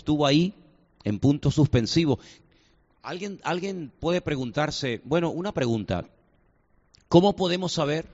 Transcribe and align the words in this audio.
estuvo 0.00 0.26
ahí 0.26 0.54
en 1.04 1.18
punto 1.18 1.50
suspensivo. 1.50 2.18
Alguien, 3.02 3.40
alguien 3.44 3.92
puede 4.00 4.20
preguntarse, 4.20 5.00
bueno, 5.04 5.30
una 5.30 5.52
pregunta, 5.52 6.06
¿cómo 7.08 7.36
podemos 7.36 7.72
saber 7.72 8.06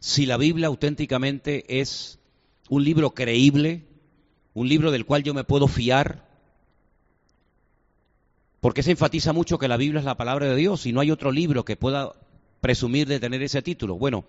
si 0.00 0.26
la 0.26 0.36
Biblia 0.36 0.68
auténticamente 0.68 1.80
es 1.80 2.18
un 2.68 2.84
libro 2.84 3.10
creíble, 3.10 3.84
un 4.54 4.68
libro 4.68 4.90
del 4.90 5.06
cual 5.06 5.22
yo 5.22 5.34
me 5.34 5.44
puedo 5.44 5.68
fiar? 5.68 6.28
Porque 8.60 8.82
se 8.82 8.92
enfatiza 8.92 9.32
mucho 9.32 9.58
que 9.58 9.68
la 9.68 9.76
Biblia 9.76 9.98
es 9.98 10.04
la 10.04 10.16
palabra 10.16 10.46
de 10.46 10.56
Dios 10.56 10.86
y 10.86 10.92
no 10.92 11.00
hay 11.00 11.10
otro 11.10 11.32
libro 11.32 11.64
que 11.64 11.76
pueda 11.76 12.12
presumir 12.60 13.08
de 13.08 13.18
tener 13.20 13.42
ese 13.42 13.60
título. 13.60 13.96
Bueno, 13.96 14.24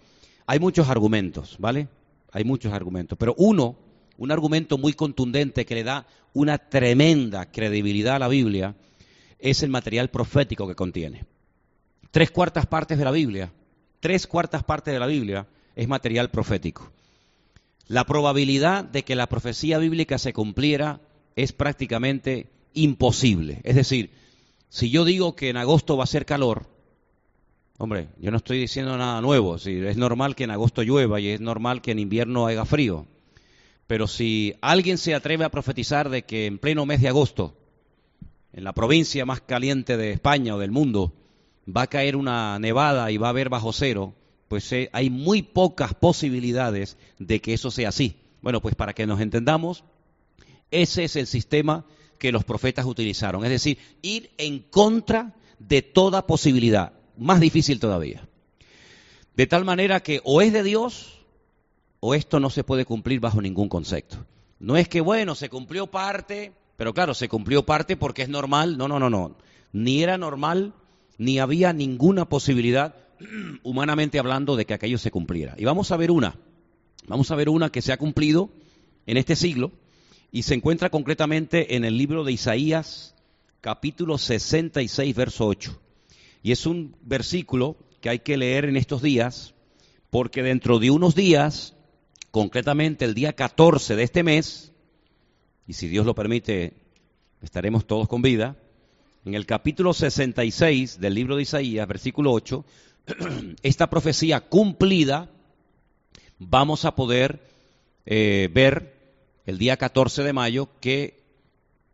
hay 0.48 0.60
muchos 0.60 0.90
argumentos, 0.90 1.56
¿vale? 1.60 1.88
Hay 2.32 2.44
muchos 2.44 2.74
argumentos, 2.74 3.18
pero 3.18 3.36
uno, 3.38 3.76
un 4.18 4.32
argumento 4.32 4.78
muy 4.78 4.94
contundente 4.94 5.66
que 5.66 5.76
le 5.76 5.84
da 5.84 6.06
una 6.34 6.58
tremenda 6.58 7.52
credibilidad 7.52 8.16
a 8.16 8.20
la 8.20 8.28
Biblia, 8.28 8.76
es 9.40 9.62
el 9.64 9.70
material 9.70 10.10
profético 10.10 10.68
que 10.68 10.76
contiene. 10.76 11.26
Tres 12.12 12.32
cuartas 12.32 12.66
partes 12.66 12.98
de 12.98 13.06
la 13.06 13.12
Biblia, 13.12 13.52
tres 14.00 14.28
cuartas 14.28 14.64
partes 14.64 14.94
de 14.94 15.00
la 15.00 15.08
Biblia 15.08 15.48
es 15.76 15.88
material 15.88 16.30
profético. 16.30 16.92
La 17.88 18.06
probabilidad 18.06 18.84
de 18.84 19.04
que 19.04 19.16
la 19.16 19.28
profecía 19.28 19.78
bíblica 19.78 20.18
se 20.18 20.34
cumpliera 20.34 21.02
es 21.36 21.52
prácticamente 21.52 22.50
imposible. 22.74 23.60
Es 23.64 23.76
decir, 23.76 24.12
si 24.70 24.90
yo 24.90 25.06
digo 25.06 25.36
que 25.36 25.50
en 25.50 25.58
agosto 25.58 25.98
va 25.98 26.06
a 26.06 26.08
ser 26.08 26.26
calor, 26.26 26.68
hombre, 27.78 28.08
yo 28.20 28.32
no 28.32 28.38
estoy 28.38 28.60
diciendo 28.60 28.98
nada 28.98 29.22
nuevo. 29.22 29.58
Es 29.58 29.98
normal 29.98 30.36
que 30.36 30.46
en 30.46 30.52
agosto 30.52 30.84
llueva 30.84 31.20
y 31.20 31.28
es 31.30 31.42
normal 31.42 31.82
que 31.82 31.92
en 31.92 32.00
invierno 32.00 32.48
haga 32.48 32.66
frío. 32.66 33.06
Pero 33.88 34.08
si 34.08 34.56
alguien 34.62 34.98
se 34.98 35.14
atreve 35.14 35.46
a 35.46 35.52
profetizar 35.52 36.10
de 36.10 36.24
que 36.24 36.46
en 36.46 36.60
pleno 36.60 36.86
mes 36.86 37.02
de 37.02 37.10
agosto, 37.10 37.56
en 38.54 38.64
la 38.64 38.74
provincia 38.74 39.26
más 39.26 39.42
caliente 39.42 39.98
de 39.98 40.12
España 40.12 40.56
o 40.56 40.60
del 40.60 40.72
mundo, 40.72 41.14
va 41.68 41.84
a 41.84 41.88
caer 41.88 42.16
una 42.16 42.60
nevada 42.60 43.12
y 43.12 43.18
va 43.18 43.28
a 43.28 43.32
haber 43.32 43.50
bajo 43.50 43.74
cero, 43.74 44.14
pues 44.48 44.72
eh, 44.72 44.90
hay 44.94 45.10
muy 45.10 45.42
pocas 45.42 45.94
posibilidades 45.94 46.98
de 47.20 47.42
que 47.42 47.54
eso 47.54 47.72
sea 47.72 47.90
así. 47.90 48.16
Bueno, 48.42 48.62
pues 48.62 48.76
para 48.76 48.94
que 48.94 49.08
nos 49.08 49.20
entendamos, 49.22 49.84
ese 50.72 51.06
es 51.06 51.16
el 51.16 51.28
sistema 51.28 51.86
que 52.20 52.32
los 52.32 52.44
profetas 52.44 52.86
utilizaron. 52.86 53.44
Es 53.44 53.50
decir, 53.50 53.78
ir 54.02 54.32
en 54.38 54.60
contra 54.60 55.34
de 55.60 55.82
toda 55.82 56.28
posibilidad. 56.28 56.94
Más 57.18 57.40
difícil 57.40 57.80
todavía. 57.80 58.28
De 59.36 59.48
tal 59.48 59.66
manera 59.66 60.02
que 60.02 60.22
o 60.24 60.42
es 60.42 60.54
de 60.54 60.64
Dios 60.64 61.23
o 62.06 62.14
esto 62.14 62.42
no 62.42 62.50
se 62.50 62.66
puede 62.66 62.84
cumplir 62.84 63.22
bajo 63.22 63.42
ningún 63.42 63.70
concepto. 63.70 64.18
No 64.60 64.76
es 64.76 64.90
que, 64.90 65.00
bueno, 65.00 65.36
se 65.36 65.48
cumplió 65.48 65.88
parte, 65.88 66.52
pero 66.76 66.94
claro, 66.94 67.14
se 67.14 67.30
cumplió 67.30 67.66
parte 67.66 67.96
porque 67.96 68.24
es 68.24 68.28
normal. 68.28 68.78
No, 68.78 68.90
no, 68.90 69.00
no, 69.00 69.10
no. 69.10 69.38
Ni 69.72 70.04
era 70.04 70.18
normal, 70.18 70.74
ni 71.18 71.40
había 71.40 71.72
ninguna 71.72 72.28
posibilidad, 72.28 72.94
humanamente 73.64 74.20
hablando, 74.20 74.58
de 74.58 74.66
que 74.66 74.74
aquello 74.74 74.98
se 74.98 75.12
cumpliera. 75.12 75.56
Y 75.58 75.64
vamos 75.64 75.92
a 75.92 75.98
ver 75.98 76.12
una. 76.12 76.36
Vamos 77.08 77.32
a 77.32 77.36
ver 77.36 77.48
una 77.48 77.72
que 77.72 77.82
se 77.82 77.94
ha 77.94 77.98
cumplido 77.98 78.50
en 79.06 79.16
este 79.16 79.38
siglo 79.38 79.72
y 80.30 80.44
se 80.44 80.56
encuentra 80.56 80.90
concretamente 80.90 81.78
en 81.78 81.86
el 81.86 81.98
libro 81.98 82.26
de 82.26 82.34
Isaías, 82.34 83.16
capítulo 83.62 84.18
66, 84.18 85.16
verso 85.16 85.48
8. 85.48 85.80
Y 86.44 86.52
es 86.52 86.66
un 86.66 86.98
versículo 87.02 87.78
que 88.02 88.10
hay 88.10 88.20
que 88.20 88.36
leer 88.36 88.66
en 88.66 88.76
estos 88.76 89.02
días, 89.02 89.54
porque 90.10 90.44
dentro 90.44 90.80
de 90.80 90.92
unos 90.92 91.16
días, 91.16 91.78
concretamente 92.34 93.06
el 93.06 93.14
día 93.14 93.34
14 93.34 93.96
de 93.96 94.02
este 94.02 94.24
mes, 94.24 94.72
y 95.68 95.74
si 95.74 95.88
Dios 95.88 96.04
lo 96.04 96.16
permite, 96.16 96.74
estaremos 97.44 97.86
todos 97.86 98.08
con 98.08 98.24
vida, 98.24 98.56
en 99.24 99.36
el 99.36 99.46
capítulo 99.46 99.94
66 99.94 101.00
del 101.00 101.14
libro 101.14 101.36
de 101.36 101.44
Isaías, 101.44 101.88
versículo 101.88 102.32
8, 102.32 102.66
esta 103.62 103.88
profecía 103.88 104.42
cumplida, 104.42 105.30
vamos 106.40 106.86
a 106.86 106.96
poder 106.96 107.48
eh, 108.08 108.50
ver 108.52 109.14
el 109.46 109.60
día 109.60 109.78
14 109.78 110.24
de 110.24 110.34
mayo, 110.34 110.70
que 110.82 111.22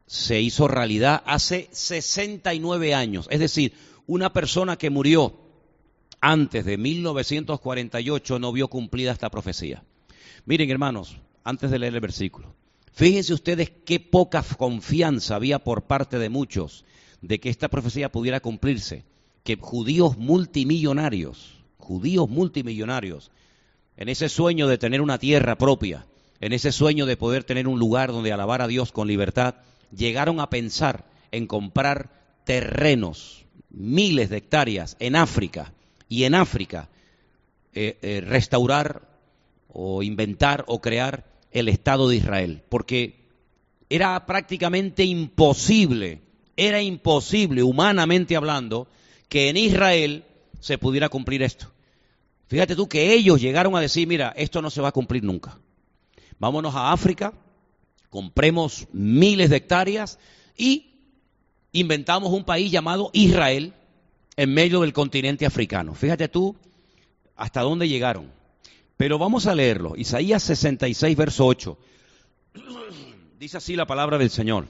se 0.07 0.39
hizo 0.39 0.69
realidad 0.69 1.21
hace 1.25 1.67
69 1.73 2.93
años. 2.93 3.27
Es 3.29 3.41
decir, 3.41 3.73
una 4.07 4.31
persona 4.31 4.77
que 4.77 4.89
murió 4.89 5.35
antes 6.21 6.63
de 6.63 6.77
1948 6.77 8.39
no 8.39 8.53
vio 8.53 8.69
cumplida 8.69 9.11
esta 9.11 9.29
profecía. 9.29 9.83
Miren, 10.49 10.71
hermanos, 10.71 11.15
antes 11.43 11.69
de 11.69 11.77
leer 11.77 11.93
el 11.93 11.99
versículo, 11.99 12.55
fíjense 12.91 13.35
ustedes 13.35 13.71
qué 13.85 13.99
poca 13.99 14.43
confianza 14.57 15.35
había 15.35 15.59
por 15.59 15.83
parte 15.83 16.17
de 16.17 16.29
muchos 16.29 16.85
de 17.21 17.39
que 17.39 17.51
esta 17.51 17.67
profecía 17.67 18.11
pudiera 18.11 18.39
cumplirse, 18.39 19.03
que 19.43 19.57
judíos 19.57 20.17
multimillonarios, 20.17 21.63
judíos 21.77 22.27
multimillonarios, 22.31 23.29
en 23.95 24.09
ese 24.09 24.27
sueño 24.27 24.67
de 24.67 24.79
tener 24.79 25.01
una 25.01 25.19
tierra 25.19 25.55
propia, 25.55 26.07
en 26.41 26.51
ese 26.51 26.71
sueño 26.71 27.05
de 27.05 27.15
poder 27.15 27.43
tener 27.43 27.67
un 27.67 27.77
lugar 27.77 28.11
donde 28.11 28.33
alabar 28.33 28.63
a 28.63 28.67
Dios 28.67 28.91
con 28.91 29.07
libertad, 29.07 29.53
llegaron 29.95 30.39
a 30.39 30.49
pensar 30.49 31.05
en 31.29 31.45
comprar 31.45 32.09
terrenos, 32.43 33.45
miles 33.69 34.31
de 34.31 34.37
hectáreas 34.37 34.97
en 34.99 35.15
África, 35.15 35.73
y 36.07 36.23
en 36.23 36.33
África 36.33 36.89
eh, 37.71 37.99
eh, 38.01 38.21
restaurar 38.25 39.09
o 39.69 40.03
inventar 40.03 40.65
o 40.67 40.81
crear 40.81 41.25
el 41.51 41.69
Estado 41.69 42.09
de 42.09 42.17
Israel, 42.17 42.63
porque 42.69 43.19
era 43.89 44.25
prácticamente 44.25 45.03
imposible, 45.03 46.21
era 46.57 46.81
imposible, 46.81 47.63
humanamente 47.63 48.35
hablando, 48.35 48.87
que 49.29 49.49
en 49.49 49.57
Israel 49.57 50.25
se 50.59 50.77
pudiera 50.77 51.09
cumplir 51.09 51.41
esto. 51.41 51.71
Fíjate 52.47 52.75
tú 52.75 52.89
que 52.89 53.13
ellos 53.13 53.41
llegaron 53.41 53.75
a 53.75 53.81
decir, 53.81 54.07
mira, 54.07 54.33
esto 54.35 54.61
no 54.61 54.69
se 54.69 54.81
va 54.81 54.89
a 54.89 54.93
cumplir 54.93 55.23
nunca 55.23 55.57
vámonos 56.39 56.73
a 56.73 56.91
África, 56.91 57.33
compremos 58.09 58.87
miles 58.91 59.49
de 59.49 59.57
hectáreas 59.57 60.17
y 60.57 60.95
inventamos 61.71 62.31
un 62.31 62.45
país 62.45 62.71
llamado 62.71 63.11
Israel 63.13 63.73
en 64.35 64.53
medio 64.53 64.81
del 64.81 64.93
continente 64.93 65.45
africano. 65.45 65.93
Fíjate 65.93 66.27
tú 66.29 66.55
hasta 67.35 67.61
dónde 67.61 67.87
llegaron. 67.87 68.31
Pero 68.99 69.17
vamos 69.17 69.47
a 69.47 69.55
leerlo. 69.55 69.95
Isaías 69.95 70.43
66, 70.43 71.15
verso 71.15 71.45
8. 71.45 71.77
Dice 73.39 73.55
así 73.55 73.77
la 73.77 73.87
palabra 73.87 74.17
del 74.17 74.29
Señor. 74.29 74.67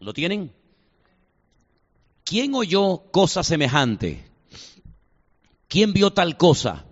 ¿Lo 0.00 0.12
tienen? 0.12 0.52
¿Quién 2.24 2.56
oyó 2.56 3.04
cosa 3.12 3.44
semejante? 3.44 4.28
¿Quién 5.68 5.92
vio 5.92 6.12
tal 6.12 6.36
cosa? 6.36 6.84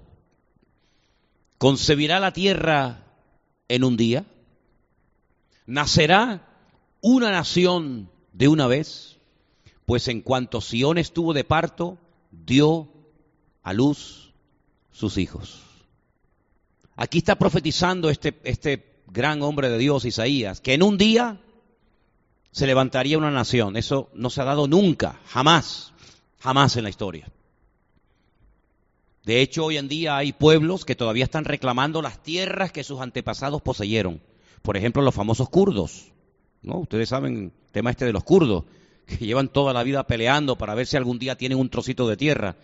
¿Concebirá 1.59 2.21
la 2.21 2.33
tierra 2.33 3.09
en 3.67 3.83
un 3.83 3.97
día? 3.97 4.25
¿Nacerá 5.67 6.47
una 7.01 7.33
nación 7.33 8.09
de 8.33 8.47
una 8.47 8.69
vez? 8.69 9.19
Pues 9.85 10.07
en 10.07 10.21
cuanto 10.21 10.61
Sión 10.61 10.97
estuvo 10.97 11.33
de 11.33 11.43
parto, 11.43 11.99
dio 12.31 12.89
a 13.65 13.73
luz 13.73 14.33
sus 14.93 15.19
hijos. 15.19 15.68
Aquí 17.01 17.19
está 17.19 17.37
profetizando 17.37 18.11
este, 18.11 18.41
este 18.43 19.05
gran 19.07 19.41
hombre 19.43 19.69
de 19.69 19.79
Dios, 19.79 20.05
Isaías, 20.05 20.61
que 20.61 20.75
en 20.75 20.83
un 20.83 20.99
día 20.99 21.41
se 22.51 22.67
levantaría 22.67 23.17
una 23.17 23.31
nación. 23.31 23.77
Eso 23.77 24.11
no 24.15 24.31
se 24.31 24.41
ha 24.41 24.45
dado 24.45 24.67
nunca, 24.67 25.21
jamás, 25.27 25.93
jamás 26.41 26.77
en 26.77 26.83
la 26.83 26.91
historia. 26.91 27.31
De 29.25 29.41
hecho, 29.41 29.67
hoy 29.67 29.77
en 29.77 29.87
día 29.87 30.17
hay 30.17 30.33
pueblos 30.33 30.85
que 30.85 30.97
todavía 30.97 31.23
están 31.23 31.45
reclamando 31.45 32.03
las 32.03 32.21
tierras 32.21 32.73
que 32.73 32.83
sus 32.83 33.01
antepasados 33.01 33.63
poseyeron. 33.63 34.21
Por 34.63 34.77
ejemplo, 34.77 35.01
los 35.01 35.15
famosos 35.15 35.49
kurdos. 35.51 36.07
¿no? 36.63 36.79
Ustedes 36.79 37.11
saben 37.11 37.37
el 37.37 37.53
tema 37.71 37.91
este 37.91 38.07
de 38.07 38.13
los 38.13 38.25
kurdos, 38.25 38.65
que 39.07 39.25
llevan 39.25 39.51
toda 39.51 39.73
la 39.73 39.85
vida 39.85 40.05
peleando 40.05 40.59
para 40.59 40.75
ver 40.75 40.89
si 40.89 40.97
algún 40.97 41.21
día 41.21 41.39
tienen 41.39 41.59
un 41.59 41.71
trocito 41.71 42.09
de 42.09 42.17
tierra. 42.17 42.57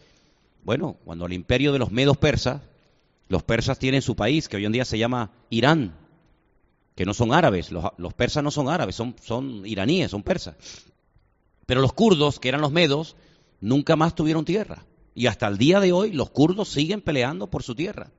Bueno, 0.65 0.97
cuando 1.05 1.27
el 1.27 1.35
imperio 1.35 1.73
de 1.73 1.79
los 1.79 1.93
medos 1.93 2.17
persas, 2.17 2.63
los 3.29 3.43
persas 3.43 3.79
tienen 3.79 4.03
su 4.03 4.17
país, 4.17 4.49
que 4.49 4.57
hoy 4.57 4.65
en 4.65 4.73
día 4.73 4.85
se 4.85 4.99
llama 4.99 5.33
Irán, 5.51 5.97
que 6.95 7.05
no 7.05 7.15
son 7.15 7.33
árabes, 7.33 7.73
los, 7.73 8.15
persas 8.15 8.45
no 8.45 8.51
son 8.51 8.69
árabes, 8.69 8.95
son, 8.95 9.63
iraníes, 9.65 10.11
son 10.11 10.23
persas. 10.23 10.57
Pero 11.67 11.81
los 11.81 11.93
kurdos, 11.93 12.39
que 12.39 12.49
eran 12.49 12.61
los 12.61 12.73
medos, 12.73 13.17
nunca 13.61 13.97
más 13.97 14.15
tuvieron 14.15 14.45
tierra. 14.45 14.85
Y 15.15 15.27
hasta 15.27 15.49
el 15.49 15.59
día 15.59 15.81
de 15.81 15.93
hoy 15.93 16.13
los 16.13 16.31
kurdos 16.31 16.69
siguen 16.69 17.01
peleando 17.01 17.49
por 17.49 17.63
su 17.63 17.75
tierra. 17.75 18.11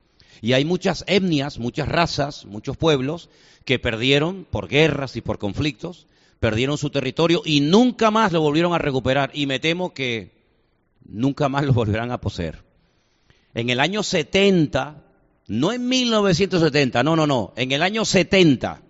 Y 0.41 0.53
hay 0.53 0.65
muchas 0.65 1.03
etnias, 1.07 1.59
muchas 1.59 1.87
razas, 1.87 2.45
muchos 2.45 2.75
pueblos 2.75 3.29
que 3.63 3.79
perdieron 3.79 4.45
por 4.49 4.67
guerras 4.67 5.15
y 5.15 5.21
por 5.21 5.37
conflictos, 5.37 6.07
perdieron 6.39 6.77
su 6.77 6.89
territorio 6.89 7.41
y 7.45 7.61
nunca 7.61 8.11
más 8.11 8.33
lo 8.33 8.41
volvieron 8.41 8.73
a 8.73 8.77
recuperar. 8.77 9.31
Y 9.33 9.45
me 9.45 9.59
temo 9.59 9.93
que 9.93 10.35
nunca 11.05 11.47
más 11.47 11.63
lo 11.63 11.73
volverán 11.73 12.11
a 12.11 12.19
poseer. 12.19 12.64
En 13.55 13.69
el 13.69 13.79
año 13.79 14.03
70, 14.03 15.01
no 15.47 15.71
en 15.71 15.87
1970, 15.87 17.01
no, 17.03 17.15
no, 17.15 17.25
no, 17.25 17.53
en 17.55 17.71
el 17.71 17.81
año 17.81 18.03
70, 18.03 18.81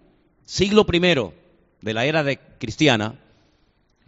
siglo 0.44 0.85
primero, 0.85 1.33
de 1.81 1.94
la 1.94 2.06
era 2.06 2.23
de 2.23 2.39
cristiana, 2.57 3.19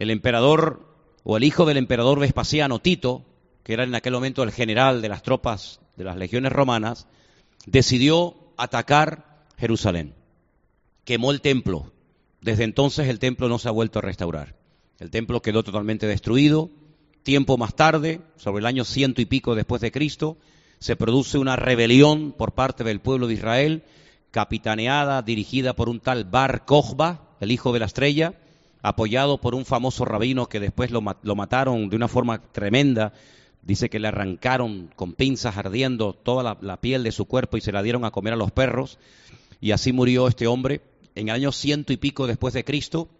el 0.00 0.10
emperador 0.10 0.84
o 1.22 1.36
el 1.36 1.44
hijo 1.44 1.64
del 1.64 1.76
emperador 1.76 2.18
Vespasiano, 2.18 2.80
Tito, 2.80 3.24
que 3.62 3.72
era 3.72 3.84
en 3.84 3.94
aquel 3.94 4.14
momento 4.14 4.42
el 4.42 4.50
general 4.50 5.00
de 5.00 5.08
las 5.08 5.22
tropas 5.22 5.80
de 5.96 6.04
las 6.04 6.16
legiones 6.16 6.50
romanas, 6.50 7.06
decidió 7.66 8.34
atacar 8.56 9.44
Jerusalén. 9.58 10.14
Quemó 11.04 11.30
el 11.30 11.40
templo. 11.40 11.92
Desde 12.40 12.64
entonces 12.64 13.08
el 13.08 13.20
templo 13.20 13.48
no 13.48 13.58
se 13.58 13.68
ha 13.68 13.72
vuelto 13.72 13.98
a 14.00 14.02
restaurar. 14.02 14.56
El 14.98 15.10
templo 15.10 15.40
quedó 15.40 15.62
totalmente 15.62 16.06
destruido. 16.06 16.70
Tiempo 17.28 17.58
más 17.58 17.74
tarde, 17.74 18.22
sobre 18.38 18.60
el 18.60 18.66
año 18.66 18.86
ciento 18.86 19.20
y 19.20 19.26
pico 19.26 19.54
después 19.54 19.82
de 19.82 19.92
Cristo, 19.92 20.38
se 20.78 20.96
produce 20.96 21.36
una 21.36 21.56
rebelión 21.56 22.32
por 22.32 22.52
parte 22.52 22.84
del 22.84 23.00
pueblo 23.00 23.26
de 23.26 23.34
Israel, 23.34 23.82
capitaneada, 24.30 25.20
dirigida 25.20 25.74
por 25.74 25.90
un 25.90 26.00
tal 26.00 26.24
Bar 26.24 26.64
Kokhba, 26.64 27.36
el 27.40 27.52
hijo 27.52 27.70
de 27.74 27.80
la 27.80 27.84
estrella, 27.84 28.32
apoyado 28.80 29.42
por 29.42 29.54
un 29.54 29.66
famoso 29.66 30.06
rabino 30.06 30.48
que 30.48 30.58
después 30.58 30.90
lo, 30.90 31.04
lo 31.20 31.34
mataron 31.34 31.90
de 31.90 31.96
una 31.96 32.08
forma 32.08 32.40
tremenda. 32.50 33.12
Dice 33.60 33.90
que 33.90 33.98
le 33.98 34.08
arrancaron 34.08 34.88
con 34.96 35.12
pinzas 35.12 35.58
ardiendo 35.58 36.14
toda 36.14 36.42
la, 36.42 36.56
la, 36.62 36.80
piel 36.80 37.02
de 37.02 37.12
su 37.12 37.26
cuerpo 37.26 37.58
y 37.58 37.60
se 37.60 37.72
la 37.72 37.82
dieron 37.82 38.06
a 38.06 38.10
comer 38.10 38.32
a 38.32 38.36
los 38.36 38.52
perros. 38.52 38.98
Y 39.60 39.72
así 39.72 39.92
murió 39.92 40.28
este 40.28 40.46
hombre. 40.46 40.80
En 41.14 41.28
el 41.28 41.34
año 41.34 41.52
ciento 41.52 41.92
y 41.92 41.98
pico 41.98 42.26
después 42.26 42.54
de 42.54 42.64
Cristo, 42.64 43.10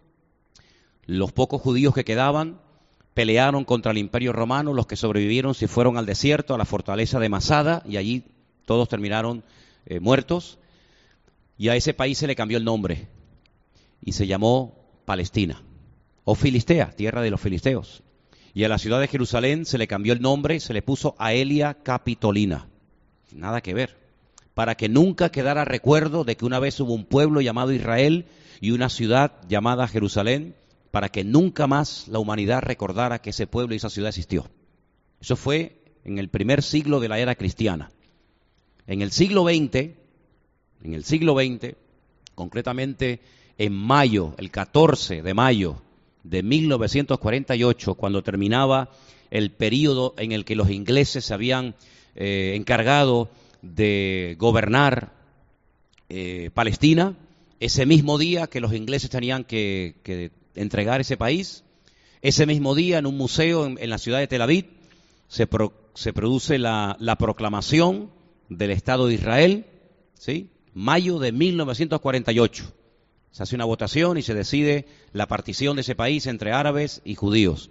los 1.04 1.30
pocos 1.30 1.60
judíos 1.60 1.92
que 1.92 2.06
quedaban 2.06 2.58
pelearon 3.18 3.64
contra 3.64 3.90
el 3.90 3.98
imperio 3.98 4.32
romano, 4.32 4.72
los 4.72 4.86
que 4.86 4.94
sobrevivieron 4.94 5.52
se 5.52 5.66
fueron 5.66 5.98
al 5.98 6.06
desierto, 6.06 6.54
a 6.54 6.56
la 6.56 6.64
fortaleza 6.64 7.18
de 7.18 7.28
Masada, 7.28 7.82
y 7.84 7.96
allí 7.96 8.22
todos 8.64 8.88
terminaron 8.88 9.42
eh, 9.86 9.98
muertos. 9.98 10.60
Y 11.56 11.68
a 11.68 11.74
ese 11.74 11.94
país 11.94 12.16
se 12.16 12.28
le 12.28 12.36
cambió 12.36 12.58
el 12.58 12.64
nombre 12.64 13.08
y 14.00 14.12
se 14.12 14.28
llamó 14.28 14.72
Palestina, 15.04 15.64
o 16.22 16.36
Filistea, 16.36 16.92
tierra 16.92 17.20
de 17.20 17.30
los 17.30 17.40
filisteos. 17.40 18.04
Y 18.54 18.62
a 18.62 18.68
la 18.68 18.78
ciudad 18.78 19.00
de 19.00 19.08
Jerusalén 19.08 19.66
se 19.66 19.78
le 19.78 19.88
cambió 19.88 20.12
el 20.12 20.22
nombre 20.22 20.60
se 20.60 20.72
le 20.72 20.82
puso 20.82 21.16
Aelia 21.18 21.74
Capitolina. 21.74 22.68
Nada 23.32 23.62
que 23.62 23.74
ver. 23.74 23.96
Para 24.54 24.76
que 24.76 24.88
nunca 24.88 25.32
quedara 25.32 25.64
recuerdo 25.64 26.22
de 26.22 26.36
que 26.36 26.44
una 26.44 26.60
vez 26.60 26.78
hubo 26.78 26.94
un 26.94 27.04
pueblo 27.04 27.40
llamado 27.40 27.72
Israel 27.72 28.26
y 28.60 28.70
una 28.70 28.88
ciudad 28.88 29.32
llamada 29.48 29.88
Jerusalén, 29.88 30.54
para 30.90 31.08
que 31.08 31.24
nunca 31.24 31.66
más 31.66 32.08
la 32.08 32.18
humanidad 32.18 32.62
recordara 32.62 33.20
que 33.20 33.30
ese 33.30 33.46
pueblo 33.46 33.74
y 33.74 33.78
esa 33.78 33.90
ciudad 33.90 34.08
existió. 34.08 34.48
Eso 35.20 35.36
fue 35.36 35.82
en 36.04 36.18
el 36.18 36.28
primer 36.28 36.62
siglo 36.62 37.00
de 37.00 37.08
la 37.08 37.18
era 37.18 37.34
cristiana. 37.34 37.90
En 38.86 39.02
el 39.02 39.10
siglo 39.12 39.44
XX, 39.44 39.74
en 40.82 40.94
el 40.94 41.04
siglo 41.04 41.34
XX, 41.34 41.74
concretamente 42.34 43.20
en 43.58 43.74
mayo, 43.74 44.34
el 44.38 44.50
14 44.50 45.22
de 45.22 45.34
mayo 45.34 45.82
de 46.22 46.42
1948, 46.42 47.94
cuando 47.94 48.22
terminaba 48.22 48.90
el 49.30 49.50
periodo 49.50 50.14
en 50.16 50.32
el 50.32 50.44
que 50.44 50.56
los 50.56 50.70
ingleses 50.70 51.24
se 51.24 51.34
habían 51.34 51.74
eh, 52.14 52.54
encargado 52.56 53.28
de 53.62 54.36
gobernar 54.38 55.12
eh, 56.08 56.50
Palestina, 56.54 57.16
ese 57.60 57.86
mismo 57.86 58.18
día 58.18 58.46
que 58.46 58.60
los 58.60 58.72
ingleses 58.72 59.10
tenían 59.10 59.44
que, 59.44 59.96
que, 60.02 60.30
entregar 60.54 61.00
ese 61.00 61.16
país, 61.16 61.64
ese 62.22 62.46
mismo 62.46 62.74
día 62.74 62.98
en 62.98 63.06
un 63.06 63.16
museo 63.16 63.66
en, 63.66 63.90
la 63.90 63.98
ciudad 63.98 64.18
de 64.18 64.26
Tel 64.26 64.42
Aviv 64.42 64.66
se, 65.28 65.48
se 65.94 66.12
produce 66.12 66.58
la, 66.58 66.96
la, 66.98 67.16
proclamación 67.16 68.10
del 68.48 68.70
Estado 68.70 69.06
de 69.06 69.14
Israel, 69.14 69.66
¿sí? 70.14 70.50
mayo 70.74 71.18
de 71.18 71.32
1948. 71.32 72.72
Se 73.30 73.42
hace 73.42 73.54
una 73.54 73.64
votación 73.64 74.18
y 74.18 74.22
se 74.22 74.34
decide 74.34 74.86
la 75.12 75.28
partición 75.28 75.76
de 75.76 75.82
ese 75.82 75.94
país 75.94 76.26
entre 76.26 76.52
árabes 76.52 77.02
y 77.04 77.14
judíos. 77.14 77.70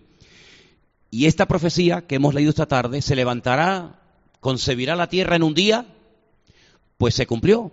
Y 1.09 1.25
esta 1.25 1.47
profecía 1.47 2.05
que 2.05 2.15
hemos 2.15 2.33
leído 2.33 2.49
esta 2.49 2.67
tarde, 2.67 3.01
¿se 3.01 3.15
levantará, 3.15 4.01
concebirá 4.39 4.95
la 4.95 5.09
tierra 5.09 5.35
en 5.35 5.43
un 5.43 5.53
día? 5.53 5.85
Pues 6.97 7.15
se 7.15 7.27
cumplió, 7.27 7.71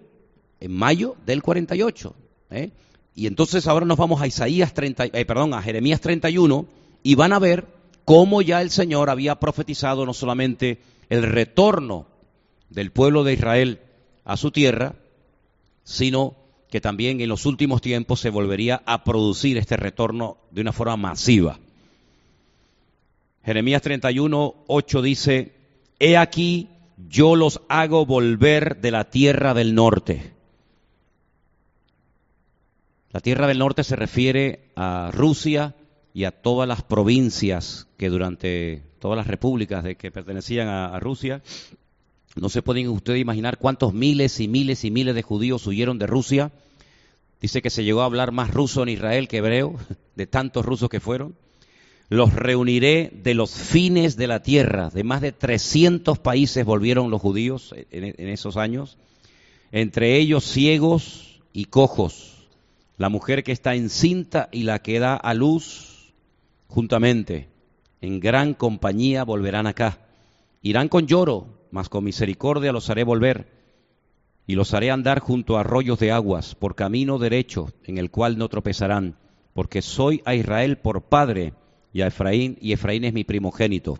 en 0.60 0.72
mayo 0.72 1.16
del 1.26 1.42
48. 1.42 2.14
¿eh? 2.50 2.70
Y 3.14 3.26
entonces 3.26 3.66
ahora 3.66 3.86
nos 3.86 3.98
vamos 3.98 4.20
a 4.20 4.26
Isaías 4.26 4.74
30, 4.74 5.06
eh, 5.06 5.26
Jeremías 5.62 6.00
31 6.00 6.66
y 7.02 7.14
van 7.14 7.32
a 7.32 7.38
ver 7.38 7.66
cómo 8.04 8.42
ya 8.42 8.60
el 8.60 8.70
Señor 8.70 9.08
había 9.08 9.36
profetizado 9.36 10.04
no 10.04 10.14
solamente 10.14 10.80
el 11.08 11.22
retorno 11.22 12.06
del 12.70 12.90
pueblo 12.90 13.24
de 13.24 13.34
Israel 13.34 13.80
a 14.24 14.36
su 14.36 14.50
tierra, 14.50 14.96
sino 15.84 16.34
que 16.70 16.80
también 16.80 17.20
en 17.20 17.28
los 17.28 17.46
últimos 17.46 17.80
tiempos 17.80 18.18
se 18.18 18.30
volvería 18.30 18.82
a 18.84 19.04
producir 19.04 19.58
este 19.58 19.76
retorno 19.76 20.38
de 20.50 20.62
una 20.62 20.72
forma 20.72 20.96
masiva. 20.96 21.60
Jeremías 23.44 23.82
31, 23.82 24.54
8 24.66 25.02
dice, 25.02 25.52
He 26.00 26.16
aquí, 26.16 26.68
yo 27.08 27.36
los 27.36 27.60
hago 27.68 28.06
volver 28.06 28.80
de 28.80 28.90
la 28.90 29.10
tierra 29.10 29.54
del 29.54 29.74
norte. 29.74 30.33
La 33.14 33.20
tierra 33.20 33.46
del 33.46 33.60
norte 33.60 33.84
se 33.84 33.94
refiere 33.94 34.72
a 34.74 35.12
Rusia 35.12 35.76
y 36.12 36.24
a 36.24 36.32
todas 36.32 36.66
las 36.66 36.82
provincias 36.82 37.86
que 37.96 38.10
durante 38.10 38.82
todas 38.98 39.16
las 39.16 39.28
repúblicas 39.28 39.84
de 39.84 39.94
que 39.94 40.10
pertenecían 40.10 40.66
a, 40.66 40.98
Rusia 40.98 41.40
no 42.34 42.48
se 42.48 42.60
pueden 42.60 42.88
ustedes 42.88 43.20
imaginar 43.20 43.58
cuántos 43.58 43.94
miles 43.94 44.40
y 44.40 44.48
miles 44.48 44.84
y 44.84 44.90
miles 44.90 45.14
de 45.14 45.22
judíos 45.22 45.64
huyeron 45.68 45.96
de 46.00 46.08
Rusia. 46.08 46.50
Dice 47.40 47.62
que 47.62 47.70
se 47.70 47.84
llegó 47.84 48.02
a 48.02 48.06
hablar 48.06 48.32
más 48.32 48.50
ruso 48.50 48.82
en 48.82 48.88
Israel 48.88 49.28
que 49.28 49.36
hebreo, 49.36 49.76
de 50.16 50.26
tantos 50.26 50.64
rusos 50.64 50.88
que 50.88 50.98
fueron. 50.98 51.36
Los 52.08 52.32
reuniré 52.32 53.12
de 53.22 53.34
los 53.34 53.52
fines 53.52 54.16
de 54.16 54.26
la 54.26 54.42
tierra. 54.42 54.90
De 54.90 55.04
más 55.04 55.20
de 55.20 55.30
300 55.30 56.18
países 56.18 56.64
volvieron 56.64 57.12
los 57.12 57.22
judíos 57.22 57.76
en 57.92 58.28
esos 58.28 58.56
años. 58.56 58.98
Entre 59.70 60.16
ellos 60.16 60.42
ciegos 60.42 61.40
y 61.52 61.66
cojos. 61.66 62.33
La 62.96 63.08
mujer 63.08 63.42
que 63.42 63.52
está 63.52 63.74
encinta 63.74 64.48
y 64.52 64.62
la 64.62 64.80
que 64.80 65.00
da 65.00 65.16
a 65.16 65.34
luz 65.34 66.14
juntamente. 66.68 67.48
En 68.00 68.20
gran 68.20 68.54
compañía 68.54 69.24
volverán 69.24 69.66
acá. 69.66 69.98
Irán 70.62 70.88
con 70.88 71.06
lloro, 71.06 71.66
mas 71.70 71.88
con 71.88 72.04
misericordia 72.04 72.72
los 72.72 72.90
haré 72.90 73.04
volver, 73.04 73.48
y 74.46 74.54
los 74.54 74.74
haré 74.74 74.90
andar 74.90 75.20
junto 75.20 75.56
a 75.56 75.60
arroyos 75.60 75.98
de 75.98 76.12
aguas, 76.12 76.54
por 76.54 76.74
camino 76.74 77.18
derecho, 77.18 77.72
en 77.84 77.98
el 77.98 78.10
cual 78.10 78.38
no 78.38 78.48
tropezarán, 78.48 79.16
porque 79.54 79.82
soy 79.82 80.22
a 80.24 80.34
Israel 80.34 80.78
por 80.78 81.02
padre, 81.02 81.54
y 81.92 82.02
a 82.02 82.06
Efraín, 82.06 82.58
y 82.60 82.72
Efraín 82.72 83.04
es 83.04 83.12
mi 83.12 83.24
primogénito. 83.24 83.98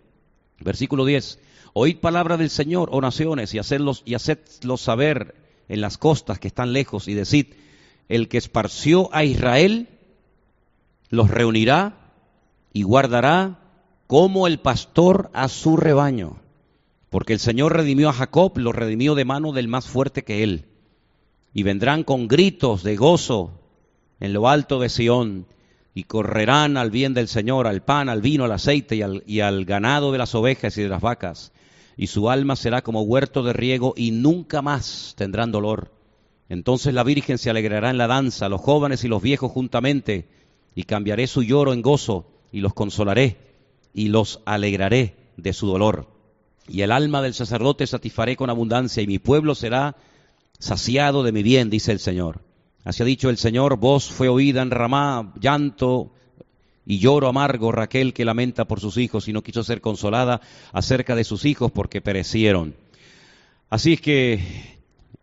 Versículo 0.59 1.05
10. 1.05 1.39
Oíd 1.73 1.97
palabra 1.97 2.37
del 2.37 2.49
Señor, 2.49 2.89
oh 2.91 3.01
naciones, 3.01 3.53
y 3.53 3.59
hacedlos, 3.59 4.03
y 4.05 4.13
hacedlos 4.13 4.81
saber 4.81 5.35
en 5.67 5.81
las 5.81 5.97
costas 5.97 6.39
que 6.39 6.47
están 6.47 6.73
lejos, 6.73 7.07
y 7.07 7.13
decid, 7.13 7.47
el 8.09 8.27
que 8.27 8.37
esparció 8.37 9.13
a 9.13 9.23
Israel, 9.23 9.87
los 11.09 11.29
reunirá 11.29 12.11
y 12.73 12.83
guardará 12.83 13.59
como 14.07 14.47
el 14.47 14.59
pastor 14.59 15.29
a 15.33 15.47
su 15.47 15.77
rebaño. 15.77 16.37
Porque 17.09 17.33
el 17.33 17.39
Señor 17.39 17.75
redimió 17.75 18.09
a 18.09 18.13
Jacob, 18.13 18.57
lo 18.57 18.71
redimió 18.71 19.15
de 19.15 19.25
mano 19.25 19.53
del 19.53 19.67
más 19.67 19.87
fuerte 19.87 20.23
que 20.23 20.43
él. 20.43 20.65
Y 21.53 21.63
vendrán 21.63 22.03
con 22.03 22.27
gritos 22.27 22.83
de 22.83 22.95
gozo 22.95 23.61
en 24.19 24.33
lo 24.33 24.49
alto 24.49 24.79
de 24.79 24.89
Sión, 24.89 25.47
y 25.93 26.03
correrán 26.03 26.75
al 26.75 26.91
bien 26.91 27.13
del 27.13 27.29
Señor, 27.29 27.67
al 27.67 27.81
pan, 27.81 28.09
al 28.09 28.21
vino, 28.21 28.43
al 28.43 28.51
aceite 28.51 28.97
y 28.97 29.01
al, 29.01 29.23
y 29.25 29.39
al 29.39 29.63
ganado 29.63 30.11
de 30.11 30.17
las 30.17 30.35
ovejas 30.35 30.77
y 30.77 30.81
de 30.83 30.89
las 30.89 31.01
vacas. 31.01 31.53
Y 31.95 32.07
su 32.07 32.29
alma 32.29 32.57
será 32.57 32.81
como 32.81 33.03
huerto 33.03 33.43
de 33.43 33.53
riego, 33.53 33.93
y 33.95 34.11
nunca 34.11 34.61
más 34.61 35.13
tendrán 35.17 35.53
dolor. 35.53 35.94
Entonces 36.49 36.93
la 36.93 37.03
Virgen 37.03 37.37
se 37.37 37.49
alegrará 37.49 37.89
en 37.89 37.97
la 37.97 38.07
danza, 38.07 38.49
los 38.49 38.61
jóvenes 38.61 39.03
y 39.03 39.07
los 39.07 39.21
viejos 39.21 39.51
juntamente, 39.51 40.27
y 40.75 40.83
cambiaré 40.83 41.27
su 41.27 41.43
lloro 41.43 41.73
en 41.73 41.81
gozo, 41.81 42.27
y 42.51 42.59
los 42.59 42.73
consolaré, 42.73 43.37
y 43.93 44.09
los 44.09 44.41
alegraré 44.45 45.15
de 45.37 45.53
su 45.53 45.67
dolor 45.67 46.15
y 46.67 46.81
el 46.81 46.91
alma 46.91 47.21
del 47.21 47.33
sacerdote 47.33 47.85
satisfaré 47.85 48.35
con 48.35 48.49
abundancia, 48.49 49.03
y 49.03 49.07
mi 49.07 49.19
pueblo 49.19 49.55
será 49.55 49.95
saciado 50.57 51.23
de 51.23 51.31
mi 51.31 51.43
bien, 51.43 51.69
dice 51.69 51.91
el 51.91 51.99
Señor. 51.99 52.41
Así 52.83 53.03
ha 53.03 53.05
dicho 53.05 53.29
el 53.29 53.37
Señor, 53.37 53.77
voz 53.77 54.09
fue 54.09 54.29
oída 54.29 54.61
en 54.61 54.71
Ramá, 54.71 55.33
llanto 55.39 56.11
y 56.85 56.99
lloro 56.99 57.27
amargo, 57.27 57.71
Raquel 57.71 58.13
que 58.13 58.25
lamenta 58.25 58.65
por 58.65 58.79
sus 58.79 58.97
hijos 58.97 59.27
y 59.27 59.33
no 59.33 59.43
quiso 59.43 59.63
ser 59.63 59.81
consolada 59.81 60.41
acerca 60.71 61.15
de 61.15 61.23
sus 61.23 61.45
hijos 61.45 61.71
porque 61.71 62.01
perecieron. 62.01 62.75
Así 63.69 63.93
es 63.93 64.01
que, 64.01 64.74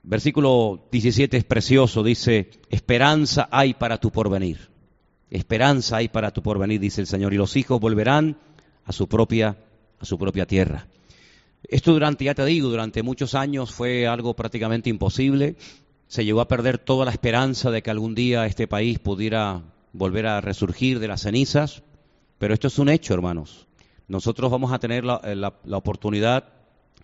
versículo 0.02 0.88
17 0.90 1.36
es 1.36 1.44
precioso, 1.44 2.02
dice, 2.02 2.50
esperanza 2.70 3.48
hay 3.50 3.74
para 3.74 3.98
tu 3.98 4.10
porvenir. 4.10 4.70
Esperanza 5.30 5.96
hay 5.96 6.08
para 6.08 6.30
tu 6.30 6.42
porvenir, 6.42 6.80
dice 6.80 7.00
el 7.00 7.06
Señor, 7.06 7.32
y 7.32 7.38
los 7.38 7.56
hijos 7.56 7.80
volverán 7.80 8.36
a 8.84 8.92
su 8.92 9.08
propia, 9.08 9.56
a 9.98 10.04
su 10.04 10.18
propia 10.18 10.46
tierra. 10.46 10.86
Esto 11.62 11.92
durante, 11.92 12.24
ya 12.24 12.34
te 12.34 12.44
digo, 12.44 12.68
durante 12.68 13.02
muchos 13.02 13.34
años 13.34 13.72
fue 13.72 14.06
algo 14.06 14.34
prácticamente 14.34 14.90
imposible. 14.90 15.56
Se 16.06 16.24
llegó 16.24 16.40
a 16.40 16.48
perder 16.48 16.78
toda 16.78 17.04
la 17.04 17.12
esperanza 17.12 17.70
de 17.70 17.82
que 17.82 17.90
algún 17.90 18.14
día 18.14 18.46
este 18.46 18.66
país 18.66 18.98
pudiera 18.98 19.62
volver 19.92 20.26
a 20.26 20.40
resurgir 20.40 20.98
de 20.98 21.08
las 21.08 21.22
cenizas, 21.22 21.82
pero 22.38 22.52
esto 22.52 22.66
es 22.66 22.78
un 22.78 22.88
hecho, 22.88 23.14
hermanos. 23.14 23.66
Nosotros 24.08 24.50
vamos 24.50 24.72
a 24.72 24.78
tener 24.78 25.04
la, 25.04 25.20
la 25.64 25.76
oportunidad 25.76 26.44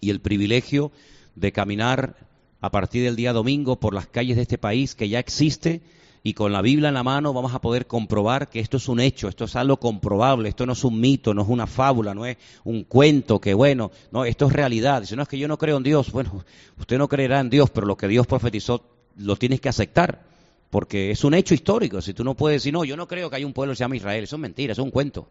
y 0.01 0.11
el 0.11 0.21
privilegio 0.21 0.93
de 1.35 1.53
caminar 1.53 2.28
a 2.61 2.71
partir 2.71 3.05
del 3.05 3.17
día 3.17 3.33
domingo 3.33 3.77
por 3.77 3.95
las 3.95 4.07
calles 4.07 4.37
de 4.37 4.43
este 4.43 4.59
país 4.59 4.95
que 4.95 5.09
ya 5.09 5.19
existe 5.19 5.81
y 6.23 6.35
con 6.35 6.53
la 6.53 6.63
Biblia 6.63 6.89
en 6.89 6.95
la 6.95 7.03
mano 7.03 7.33
vamos 7.33 7.55
a 7.55 7.61
poder 7.61 7.87
comprobar 7.87 8.49
que 8.49 8.61
esto 8.61 8.77
es 8.77 8.89
un 8.89 9.01
hecho, 9.01 9.29
esto 9.29 9.45
es 9.45 9.57
algo 9.57 9.79
comprobable, 9.79 10.49
esto 10.49 10.67
no 10.67 10.73
es 10.73 10.85
un 10.85 11.01
mito, 11.01 11.33
no 11.33 11.43
es 11.43 11.49
una 11.49 11.67
fábula, 11.67 12.15
no 12.15 12.27
es 12.27 12.37
un 12.65 12.85
cuento 12.85 13.41
que 13.41 13.55
bueno, 13.55 13.91
no, 14.11 14.25
esto 14.25 14.47
es 14.47 14.53
realidad. 14.53 15.03
Dice, 15.03 15.17
no 15.17 15.23
es 15.23 15.29
que 15.29 15.39
yo 15.39 15.49
no 15.49 15.59
creo 15.59 15.77
en 15.77 15.85
Dios, 15.85 16.11
bueno, 16.11 16.45
usted 16.79 16.99
no 16.99 17.09
creerá 17.09 17.41
en 17.41 17.51
Dios, 17.51 17.71
pero 17.71 17.87
lo 17.87 17.97
que 17.97 18.09
Dios 18.09 18.27
profetizó 18.27 18.85
lo 19.17 19.37
tienes 19.37 19.61
que 19.61 19.69
aceptar, 19.69 20.23
porque 20.71 21.11
es 21.11 21.25
un 21.25 21.35
hecho 21.35 21.55
histórico. 21.55 22.03
Si 22.03 22.15
tú 22.15 22.25
no 22.25 22.35
puedes 22.35 22.63
decir, 22.63 22.73
no, 22.73 22.85
yo 22.85 22.97
no 22.97 23.07
creo 23.07 23.31
que 23.31 23.37
hay 23.37 23.45
un 23.45 23.53
pueblo 23.53 23.73
que 23.73 23.77
se 23.77 23.85
llama 23.85 23.97
Israel, 23.97 24.25
eso 24.25 24.37
es 24.37 24.43
mentira, 24.43 24.73
es 24.73 24.79
un 24.79 24.91
cuento. 24.91 25.29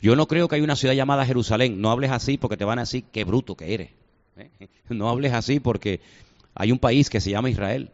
Yo 0.00 0.16
no 0.16 0.26
creo 0.26 0.48
que 0.48 0.56
hay 0.56 0.62
una 0.62 0.76
ciudad 0.76 0.94
llamada 0.94 1.26
Jerusalén, 1.26 1.80
no 1.80 1.90
hables 1.90 2.10
así 2.10 2.38
porque 2.38 2.56
te 2.56 2.64
van 2.64 2.78
a 2.78 2.82
decir 2.82 3.04
qué 3.12 3.24
bruto 3.24 3.56
que 3.56 3.74
eres. 3.74 3.90
¿eh? 4.36 4.50
No 4.88 5.08
hables 5.08 5.32
así 5.32 5.60
porque 5.60 6.00
hay 6.60 6.72
un 6.72 6.78
país 6.78 7.08
que 7.08 7.22
se 7.22 7.30
llama 7.30 7.48
Israel. 7.48 7.90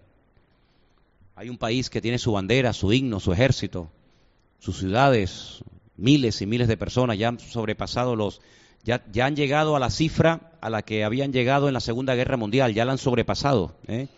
Hay 1.36 1.48
un 1.50 1.56
país 1.56 1.88
que 1.88 2.00
tiene 2.00 2.18
su 2.18 2.32
bandera, 2.32 2.72
su 2.72 2.92
himno, 2.92 3.20
su 3.20 3.32
ejército, 3.32 3.92
sus 4.58 4.78
ciudades, 4.78 5.62
miles 5.96 6.42
y 6.42 6.46
miles 6.46 6.66
de 6.66 6.76
personas 6.76 7.16
ya 7.16 7.28
han 7.28 7.38
sobrepasado 7.38 8.16
los, 8.16 8.40
ya, 8.82 9.04
ya 9.12 9.26
han 9.26 9.36
llegado 9.36 9.76
a 9.76 9.78
la 9.78 9.88
cifra 9.88 10.50
a 10.60 10.68
la 10.68 10.82
que 10.82 11.04
habían 11.04 11.32
llegado 11.32 11.68
en 11.68 11.74
la 11.74 11.80
Segunda 11.80 12.16
Guerra 12.16 12.36
Mundial, 12.36 12.74
ya 12.74 12.84
la 12.84 12.90
han 12.90 12.98
sobrepasado. 12.98 13.76
¿eh? 13.86 14.08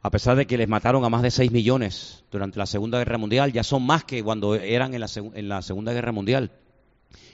A 0.00 0.10
pesar 0.10 0.36
de 0.36 0.46
que 0.46 0.56
les 0.56 0.68
mataron 0.68 1.04
a 1.04 1.08
más 1.08 1.22
de 1.22 1.32
6 1.32 1.50
millones 1.50 2.22
durante 2.30 2.60
la 2.60 2.66
Segunda 2.66 2.98
Guerra 2.98 3.18
Mundial, 3.18 3.52
ya 3.52 3.64
son 3.64 3.84
más 3.84 4.04
que 4.04 4.22
cuando 4.22 4.54
eran 4.54 4.94
en 4.94 5.00
la, 5.00 5.08
en 5.16 5.48
la 5.48 5.60
Segunda 5.60 5.92
Guerra 5.92 6.12
Mundial. 6.12 6.52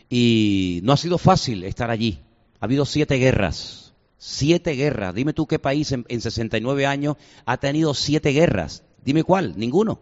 Y 0.08 0.80
no 0.82 0.94
ha 0.94 0.96
sido 0.96 1.18
fácil 1.18 1.62
estar 1.64 1.90
allí. 1.90 2.20
Ha 2.58 2.64
habido 2.64 2.86
siete 2.86 3.16
guerras, 3.16 3.89
Siete 4.22 4.72
guerras. 4.72 5.14
Dime 5.14 5.32
tú 5.32 5.46
qué 5.46 5.58
país 5.58 5.92
en, 5.92 6.20
69 6.20 6.84
años 6.84 7.16
ha 7.46 7.56
tenido 7.56 7.94
siete 7.94 8.32
guerras. 8.32 8.84
Dime 9.02 9.24
cuál. 9.24 9.54
Ninguno. 9.56 9.98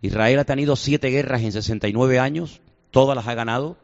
Israel 0.00 0.38
ha 0.38 0.44
tenido 0.44 0.76
siete 0.76 1.08
guerras 1.08 1.42
en 1.42 1.50
69 1.50 2.20
años. 2.20 2.60
Todas 2.92 3.16
las 3.16 3.26
ha 3.26 3.34
ganado. 3.34 3.78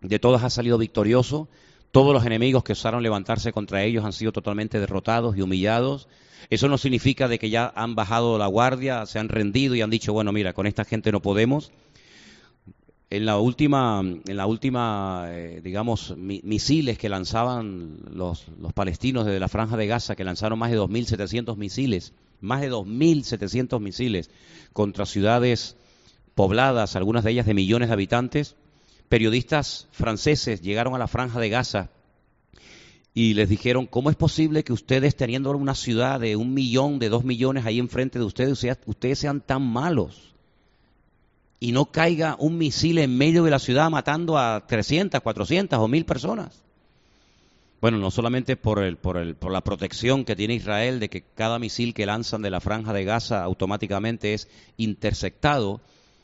De 0.00 0.20
todas 0.20 0.44
ha 0.44 0.50
salido 0.50 0.78
victorioso. 0.78 1.48
Todos 1.90 2.14
los 2.14 2.24
enemigos 2.24 2.62
que 2.62 2.74
osaron 2.74 3.02
levantarse 3.02 3.52
contra 3.52 3.82
ellos 3.82 4.04
han 4.04 4.12
sido 4.12 4.30
totalmente 4.30 4.78
derrotados 4.78 5.36
y 5.36 5.42
humillados. 5.42 6.06
Eso 6.48 6.68
no 6.68 6.78
significa 6.78 7.26
de 7.26 7.40
que 7.40 7.50
ya 7.50 7.72
han 7.74 7.96
bajado 7.96 8.38
la 8.38 8.46
guardia, 8.46 9.06
se 9.06 9.18
han 9.18 9.28
rendido 9.28 9.74
y 9.74 9.82
han 9.82 9.90
dicho, 9.90 10.12
bueno, 10.12 10.30
mira, 10.30 10.52
con 10.52 10.68
esta 10.68 10.84
gente 10.84 11.10
no 11.10 11.20
podemos 11.20 11.72
en 13.10 13.24
la 13.24 13.38
última, 13.38 14.00
en 14.00 14.36
la 14.36 14.46
última 14.46 15.26
eh, 15.28 15.60
digamos, 15.62 16.14
misiles 16.16 16.98
que 16.98 17.08
lanzaban 17.08 18.00
los, 18.12 18.46
los, 18.60 18.72
palestinos 18.72 19.24
desde 19.24 19.40
la 19.40 19.48
franja 19.48 19.76
de 19.76 19.86
Gaza, 19.86 20.14
que 20.14 20.24
lanzaron 20.24 20.58
más 20.58 20.70
de 20.70 20.78
2.700 20.78 21.56
misiles, 21.56 22.12
más 22.40 22.60
de 22.60 22.70
2.700 22.70 23.80
misiles 23.80 24.30
contra 24.72 25.06
ciudades 25.06 25.76
pobladas, 26.34 26.96
algunas 26.96 27.24
de 27.24 27.32
ellas 27.32 27.46
de 27.46 27.54
millones 27.54 27.88
de 27.88 27.94
habitantes, 27.94 28.56
periodistas 29.08 29.88
franceses 29.90 30.60
llegaron 30.60 30.94
a 30.94 30.98
la 30.98 31.08
franja 31.08 31.40
de 31.40 31.48
Gaza 31.48 31.90
y 33.14 33.34
les 33.34 33.48
dijeron, 33.48 33.86
¿cómo 33.86 34.10
es 34.10 34.16
posible 34.16 34.64
que 34.64 34.74
ustedes 34.74 35.16
teniendo 35.16 35.50
una 35.50 35.74
ciudad 35.74 36.20
de 36.20 36.36
un 36.36 36.52
millón, 36.52 36.98
de 36.98 37.08
dos 37.08 37.24
millones 37.24 37.64
ahí 37.64 37.78
enfrente 37.78 38.18
de 38.18 38.24
ustedes, 38.26 38.64
ustedes 38.86 39.18
sean 39.18 39.40
tan 39.40 39.62
malos? 39.62 40.34
Y 41.60 41.72
no 41.72 41.86
caiga 41.86 42.36
un 42.38 42.56
misil 42.56 42.98
en 42.98 43.16
medio 43.16 43.42
de 43.42 43.50
la 43.50 43.58
ciudad 43.58 43.90
matando 43.90 44.38
a 44.38 44.66
300, 44.66 45.20
400 45.20 45.78
o 45.78 45.88
1000 45.88 46.04
personas. 46.04 46.62
Bueno, 47.80 47.98
no 47.98 48.10
solamente 48.10 48.56
por, 48.56 48.82
el, 48.82 48.96
por, 48.96 49.16
el, 49.16 49.36
por 49.36 49.52
la 49.52 49.62
protección 49.62 50.24
que 50.24 50.36
tiene 50.36 50.54
Israel 50.54 50.98
de 50.98 51.08
que 51.08 51.22
cada 51.22 51.58
misil 51.58 51.94
que 51.94 52.06
lanzan 52.06 52.42
de 52.42 52.50
la 52.50 52.60
franja 52.60 52.92
de 52.92 53.04
Gaza 53.04 53.42
automáticamente 53.42 54.34
es 54.34 54.48
interceptado, 54.76 55.80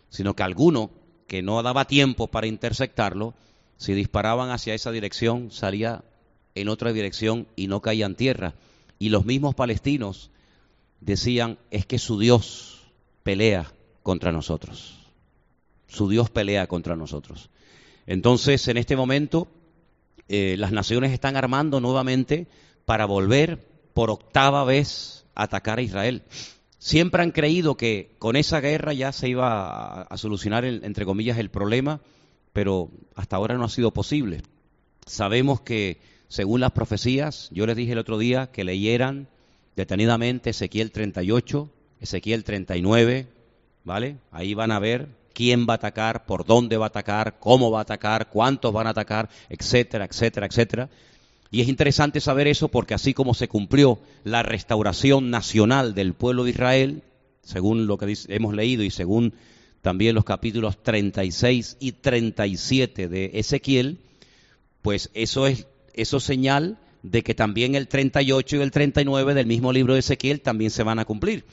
sino 0.08 0.34
que 0.34 0.42
alguno 0.42 0.90
que 1.28 1.42
no 1.42 1.62
daba 1.62 1.86
tiempo 1.86 2.26
para 2.26 2.48
interceptarlo, 2.48 3.34
si 3.76 3.94
disparaban 3.94 4.50
hacia 4.50 4.74
esa 4.74 4.90
dirección, 4.90 5.50
salía 5.50 6.04
en 6.54 6.68
otra 6.68 6.92
dirección 6.92 7.46
y 7.56 7.66
no 7.66 7.82
caía 7.82 8.06
en 8.06 8.14
tierra. 8.14 8.54
Y 8.98 9.08
los 9.08 9.24
mismos 9.24 9.54
palestinos 9.54 10.30
decían, 11.00 11.58
es 11.70 11.86
que 11.86 11.98
su 11.98 12.18
Dios 12.18 12.82
pelea 13.22 13.72
contra 14.02 14.32
nosotros 14.32 15.03
su 15.94 16.08
Dios 16.08 16.30
pelea 16.30 16.66
contra 16.66 16.96
nosotros. 16.96 17.50
Entonces, 18.06 18.68
en 18.68 18.76
este 18.76 18.96
momento, 18.96 19.48
eh, 20.28 20.56
las 20.58 20.72
naciones 20.72 21.12
están 21.12 21.36
armando 21.36 21.80
nuevamente 21.80 22.46
para 22.84 23.06
volver 23.06 23.66
por 23.94 24.10
octava 24.10 24.64
vez 24.64 25.24
a 25.34 25.44
atacar 25.44 25.78
a 25.78 25.82
Israel. 25.82 26.22
Siempre 26.78 27.22
han 27.22 27.30
creído 27.30 27.76
que 27.76 28.10
con 28.18 28.36
esa 28.36 28.60
guerra 28.60 28.92
ya 28.92 29.12
se 29.12 29.28
iba 29.28 30.02
a, 30.02 30.16
solucionar, 30.18 30.64
entre 30.64 31.06
comillas, 31.06 31.38
el 31.38 31.48
problema, 31.48 32.00
pero 32.52 32.90
hasta 33.14 33.36
ahora 33.36 33.56
no 33.56 33.64
ha 33.64 33.70
sido 33.70 33.90
posible. 33.92 34.42
Sabemos 35.06 35.62
que, 35.62 36.00
según 36.28 36.60
las 36.60 36.72
profecías, 36.72 37.48
yo 37.52 37.66
les 37.66 37.76
dije 37.76 37.92
el 37.92 37.98
otro 37.98 38.18
día 38.18 38.50
que 38.50 38.64
leyeran 38.64 39.28
detenidamente 39.76 40.50
Ezequiel 40.50 40.90
38, 40.90 41.70
Ezequiel 42.00 42.44
39, 42.44 43.28
¿vale? 43.84 44.18
Ahí 44.30 44.52
van 44.52 44.70
a 44.70 44.78
ver 44.78 45.08
quién 45.34 45.66
va 45.68 45.74
a 45.74 45.76
atacar, 45.76 46.24
por 46.24 46.46
dónde 46.46 46.76
va 46.76 46.86
a 46.86 46.88
atacar, 46.88 47.38
cómo 47.38 47.70
va 47.70 47.80
a 47.80 47.82
atacar, 47.82 48.30
cuántos 48.30 48.72
van 48.72 48.86
a 48.86 48.90
atacar, 48.90 49.28
etcétera, 49.48 50.06
etcétera, 50.06 50.46
etcétera. 50.46 50.88
Y 51.50 51.60
es 51.60 51.68
interesante 51.68 52.20
saber 52.20 52.48
eso 52.48 52.68
porque 52.68 52.94
así 52.94 53.12
como 53.12 53.34
se 53.34 53.48
cumplió 53.48 53.98
la 54.24 54.42
restauración 54.42 55.30
nacional 55.30 55.94
del 55.94 56.14
pueblo 56.14 56.44
de 56.44 56.50
Israel, 56.50 57.02
según 57.42 57.86
lo 57.86 57.98
que 57.98 58.16
hemos 58.28 58.54
leído 58.54 58.82
y 58.82 58.90
según 58.90 59.34
también 59.82 60.14
los 60.14 60.24
capítulos 60.24 60.82
36 60.82 61.76
y 61.78 61.92
37 61.92 63.08
de 63.08 63.30
Ezequiel, 63.34 63.98
pues 64.80 65.10
eso 65.14 65.46
es 65.46 65.66
eso 65.94 66.20
señal 66.20 66.78
de 67.02 67.22
que 67.22 67.34
también 67.34 67.74
el 67.74 67.86
38 67.86 68.56
y 68.56 68.60
el 68.60 68.70
39 68.70 69.34
del 69.34 69.46
mismo 69.46 69.72
libro 69.72 69.92
de 69.92 70.00
Ezequiel 70.00 70.40
también 70.40 70.70
se 70.70 70.82
van 70.82 70.98
a 70.98 71.04
cumplir. 71.04 71.44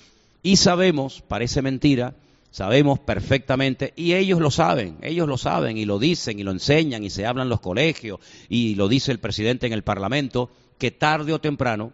Y 0.44 0.56
sabemos, 0.56 1.22
parece 1.28 1.62
mentira, 1.62 2.16
Sabemos 2.52 3.00
perfectamente, 3.00 3.94
y 3.96 4.14
ellos 4.14 4.42
lo 4.42 4.52
saben, 4.52 4.98
ellos 5.02 5.28
lo 5.28 5.38
saben 5.38 5.78
y 5.78 5.86
lo 5.86 6.00
dicen 6.00 6.38
y 6.38 6.44
lo 6.44 6.52
enseñan 6.52 7.04
y 7.04 7.10
se 7.10 7.26
hablan 7.26 7.48
los 7.48 7.62
colegios 7.62 8.20
y 8.50 8.76
lo 8.76 8.90
dice 8.90 9.14
el 9.14 9.20
presidente 9.20 9.68
en 9.68 9.74
el 9.74 9.84
Parlamento, 9.84 10.50
que 10.78 10.92
tarde 10.92 11.32
o 11.32 11.40
temprano 11.40 11.94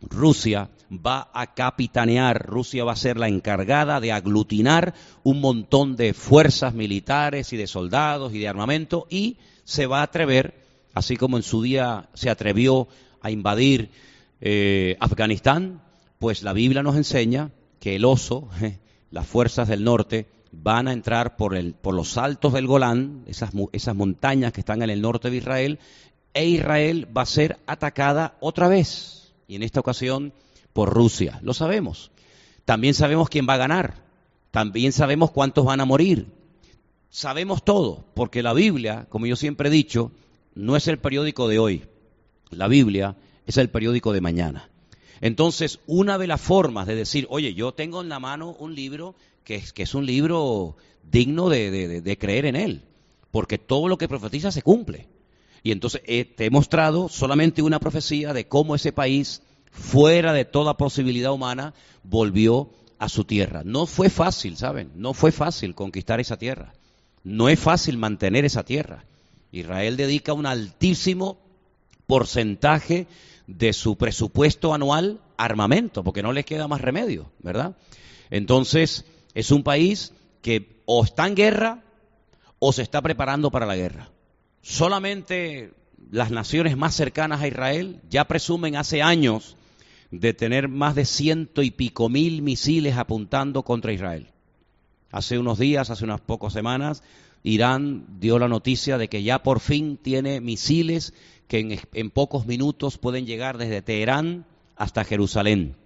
Rusia 0.00 0.68
va 0.90 1.30
a 1.32 1.54
capitanear, 1.54 2.46
Rusia 2.46 2.84
va 2.84 2.92
a 2.92 2.96
ser 2.96 3.18
la 3.18 3.28
encargada 3.28 4.00
de 4.00 4.12
aglutinar 4.12 4.94
un 5.22 5.40
montón 5.40 5.96
de 5.96 6.14
fuerzas 6.14 6.74
militares 6.74 7.52
y 7.52 7.56
de 7.56 7.66
soldados 7.66 8.34
y 8.34 8.38
de 8.38 8.48
armamento 8.48 9.06
y 9.10 9.36
se 9.64 9.86
va 9.86 10.00
a 10.00 10.04
atrever, 10.04 10.54
así 10.94 11.16
como 11.16 11.36
en 11.36 11.42
su 11.42 11.62
día 11.62 12.08
se 12.14 12.30
atrevió 12.30 12.88
a 13.20 13.30
invadir 13.30 13.90
eh, 14.40 14.96
Afganistán, 15.00 15.82
pues 16.18 16.42
la 16.42 16.52
Biblia 16.52 16.82
nos 16.82 16.96
enseña 16.96 17.50
que 17.80 17.96
el 17.96 18.04
oso, 18.04 18.48
las 19.10 19.26
fuerzas 19.26 19.68
del 19.68 19.84
norte 19.84 20.26
van 20.50 20.88
a 20.88 20.92
entrar 20.92 21.36
por, 21.36 21.54
el, 21.54 21.74
por 21.74 21.94
los 21.94 22.16
altos 22.16 22.52
del 22.52 22.66
Golán, 22.66 23.24
esas, 23.26 23.50
esas 23.72 23.94
montañas 23.94 24.52
que 24.52 24.60
están 24.60 24.82
en 24.82 24.90
el 24.90 25.00
norte 25.00 25.30
de 25.30 25.36
Israel, 25.36 25.78
e 26.34 26.46
Israel 26.46 27.08
va 27.16 27.22
a 27.22 27.26
ser 27.26 27.58
atacada 27.66 28.36
otra 28.40 28.68
vez, 28.68 29.34
y 29.46 29.56
en 29.56 29.62
esta 29.62 29.80
ocasión 29.80 30.32
por 30.72 30.92
Rusia. 30.92 31.40
Lo 31.42 31.54
sabemos. 31.54 32.10
También 32.64 32.94
sabemos 32.94 33.28
quién 33.28 33.48
va 33.48 33.54
a 33.54 33.58
ganar. 33.58 34.04
También 34.50 34.92
sabemos 34.92 35.30
cuántos 35.30 35.64
van 35.64 35.80
a 35.80 35.84
morir. 35.84 36.26
Sabemos 37.10 37.64
todo, 37.64 38.04
porque 38.14 38.42
la 38.42 38.52
Biblia, 38.52 39.06
como 39.08 39.26
yo 39.26 39.36
siempre 39.36 39.68
he 39.68 39.72
dicho, 39.72 40.12
no 40.54 40.76
es 40.76 40.86
el 40.88 40.98
periódico 40.98 41.48
de 41.48 41.58
hoy. 41.58 41.84
La 42.50 42.68
Biblia 42.68 43.16
es 43.46 43.56
el 43.56 43.70
periódico 43.70 44.12
de 44.12 44.20
mañana. 44.20 44.68
Entonces, 45.20 45.80
una 45.86 46.18
de 46.18 46.26
las 46.26 46.40
formas 46.40 46.86
de 46.86 46.94
decir, 46.94 47.26
oye, 47.30 47.54
yo 47.54 47.72
tengo 47.72 48.00
en 48.00 48.08
la 48.08 48.20
mano 48.20 48.56
un 48.58 48.74
libro 48.74 49.14
que 49.44 49.62
es, 49.76 49.94
un 49.94 50.04
libro 50.04 50.76
digno 51.02 51.48
de, 51.48 52.16
creer 52.20 52.44
en 52.44 52.54
él, 52.54 52.82
porque 53.30 53.56
todo 53.56 53.88
lo 53.88 53.96
que 53.96 54.08
profetiza 54.08 54.52
se 54.52 54.62
cumple. 54.62 55.08
Y 55.62 55.72
entonces 55.72 56.02
eh, 56.06 56.24
te 56.24 56.46
he 56.46 56.50
mostrado 56.50 57.08
solamente 57.08 57.62
una 57.62 57.80
profecía 57.80 58.32
de 58.32 58.46
cómo 58.46 58.74
ese 58.74 58.92
país, 58.92 59.42
fuera 59.72 60.32
de 60.32 60.44
toda 60.44 60.76
posibilidad 60.76 61.32
humana, 61.32 61.72
volvió 62.02 62.70
a 62.98 63.08
su 63.08 63.24
tierra. 63.24 63.62
No 63.64 63.86
fue 63.86 64.10
fácil, 64.10 64.56
¿saben? 64.56 64.90
No 64.94 65.14
fue 65.14 65.32
fácil 65.32 65.74
conquistar 65.74 66.20
esa 66.20 66.36
tierra. 66.36 66.74
No 67.24 67.48
es 67.48 67.58
fácil 67.58 67.96
mantener 67.96 68.44
esa 68.44 68.64
tierra. 68.64 69.04
Israel 69.50 69.96
dedica 69.96 70.34
un 70.34 70.46
altísimo 70.46 71.38
porcentaje 72.06 73.06
de 73.48 73.72
su 73.72 73.96
presupuesto 73.96 74.74
anual 74.74 75.20
armamento, 75.38 76.04
porque 76.04 76.22
no 76.22 76.32
les 76.32 76.44
queda 76.44 76.68
más 76.68 76.82
remedio, 76.82 77.32
¿verdad? 77.40 77.76
Entonces, 78.30 79.06
es 79.34 79.50
un 79.50 79.64
país 79.64 80.12
que 80.42 80.82
o 80.84 81.02
está 81.02 81.26
en 81.26 81.34
guerra 81.34 81.82
o 82.58 82.72
se 82.72 82.82
está 82.82 83.00
preparando 83.00 83.50
para 83.50 83.66
la 83.66 83.74
guerra. 83.74 84.10
Solamente 84.60 85.72
las 86.10 86.30
naciones 86.30 86.76
más 86.76 86.94
cercanas 86.94 87.40
a 87.40 87.48
Israel 87.48 88.00
ya 88.10 88.26
presumen 88.26 88.76
hace 88.76 89.02
años 89.02 89.56
de 90.10 90.34
tener 90.34 90.68
más 90.68 90.94
de 90.94 91.06
ciento 91.06 91.62
y 91.62 91.70
pico 91.70 92.08
mil 92.08 92.42
misiles 92.42 92.96
apuntando 92.96 93.62
contra 93.62 93.92
Israel. 93.92 94.28
Hace 95.10 95.38
unos 95.38 95.58
días, 95.58 95.88
hace 95.88 96.04
unas 96.04 96.20
pocas 96.20 96.52
semanas, 96.52 97.02
Irán 97.42 98.04
dio 98.20 98.38
la 98.38 98.48
noticia 98.48 98.98
de 98.98 99.08
que 99.08 99.22
ya 99.22 99.42
por 99.42 99.60
fin 99.60 99.96
tiene 99.96 100.40
misiles 100.42 101.14
que 101.48 101.80
en, 101.92 102.10
pocos 102.10 102.46
minutos 102.46 102.98
pueden 102.98 103.26
llegar 103.26 103.58
desde 103.58 103.82
Teherán 103.82 104.44
hasta 104.76 105.04
Jerusalén. 105.04 105.76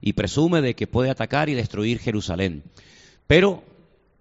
Y 0.00 0.12
presume 0.12 0.60
de 0.60 0.76
que 0.76 0.86
puede 0.86 1.10
atacar 1.10 1.48
y 1.48 1.54
destruir 1.54 1.98
Jerusalén. 1.98 2.62
Pero 3.26 3.64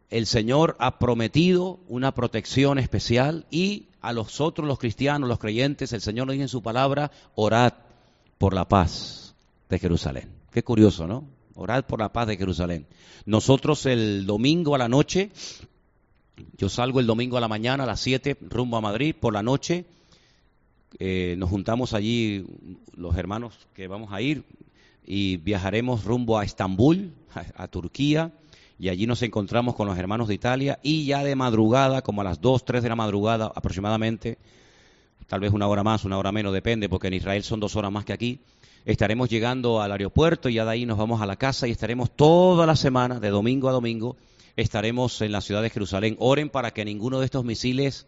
el 0.09 0.25
Señor 0.25 0.77
ha 0.79 0.97
prometido 0.97 1.79
una 1.89 2.13
protección 2.13 2.79
especial 2.79 3.45
y 3.51 3.87
a 4.01 4.13
los 4.13 4.39
otros, 4.39 4.67
los 4.67 4.79
cristianos, 4.79 5.27
los 5.27 5.39
creyentes, 5.39 5.91
el 5.91 6.01
Señor 6.01 6.27
nos 6.27 6.33
dice 6.33 6.43
en 6.43 6.49
su 6.49 6.63
palabra, 6.63 7.11
orad 7.35 7.73
por 8.37 8.53
la 8.53 8.67
paz 8.67 9.35
de 9.69 9.77
Jerusalén. 9.77 10.31
Qué 10.51 10.63
curioso, 10.63 11.05
¿no? 11.05 11.25
Orad 11.55 11.85
por 11.85 11.99
la 11.99 12.13
paz 12.13 12.27
de 12.27 12.37
Jerusalén. 12.37 12.87
Nosotros 13.25 13.85
el 13.85 14.25
domingo 14.25 14.75
a 14.75 14.77
la 14.77 14.87
noche, 14.87 15.31
yo 16.57 16.69
salgo 16.69 16.99
el 16.99 17.07
domingo 17.07 17.37
a 17.37 17.41
la 17.41 17.47
mañana 17.47 17.83
a 17.83 17.87
las 17.87 17.99
7 17.99 18.37
rumbo 18.41 18.77
a 18.77 18.81
Madrid, 18.81 19.15
por 19.19 19.33
la 19.33 19.43
noche 19.43 19.85
eh, 20.99 21.35
nos 21.37 21.49
juntamos 21.49 21.93
allí 21.93 22.45
los 22.95 23.17
hermanos 23.17 23.67
que 23.73 23.87
vamos 23.87 24.13
a 24.13 24.21
ir 24.21 24.43
y 25.05 25.37
viajaremos 25.37 26.05
rumbo 26.05 26.39
a 26.39 26.45
Estambul, 26.45 27.11
a, 27.55 27.67
Turquía, 27.67 28.31
y 28.79 28.89
allí 28.89 29.05
nos 29.05 29.21
encontramos 29.21 29.75
con 29.75 29.87
los 29.87 29.97
hermanos 29.97 30.27
de 30.27 30.33
Italia 30.33 30.79
y 30.81 31.05
ya 31.05 31.23
de 31.23 31.35
madrugada, 31.35 32.01
como 32.01 32.21
a 32.21 32.23
las 32.23 32.41
2, 32.41 32.65
3 32.65 32.83
de 32.83 32.89
la 32.89 32.95
madrugada 32.95 33.51
aproximadamente, 33.53 34.37
tal 35.27 35.41
vez 35.41 35.51
una 35.51 35.67
hora 35.67 35.83
más, 35.83 36.05
una 36.05 36.17
hora 36.17 36.31
menos, 36.31 36.53
depende, 36.53 36.89
porque 36.89 37.07
en 37.07 37.13
Israel 37.15 37.43
son 37.43 37.59
dos 37.59 37.75
horas 37.75 37.91
más 37.91 38.05
que 38.05 38.13
aquí, 38.13 38.39
estaremos 38.85 39.29
llegando 39.29 39.81
al 39.81 39.91
aeropuerto 39.91 40.49
y 40.49 40.55
ya 40.55 40.65
de 40.65 40.71
ahí 40.71 40.85
nos 40.85 40.97
vamos 40.97 41.21
a 41.21 41.25
la 41.25 41.35
casa 41.35 41.67
y 41.67 41.71
estaremos 41.71 42.11
toda 42.15 42.65
la 42.65 42.75
semana, 42.75 43.19
de 43.19 43.29
domingo 43.29 43.69
a 43.69 43.73
domingo, 43.73 44.15
estaremos 44.55 45.21
en 45.21 45.31
la 45.31 45.41
ciudad 45.41 45.61
de 45.61 45.69
Jerusalén. 45.69 46.15
Oren 46.19 46.49
para 46.49 46.71
que 46.71 46.85
ninguno 46.85 47.19
de 47.19 47.25
estos 47.25 47.43
misiles 47.43 48.07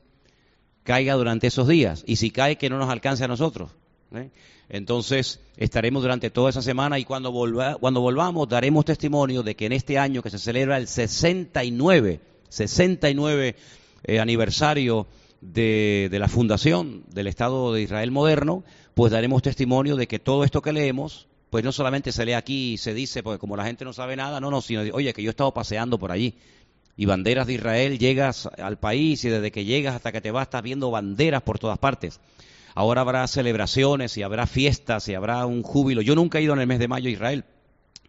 caiga 0.87 1.15
durante 1.15 1.47
esos 1.47 1.67
días 1.67 2.05
y 2.07 2.15
si 2.15 2.31
cae 2.31 2.57
que 2.57 2.69
no 2.69 2.77
nos 2.77 2.89
alcance 2.89 3.21
a 3.21 3.27
nosotros. 3.27 3.71
¿eh? 4.15 4.29
Entonces 4.69 5.41
estaremos 5.57 6.01
durante 6.01 6.29
toda 6.29 6.49
esa 6.49 6.61
semana 6.61 6.97
y 6.97 7.03
cuando, 7.03 7.33
cuando 7.81 7.99
volvamos 7.99 8.47
daremos 8.47 8.85
testimonio 8.85 9.43
de 9.43 9.57
que 9.57 9.65
en 9.65 9.73
este 9.73 9.99
año 9.99 10.23
que 10.23 10.29
se 10.29 10.39
celebra 10.39 10.77
el 10.77 10.87
69, 10.87 12.21
69 12.47 13.55
eh, 14.05 14.19
aniversario 14.21 15.07
de, 15.41 16.07
de 16.09 16.19
la 16.19 16.29
fundación 16.29 17.03
del 17.09 17.27
Estado 17.27 17.73
de 17.73 17.81
Israel 17.81 18.11
moderno, 18.11 18.63
pues 18.93 19.11
daremos 19.11 19.41
testimonio 19.41 19.97
de 19.97 20.07
que 20.07 20.19
todo 20.19 20.45
esto 20.45 20.61
que 20.61 20.71
leemos, 20.71 21.27
pues 21.49 21.65
no 21.65 21.73
solamente 21.73 22.13
se 22.13 22.25
lee 22.25 22.31
aquí 22.31 22.73
y 22.73 22.77
se 22.77 22.93
dice, 22.93 23.23
porque 23.23 23.39
como 23.39 23.57
la 23.57 23.65
gente 23.65 23.83
no 23.83 23.91
sabe 23.91 24.15
nada, 24.15 24.39
no, 24.39 24.49
no, 24.51 24.61
sino, 24.61 24.83
oye, 24.93 25.13
que 25.13 25.21
yo 25.21 25.29
he 25.29 25.31
estado 25.31 25.53
paseando 25.53 25.99
por 25.99 26.13
allí. 26.13 26.35
Y 26.97 27.05
banderas 27.05 27.47
de 27.47 27.53
Israel, 27.53 27.99
llegas 27.99 28.49
al 28.57 28.77
país 28.79 29.23
y 29.23 29.29
desde 29.29 29.51
que 29.51 29.63
llegas 29.63 29.95
hasta 29.95 30.11
que 30.11 30.19
te 30.19 30.31
vas 30.31 30.47
estás 30.47 30.63
viendo 30.63 30.91
banderas 30.91 31.43
por 31.43 31.59
todas 31.59 31.77
partes. 31.77 32.19
Ahora 32.73 33.01
habrá 33.01 33.25
celebraciones 33.27 34.17
y 34.17 34.23
habrá 34.23 34.47
fiestas 34.47 35.07
y 35.07 35.13
habrá 35.13 35.45
un 35.45 35.63
júbilo. 35.63 36.01
Yo 36.01 36.15
nunca 36.15 36.39
he 36.39 36.41
ido 36.41 36.53
en 36.53 36.59
el 36.59 36.67
mes 36.67 36.79
de 36.79 36.87
mayo 36.87 37.07
a 37.07 37.11
Israel, 37.11 37.45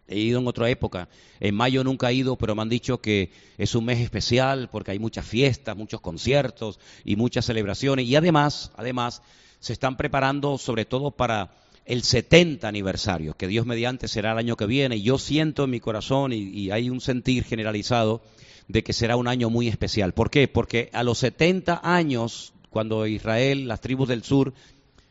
he 0.07 0.19
ido 0.19 0.39
en 0.39 0.47
otra 0.47 0.69
época. 0.69 1.07
En 1.39 1.55
mayo 1.55 1.83
nunca 1.83 2.09
he 2.09 2.15
ido, 2.15 2.35
pero 2.35 2.55
me 2.55 2.63
han 2.63 2.69
dicho 2.69 2.99
que 2.99 3.31
es 3.57 3.75
un 3.75 3.85
mes 3.85 3.99
especial 3.99 4.69
porque 4.71 4.91
hay 4.91 4.99
muchas 4.99 5.25
fiestas, 5.25 5.77
muchos 5.77 6.01
conciertos 6.01 6.79
y 7.05 7.15
muchas 7.15 7.45
celebraciones. 7.45 8.05
Y 8.05 8.15
además, 8.15 8.71
además, 8.75 9.21
se 9.59 9.73
están 9.73 9.97
preparando 9.97 10.57
sobre 10.57 10.85
todo 10.85 11.11
para 11.11 11.51
el 11.85 12.03
70 12.03 12.67
aniversario, 12.67 13.33
que 13.35 13.47
Dios 13.47 13.65
mediante 13.65 14.07
será 14.07 14.33
el 14.33 14.37
año 14.37 14.55
que 14.55 14.67
viene. 14.67 14.97
Y 14.97 15.01
yo 15.01 15.17
siento 15.17 15.63
en 15.63 15.71
mi 15.71 15.79
corazón 15.79 16.33
y, 16.33 16.69
hay 16.69 16.89
un 16.89 17.01
sentir 17.01 17.43
generalizado 17.43 18.21
de 18.69 18.83
que 18.83 18.93
será 18.93 19.17
un 19.17 19.27
año 19.27 19.49
muy 19.49 19.67
especial. 19.67 20.13
¿Por 20.13 20.29
qué? 20.29 20.47
Porque 20.47 20.89
a 20.93 21.03
los 21.03 21.17
70 21.17 21.81
años, 21.83 22.53
cuando 22.69 23.05
Israel, 23.05 23.67
las 23.67 23.81
tribus 23.81 24.07
del 24.07 24.23
sur, 24.23 24.53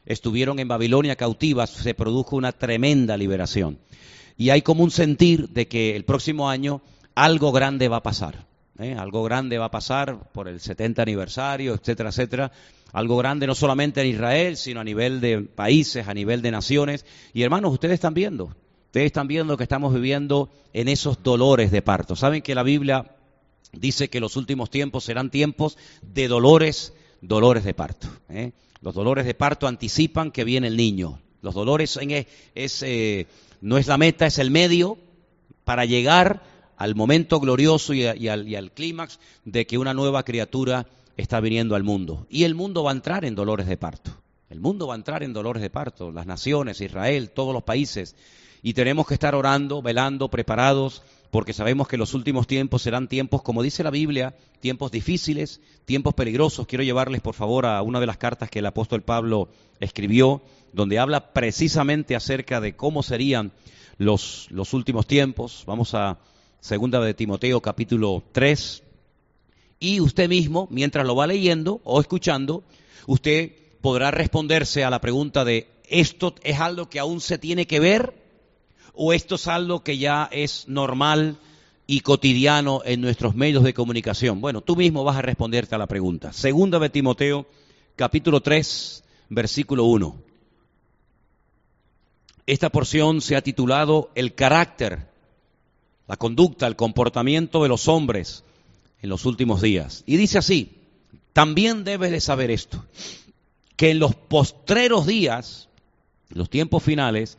estuvieron 0.06 0.58
en 0.58 0.68
Babilonia 0.68 1.16
cautivas, 1.16 1.68
se 1.68 1.92
produjo 1.92 2.36
una 2.36 2.52
tremenda 2.52 3.18
liberación. 3.18 3.78
Y 4.38 4.48
hay 4.50 4.62
como 4.62 4.84
un 4.84 4.90
sentir 4.90 5.50
de 5.50 5.68
que 5.68 5.94
el 5.94 6.04
próximo 6.04 6.48
año 6.48 6.80
algo 7.14 7.52
grande 7.52 7.88
va 7.88 7.96
a 7.96 8.02
pasar. 8.02 8.46
¿eh? 8.78 8.94
Algo 8.96 9.24
grande 9.24 9.58
va 9.58 9.66
a 9.66 9.70
pasar 9.70 10.30
por 10.32 10.48
el 10.48 10.60
70 10.60 11.02
aniversario, 11.02 11.74
etcétera, 11.74 12.08
etcétera 12.08 12.52
algo 12.92 13.18
grande 13.18 13.46
no 13.46 13.54
solamente 13.54 14.00
en 14.00 14.06
Israel, 14.06 14.56
sino 14.56 14.80
a 14.80 14.84
nivel 14.84 15.20
de 15.20 15.42
países, 15.42 16.08
a 16.08 16.14
nivel 16.14 16.42
de 16.42 16.50
naciones. 16.50 17.04
Y 17.34 17.42
hermanos, 17.42 17.72
ustedes 17.72 17.94
están 17.94 18.14
viendo, 18.14 18.54
ustedes 18.86 19.06
están 19.06 19.28
viendo 19.28 19.56
que 19.56 19.64
estamos 19.64 19.92
viviendo 19.92 20.50
en 20.72 20.88
esos 20.88 21.22
dolores 21.22 21.70
de 21.70 21.82
parto. 21.82 22.16
Saben 22.16 22.40
que 22.40 22.54
la 22.54 22.62
Biblia 22.62 23.17
dice 23.72 24.08
que 24.08 24.20
los 24.20 24.36
últimos 24.36 24.70
tiempos 24.70 25.04
serán 25.04 25.30
tiempos 25.30 25.78
de 26.02 26.28
dolores, 26.28 26.92
dolores 27.20 27.64
de 27.64 27.74
parto. 27.74 28.08
¿eh? 28.28 28.52
Los 28.80 28.94
dolores 28.94 29.26
de 29.26 29.34
parto 29.34 29.66
anticipan 29.66 30.30
que 30.30 30.44
viene 30.44 30.68
el 30.68 30.76
niño. 30.76 31.20
Los 31.42 31.54
dolores 31.54 31.98
es, 32.54 32.82
eh, 32.82 33.26
no 33.60 33.78
es 33.78 33.86
la 33.86 33.98
meta, 33.98 34.26
es 34.26 34.38
el 34.38 34.50
medio 34.50 34.98
para 35.64 35.84
llegar 35.84 36.42
al 36.76 36.94
momento 36.94 37.40
glorioso 37.40 37.92
y, 37.94 38.06
al, 38.06 38.48
y 38.48 38.54
al 38.54 38.72
clímax 38.72 39.18
de 39.44 39.66
que 39.66 39.78
una 39.78 39.94
nueva 39.94 40.22
criatura 40.24 40.86
está 41.16 41.40
viniendo 41.40 41.74
al 41.74 41.82
mundo. 41.82 42.26
Y 42.30 42.44
el 42.44 42.54
mundo 42.54 42.84
va 42.84 42.92
a 42.92 42.94
entrar 42.94 43.24
en 43.24 43.34
dolores 43.34 43.66
de 43.66 43.76
parto. 43.76 44.12
El 44.50 44.60
mundo 44.60 44.86
va 44.86 44.94
a 44.94 44.96
entrar 44.96 45.22
en 45.22 45.32
dolores 45.32 45.62
de 45.62 45.70
parto. 45.70 46.10
Las 46.10 46.26
naciones, 46.26 46.80
Israel, 46.80 47.30
todos 47.30 47.52
los 47.52 47.64
países. 47.64 48.16
Y 48.62 48.72
tenemos 48.72 49.06
que 49.06 49.14
estar 49.14 49.34
orando, 49.34 49.82
velando, 49.82 50.28
preparados, 50.28 51.02
porque 51.30 51.52
sabemos 51.52 51.88
que 51.88 51.98
los 51.98 52.14
últimos 52.14 52.46
tiempos 52.46 52.82
serán 52.82 53.08
tiempos, 53.08 53.42
como 53.42 53.62
dice 53.62 53.82
la 53.82 53.90
Biblia, 53.90 54.34
tiempos 54.60 54.90
difíciles, 54.90 55.60
tiempos 55.84 56.14
peligrosos. 56.14 56.66
Quiero 56.66 56.84
llevarles, 56.84 57.20
por 57.20 57.34
favor, 57.34 57.66
a 57.66 57.82
una 57.82 58.00
de 58.00 58.06
las 58.06 58.16
cartas 58.16 58.50
que 58.50 58.60
el 58.60 58.66
apóstol 58.66 59.02
Pablo 59.02 59.48
escribió, 59.80 60.42
donde 60.72 60.98
habla 60.98 61.32
precisamente 61.32 62.16
acerca 62.16 62.60
de 62.60 62.76
cómo 62.76 63.02
serían 63.02 63.52
los, 63.98 64.48
últimos 64.72 65.06
tiempos. 65.06 65.64
Vamos 65.66 65.94
a 65.94 66.18
segunda 66.60 67.00
de 67.00 67.14
Timoteo 67.14 67.60
capítulo 67.60 68.22
3, 68.32 68.82
y 69.80 70.00
usted 70.00 70.28
mismo, 70.28 70.66
mientras 70.70 71.06
lo 71.06 71.14
va 71.14 71.26
leyendo 71.26 71.80
o 71.84 72.00
escuchando, 72.00 72.64
usted 73.06 73.52
podrá 73.80 74.10
responderse 74.10 74.82
a 74.82 74.90
la 74.90 75.00
pregunta 75.00 75.44
de, 75.44 75.68
¿esto 75.88 76.34
es 76.42 76.58
algo 76.58 76.88
que 76.88 76.98
aún 76.98 77.20
se 77.20 77.38
tiene 77.38 77.66
que 77.66 77.78
ver? 77.78 78.27
¿O 79.00 79.12
esto 79.12 79.36
es 79.36 79.46
algo 79.46 79.84
que 79.84 79.96
ya 79.96 80.28
es 80.32 80.66
normal 80.66 81.36
y 81.86 82.00
cotidiano 82.00 82.82
en 82.84 83.00
nuestros 83.00 83.36
medios 83.36 83.62
de 83.62 83.72
comunicación? 83.72 84.40
Bueno, 84.40 84.60
tú 84.60 84.74
mismo 84.74 85.04
vas 85.04 85.16
a 85.16 85.22
responderte 85.22 85.76
a 85.76 85.78
la 85.78 85.86
pregunta. 85.86 86.32
Segunda 86.32 86.80
de 86.80 86.90
Timoteo, 86.90 87.46
capítulo 87.94 88.40
3, 88.40 89.04
versículo 89.28 89.84
1. 89.84 90.16
Esta 92.44 92.70
porción 92.70 93.20
se 93.20 93.36
ha 93.36 93.40
titulado 93.40 94.10
El 94.16 94.34
carácter, 94.34 95.06
la 96.08 96.16
conducta, 96.16 96.66
el 96.66 96.74
comportamiento 96.74 97.62
de 97.62 97.68
los 97.68 97.86
hombres 97.86 98.42
en 99.00 99.10
los 99.10 99.26
últimos 99.26 99.62
días. 99.62 100.02
Y 100.06 100.16
dice 100.16 100.38
así, 100.38 100.72
también 101.32 101.84
debes 101.84 102.10
de 102.10 102.20
saber 102.20 102.50
esto, 102.50 102.84
que 103.76 103.92
en 103.92 104.00
los 104.00 104.16
postreros 104.16 105.06
días, 105.06 105.68
los 106.30 106.50
tiempos 106.50 106.82
finales, 106.82 107.38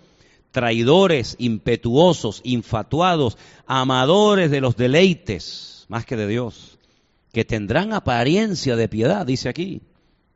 traidores, 0.51 1.35
impetuosos, 1.39 2.41
infatuados, 2.43 3.37
amadores 3.65 4.51
de 4.51 4.61
los 4.61 4.75
deleites, 4.75 5.85
más 5.89 6.05
que 6.05 6.15
de 6.15 6.27
Dios, 6.27 6.77
que 7.31 7.45
tendrán 7.45 7.93
apariencia 7.93 8.75
de 8.75 8.87
piedad, 8.87 9.25
dice 9.25 9.49
aquí, 9.49 9.81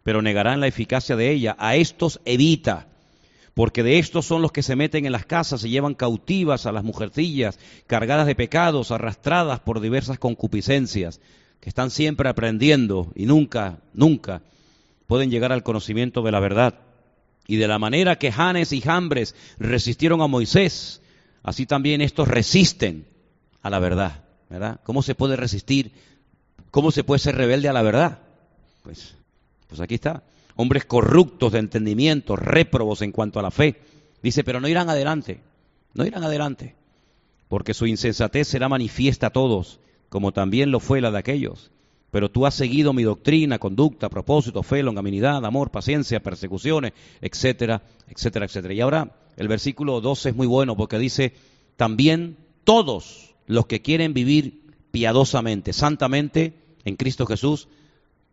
pero 0.03 0.21
negarán 0.21 0.59
la 0.59 0.67
eficacia 0.67 1.15
de 1.15 1.31
ella. 1.31 1.55
A 1.59 1.75
estos 1.75 2.21
evita, 2.25 2.87
porque 3.53 3.83
de 3.83 3.99
estos 3.99 4.25
son 4.25 4.41
los 4.41 4.51
que 4.51 4.63
se 4.63 4.75
meten 4.75 5.05
en 5.05 5.11
las 5.11 5.25
casas 5.25 5.63
y 5.63 5.69
llevan 5.69 5.95
cautivas 5.95 6.65
a 6.65 6.71
las 6.71 6.83
mujercillas, 6.83 7.59
cargadas 7.87 8.27
de 8.27 8.35
pecados, 8.35 8.91
arrastradas 8.91 9.59
por 9.59 9.81
diversas 9.81 10.19
concupiscencias 10.19 11.19
que 11.59 11.69
están 11.69 11.89
siempre 11.89 12.29
aprendiendo 12.29 13.11
y 13.15 13.25
nunca, 13.25 13.79
nunca 13.93 14.41
pueden 15.07 15.31
llegar 15.31 15.51
al 15.51 15.63
conocimiento 15.63 16.21
de 16.21 16.31
la 16.31 16.39
verdad. 16.39 16.84
Y 17.47 17.57
de 17.57 17.67
la 17.67 17.79
manera 17.79 18.17
que 18.17 18.31
Janes 18.31 18.71
y 18.71 18.81
Jambres 18.81 19.35
resistieron 19.59 20.21
a 20.21 20.27
Moisés, 20.27 21.01
así 21.43 21.65
también 21.65 22.01
estos 22.01 22.27
resisten 22.27 23.05
a 23.61 23.69
la 23.69 23.79
verdad, 23.79 24.23
¿verdad? 24.49 24.79
¿Cómo 24.83 25.01
se 25.01 25.15
puede 25.15 25.35
resistir? 25.35 25.91
¿Cómo 26.71 26.91
se 26.91 27.03
puede 27.03 27.19
ser 27.19 27.35
rebelde 27.35 27.69
a 27.69 27.73
la 27.73 27.81
verdad? 27.81 28.19
Pues, 28.83 29.15
pues 29.67 29.79
aquí 29.79 29.95
está. 29.95 30.23
Hombres 30.55 30.85
corruptos 30.85 31.51
de 31.51 31.59
entendimiento, 31.59 32.35
réprobos 32.35 33.01
en 33.01 33.11
cuanto 33.11 33.39
a 33.39 33.43
la 33.43 33.51
fe. 33.51 33.79
Dice, 34.23 34.43
pero 34.43 34.59
no 34.59 34.67
irán 34.67 34.89
adelante, 34.89 35.41
no 35.93 36.05
irán 36.05 36.23
adelante, 36.23 36.75
porque 37.47 37.73
su 37.73 37.85
insensatez 37.85 38.47
será 38.47 38.69
manifiesta 38.69 39.27
a 39.27 39.29
todos, 39.31 39.79
como 40.09 40.31
también 40.31 40.71
lo 40.71 40.79
fue 40.79 41.01
la 41.01 41.11
de 41.11 41.19
aquellos. 41.19 41.71
Pero 42.11 42.31
tú 42.31 42.45
has 42.45 42.53
seguido 42.53 42.93
mi 42.93 43.03
doctrina, 43.03 43.59
conducta, 43.59 44.09
propósito, 44.09 44.63
fe, 44.63 44.83
longanimidad, 44.83 45.45
amor, 45.45 45.71
paciencia, 45.71 46.21
persecuciones, 46.21 46.93
etcétera, 47.21 47.81
etcétera, 48.07 48.45
etcétera. 48.45 48.73
Y 48.73 48.81
ahora 48.81 49.11
el 49.35 49.47
versículo 49.47 49.99
12 50.01 50.29
es 50.29 50.35
muy 50.35 50.47
bueno 50.47 50.77
porque 50.77 50.97
dice, 50.97 51.33
también 51.75 52.37
todos 52.63 53.35
los 53.47 53.65
que 53.65 53.81
quieren 53.81 54.13
vivir 54.13 54.65
piadosamente, 54.91 55.73
santamente, 55.73 56.53
en 56.85 56.95
Cristo 56.95 57.25
Jesús, 57.25 57.67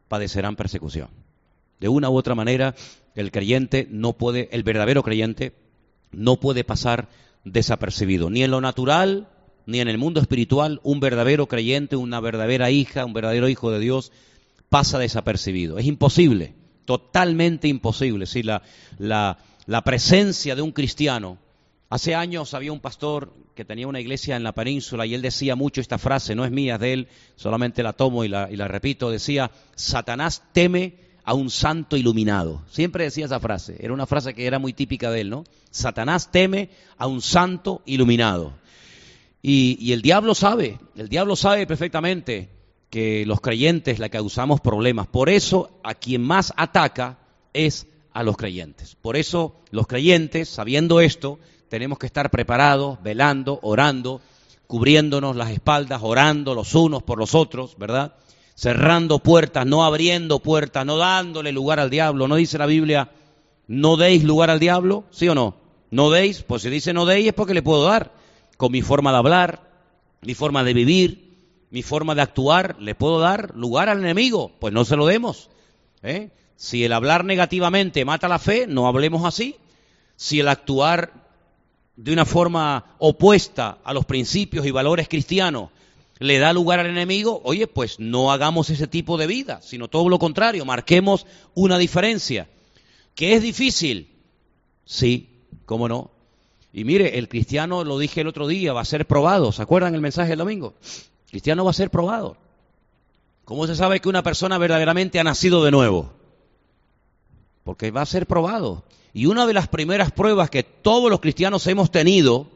padecerán 0.09 0.57
persecución. 0.57 1.09
De 1.81 1.89
una 1.89 2.09
u 2.09 2.17
otra 2.17 2.35
manera, 2.35 2.77
el 3.15 3.33
creyente 3.33 3.89
no 3.91 4.13
puede, 4.13 4.49
el 4.53 4.63
verdadero 4.63 5.03
creyente, 5.03 5.55
no 6.13 6.37
puede 6.39 6.63
pasar 6.63 7.09
desapercibido, 7.45 8.31
ni 8.31 8.45
en 8.45 8.53
lo 8.53 8.61
natural, 8.61 9.29
ni 9.66 9.81
en 9.81 9.88
el 9.88 9.98
mundo 9.98 10.20
espiritual, 10.20 10.81
un 10.83 11.01
verdadero 11.01 11.46
creyente, 11.46 11.96
una 11.96 12.20
verdadera 12.20 12.70
hija, 12.70 13.05
un 13.05 13.12
verdadero 13.12 13.48
hijo 13.48 13.70
de 13.70 13.79
Dios 13.79 14.12
pasa 14.68 14.98
desapercibido. 14.98 15.79
Es 15.79 15.87
imposible, 15.87 16.55
totalmente 16.85 17.68
imposible. 17.68 18.27
Si 18.27 18.42
la, 18.42 18.62
la, 18.98 19.38
la 19.66 19.83
presencia 19.83 20.57
de 20.57 20.62
un 20.62 20.72
cristiano, 20.72 21.38
hace 21.90 22.14
años 22.14 22.55
había 22.55 22.72
un 22.72 22.81
pastor 22.81 23.33
que 23.55 23.64
tenía 23.64 23.87
una 23.87 24.01
iglesia 24.01 24.37
en 24.37 24.44
la 24.44 24.53
península 24.53 25.05
y 25.05 25.14
él 25.14 25.22
decía 25.22 25.57
mucho 25.57 25.81
esta 25.81 25.98
frase, 25.98 26.35
no 26.35 26.44
es 26.44 26.51
mía, 26.51 26.75
es 26.75 26.81
de 26.81 26.92
él, 26.94 27.09
solamente 27.37 27.83
la 27.83 27.92
tomo 27.92 28.25
y 28.25 28.29
la, 28.29 28.51
y 28.51 28.57
la 28.57 28.66
repito, 28.66 29.11
decía, 29.11 29.51
Satanás 29.75 30.42
teme 30.53 30.94
a 31.25 31.35
un 31.35 31.51
santo 31.51 31.96
iluminado. 31.96 32.62
Siempre 32.70 33.05
decía 33.05 33.27
esa 33.27 33.40
frase, 33.40 33.77
era 33.79 33.92
una 33.92 34.07
frase 34.07 34.35
que 34.35 34.46
era 34.46 34.59
muy 34.59 34.72
típica 34.72 35.11
de 35.11 35.20
él, 35.20 35.31
¿no? 35.31 35.44
Satanás 35.70 36.31
teme 36.33 36.70
a 36.96 37.07
un 37.07 37.20
santo 37.20 37.83
iluminado. 37.85 38.55
Y, 39.42 39.92
el 39.92 40.02
diablo 40.02 40.37
sabe, 40.37 40.78
el 40.94 41.09
diablo 41.09 41.35
sabe 41.35 41.66
perfectamente 41.66 42.48
que 42.90 43.26
los 43.26 43.40
creyentes 43.40 43.98
le 43.98 44.09
causamos 44.09 44.61
problemas. 44.61 45.09
Por 45.09 45.28
eso 45.28 45.81
a 45.83 45.94
quien 45.94 46.22
más 46.22 46.52
ataca 46.57 47.18
es 47.52 47.88
a 48.12 48.22
los 48.22 48.37
creyentes. 48.37 48.96
Por 49.00 49.16
eso 49.16 49.57
los 49.70 49.88
creyentes, 49.88 50.48
sabiendo 50.48 51.00
esto, 51.00 51.40
tenemos 51.68 51.98
que 51.98 52.07
estar 52.07 52.31
preparados, 52.31 53.02
velando, 53.02 53.59
orando, 53.62 54.20
cubriéndonos 54.68 55.35
las 55.35 55.50
espaldas, 55.50 56.02
orando 56.05 56.55
los 56.55 56.74
unos 56.76 57.02
por 57.02 57.18
los 57.18 57.35
otros, 57.35 57.76
¿verdad? 57.78 58.14
Cerrando 58.55 59.18
puertas, 59.18 59.66
no 59.66 59.85
abriendo 59.85 60.38
puertas, 60.38 60.87
no 60.87 60.98
dándole 60.98 61.50
lugar 61.50 61.81
al 61.81 61.90
diablo. 61.90 62.28
¿No 62.28 62.37
dice 62.37 62.59
la 62.59 62.66
Biblia, 62.66 63.11
no 63.66 63.96
deis 63.96 64.22
lugar 64.22 64.50
al 64.50 64.61
diablo? 64.61 65.05
¿Sí 65.11 65.28
o 65.28 65.35
no? 65.35 65.57
No 65.90 66.11
deis, 66.11 66.44
pues 66.44 66.62
si 66.62 66.70
dice 66.70 66.92
no 66.92 67.07
deis 67.07 67.28
es 67.28 67.35
porque 67.35 67.55
le 67.55 67.62
puedo 67.62 67.85
dar 67.85 68.22
con 68.62 68.70
mi 68.70 68.81
forma 68.81 69.11
de 69.11 69.18
hablar, 69.18 69.68
mi 70.20 70.35
forma 70.35 70.62
de 70.62 70.72
vivir, 70.72 71.35
mi 71.70 71.83
forma 71.83 72.14
de 72.14 72.22
actuar, 72.22 72.77
¿le 72.79 72.94
puedo 72.94 73.18
dar 73.18 73.57
lugar 73.57 73.88
al 73.88 73.98
enemigo? 73.98 74.53
Pues 74.61 74.72
no 74.72 74.85
se 74.85 74.94
lo 74.94 75.05
demos. 75.05 75.51
¿eh? 76.05 76.31
Si 76.55 76.85
el 76.85 76.92
hablar 76.92 77.25
negativamente 77.25 78.05
mata 78.05 78.29
la 78.29 78.38
fe, 78.38 78.68
no 78.68 78.87
hablemos 78.87 79.25
así. 79.25 79.57
Si 80.14 80.38
el 80.38 80.46
actuar 80.46 81.12
de 81.96 82.12
una 82.12 82.25
forma 82.25 82.94
opuesta 83.01 83.79
a 83.83 83.92
los 83.92 84.05
principios 84.05 84.64
y 84.64 84.70
valores 84.70 85.09
cristianos 85.09 85.70
le 86.20 86.38
da 86.38 86.53
lugar 86.53 86.79
al 86.79 86.87
enemigo, 86.87 87.40
oye, 87.42 87.66
pues 87.66 87.98
no 87.98 88.31
hagamos 88.31 88.70
ese 88.70 88.87
tipo 88.87 89.18
de 89.18 89.27
vida, 89.27 89.61
sino 89.61 89.88
todo 89.88 90.09
lo 90.09 90.20
contrario, 90.20 90.64
marquemos 90.64 91.27
una 91.55 91.79
diferencia. 91.79 92.48
¿Que 93.16 93.35
es 93.35 93.42
difícil? 93.42 94.09
Sí, 94.85 95.31
cómo 95.66 95.88
no. 95.88 96.12
Y 96.73 96.85
mire, 96.85 97.19
el 97.19 97.29
cristiano, 97.29 97.85
lo 97.85 97.99
dije 97.99 98.23
el 98.23 98.29
otro 98.29 98.47
día, 98.47 98.73
va 98.73 98.81
a 98.81 98.87
ser 98.87 99.07
probado. 99.07 99.53
¿Se 99.53 99.63
acuerdan 99.63 99.95
el 99.95 100.01
mensaje 100.01 100.31
del 100.31 100.39
domingo? 100.39 100.75
El 101.27 101.31
cristiano 101.31 101.65
va 101.65 101.71
a 101.71 101.75
ser 101.75 101.91
probado. 101.91 102.37
¿Cómo 103.45 103.67
se 103.67 103.77
sabe 103.77 104.01
que 104.01 104.09
una 104.09 104.23
persona 104.23 104.57
verdaderamente 104.57 105.21
ha 105.21 105.25
nacido 105.25 105.65
de 105.65 105.71
nuevo? 105.71 106.13
Porque 107.65 107.91
va 107.91 108.03
a 108.03 108.07
ser 108.07 108.27
probado. 108.27 108.85
Y 109.13 109.27
una 109.27 109.47
de 109.47 109.53
las 109.53 109.69
primeras 109.69 110.13
pruebas 110.13 110.49
que 110.49 110.63
todos 110.63 111.11
los 111.11 111.21
cristianos 111.21 111.67
hemos 111.67 111.91
tenido, 111.91 112.47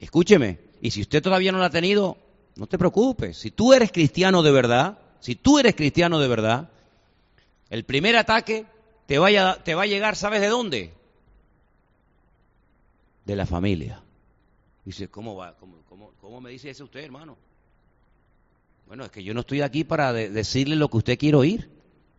escúcheme, 0.00 0.58
y 0.80 0.90
si 0.90 1.02
usted 1.02 1.22
todavía 1.22 1.52
no 1.52 1.58
la 1.58 1.66
ha 1.66 1.70
tenido, 1.70 2.16
no 2.56 2.66
te 2.66 2.78
preocupes. 2.78 3.36
Si 3.36 3.52
tú 3.52 3.72
eres 3.72 3.92
cristiano 3.92 4.42
de 4.42 4.50
verdad, 4.50 4.98
si 5.20 5.36
tú 5.36 5.60
eres 5.60 5.76
cristiano 5.76 6.18
de 6.18 6.26
verdad, 6.26 6.70
el 7.70 7.84
primer 7.84 8.16
ataque 8.16 8.66
te, 9.06 9.18
te 9.64 9.74
va 9.74 9.82
a 9.82 9.86
llegar, 9.86 10.16
¿sabes 10.16 10.40
de 10.40 10.48
dónde? 10.48 10.92
De 13.24 13.36
la 13.36 13.46
familia. 13.46 14.02
Dice, 14.84 15.08
¿cómo 15.08 15.36
va? 15.36 15.56
¿Cómo, 15.56 16.12
cómo, 16.20 16.40
me 16.40 16.50
dice 16.50 16.70
eso 16.70 16.84
usted, 16.84 17.00
hermano? 17.00 17.36
Bueno, 18.86 19.04
es 19.04 19.10
que 19.10 19.22
yo 19.22 19.32
no 19.32 19.40
estoy 19.40 19.62
aquí 19.62 19.84
para 19.84 20.12
decirle 20.12 20.76
lo 20.76 20.88
que 20.88 20.96
usted 20.96 21.18
quiere 21.18 21.36
oír. 21.36 21.70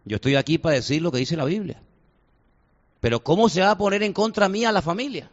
Yo 0.06 0.16
estoy 0.16 0.36
aquí 0.36 0.58
para 0.58 0.76
decir 0.76 1.02
lo 1.02 1.12
que 1.12 1.20
dice 1.20 1.36
la 1.36 1.46
Biblia. 1.46 1.82
Pero 3.00 3.24
¿cómo 3.24 3.50
se 3.50 3.62
va 3.62 3.72
a 3.72 3.78
poner 3.78 4.02
en 4.04 4.13
contra 4.13 4.48
mía 4.48 4.72
la 4.72 4.82
familia? 4.82 5.30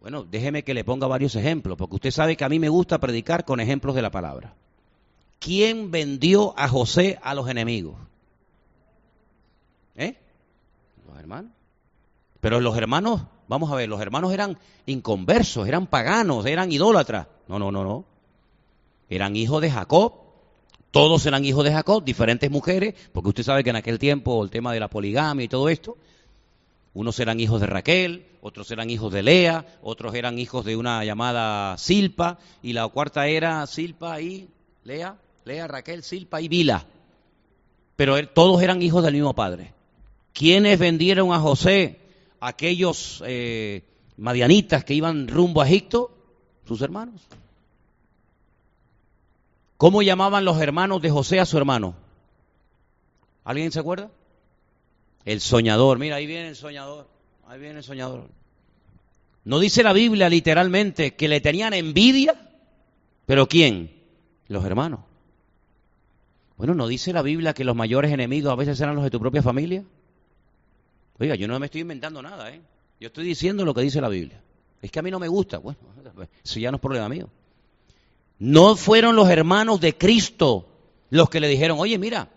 Bueno, 0.00 0.24
déjeme 0.24 0.64
que 0.64 0.74
le 0.74 0.82
ponga 0.82 1.06
varios 1.06 1.36
ejemplos, 1.36 1.78
porque 1.78 1.94
usted 1.94 2.10
sabe 2.10 2.36
que 2.36 2.44
a 2.44 2.48
mí 2.48 2.58
me 2.58 2.68
gusta 2.68 2.98
predicar 2.98 3.44
con 3.44 3.60
ejemplos 3.60 3.94
de 3.94 4.02
la 4.02 4.10
palabra. 4.10 4.56
¿Quién 5.38 5.92
vendió 5.92 6.58
a 6.58 6.68
José 6.68 7.20
a 7.22 7.34
los 7.34 7.48
enemigos? 7.48 7.96
¿Eh? 9.94 10.16
Los 11.06 11.18
hermanos. 11.18 11.52
Pero 12.40 12.60
los 12.60 12.76
hermanos 12.76 13.22
Vamos 13.52 13.70
a 13.70 13.74
ver, 13.74 13.86
los 13.86 14.00
hermanos 14.00 14.32
eran 14.32 14.56
inconversos, 14.86 15.68
eran 15.68 15.86
paganos, 15.86 16.46
eran 16.46 16.72
idólatras. 16.72 17.26
No, 17.48 17.58
no, 17.58 17.70
no, 17.70 17.84
no. 17.84 18.06
Eran 19.10 19.36
hijos 19.36 19.60
de 19.60 19.70
Jacob. 19.70 20.14
Todos 20.90 21.26
eran 21.26 21.44
hijos 21.44 21.62
de 21.62 21.70
Jacob, 21.70 22.02
diferentes 22.02 22.50
mujeres, 22.50 22.94
porque 23.12 23.28
usted 23.28 23.42
sabe 23.42 23.62
que 23.62 23.68
en 23.68 23.76
aquel 23.76 23.98
tiempo 23.98 24.42
el 24.42 24.48
tema 24.48 24.72
de 24.72 24.80
la 24.80 24.88
poligamia 24.88 25.44
y 25.44 25.48
todo 25.48 25.68
esto, 25.68 25.98
unos 26.94 27.20
eran 27.20 27.40
hijos 27.40 27.60
de 27.60 27.66
Raquel, 27.66 28.24
otros 28.40 28.70
eran 28.70 28.88
hijos 28.88 29.12
de 29.12 29.22
Lea, 29.22 29.66
otros 29.82 30.14
eran 30.14 30.38
hijos 30.38 30.64
de 30.64 30.74
una 30.74 31.04
llamada 31.04 31.76
Silpa, 31.76 32.38
y 32.62 32.72
la 32.72 32.88
cuarta 32.88 33.26
era 33.26 33.66
Silpa 33.66 34.18
y 34.22 34.48
Lea, 34.84 35.18
Lea, 35.44 35.66
Raquel, 35.66 36.02
Silpa 36.02 36.40
y 36.40 36.48
Vila. 36.48 36.86
Pero 37.96 38.16
todos 38.28 38.62
eran 38.62 38.80
hijos 38.80 39.04
del 39.04 39.12
mismo 39.12 39.34
padre. 39.34 39.74
¿Quiénes 40.32 40.78
vendieron 40.78 41.34
a 41.34 41.38
José? 41.38 42.01
Aquellos 42.42 43.22
eh, 43.24 43.84
madianitas 44.16 44.84
que 44.84 44.94
iban 44.94 45.28
rumbo 45.28 45.62
a 45.62 45.66
Egipto, 45.66 46.10
sus 46.66 46.82
hermanos. 46.82 47.22
¿Cómo 49.76 50.02
llamaban 50.02 50.44
los 50.44 50.60
hermanos 50.60 51.00
de 51.02 51.10
José 51.10 51.38
a 51.38 51.46
su 51.46 51.56
hermano? 51.56 51.94
¿Alguien 53.44 53.70
se 53.70 53.78
acuerda? 53.78 54.10
El 55.24 55.40
soñador. 55.40 56.00
Mira, 56.00 56.16
ahí 56.16 56.26
viene 56.26 56.48
el 56.48 56.56
soñador. 56.56 57.08
Ahí 57.46 57.60
viene 57.60 57.78
el 57.78 57.84
soñador. 57.84 58.28
No 59.44 59.60
dice 59.60 59.84
la 59.84 59.92
Biblia 59.92 60.28
literalmente 60.28 61.14
que 61.14 61.28
le 61.28 61.40
tenían 61.40 61.74
envidia, 61.74 62.34
pero 63.24 63.48
¿quién? 63.48 63.92
Los 64.48 64.64
hermanos. 64.64 65.00
Bueno, 66.56 66.74
¿no 66.74 66.88
dice 66.88 67.12
la 67.12 67.22
Biblia 67.22 67.54
que 67.54 67.64
los 67.64 67.76
mayores 67.76 68.10
enemigos 68.12 68.52
a 68.52 68.56
veces 68.56 68.80
eran 68.80 68.96
los 68.96 69.04
de 69.04 69.10
tu 69.10 69.20
propia 69.20 69.42
familia? 69.42 69.84
Oiga, 71.22 71.36
yo 71.36 71.46
no 71.46 71.56
me 71.60 71.66
estoy 71.66 71.82
inventando 71.82 72.20
nada, 72.20 72.50
¿eh? 72.50 72.60
Yo 72.98 73.06
estoy 73.06 73.24
diciendo 73.24 73.64
lo 73.64 73.72
que 73.72 73.82
dice 73.82 74.00
la 74.00 74.08
Biblia. 74.08 74.42
Es 74.82 74.90
que 74.90 74.98
a 74.98 75.02
mí 75.02 75.10
no 75.12 75.20
me 75.20 75.28
gusta. 75.28 75.58
Bueno, 75.58 75.78
eso 76.42 76.58
ya 76.58 76.72
no 76.72 76.78
es 76.78 76.80
problema 76.80 77.08
mío. 77.08 77.30
No 78.40 78.74
fueron 78.74 79.14
los 79.14 79.30
hermanos 79.30 79.80
de 79.80 79.96
Cristo 79.96 80.66
los 81.10 81.30
que 81.30 81.38
le 81.38 81.46
dijeron, 81.46 81.78
oye, 81.78 81.96
mira, 81.96 82.28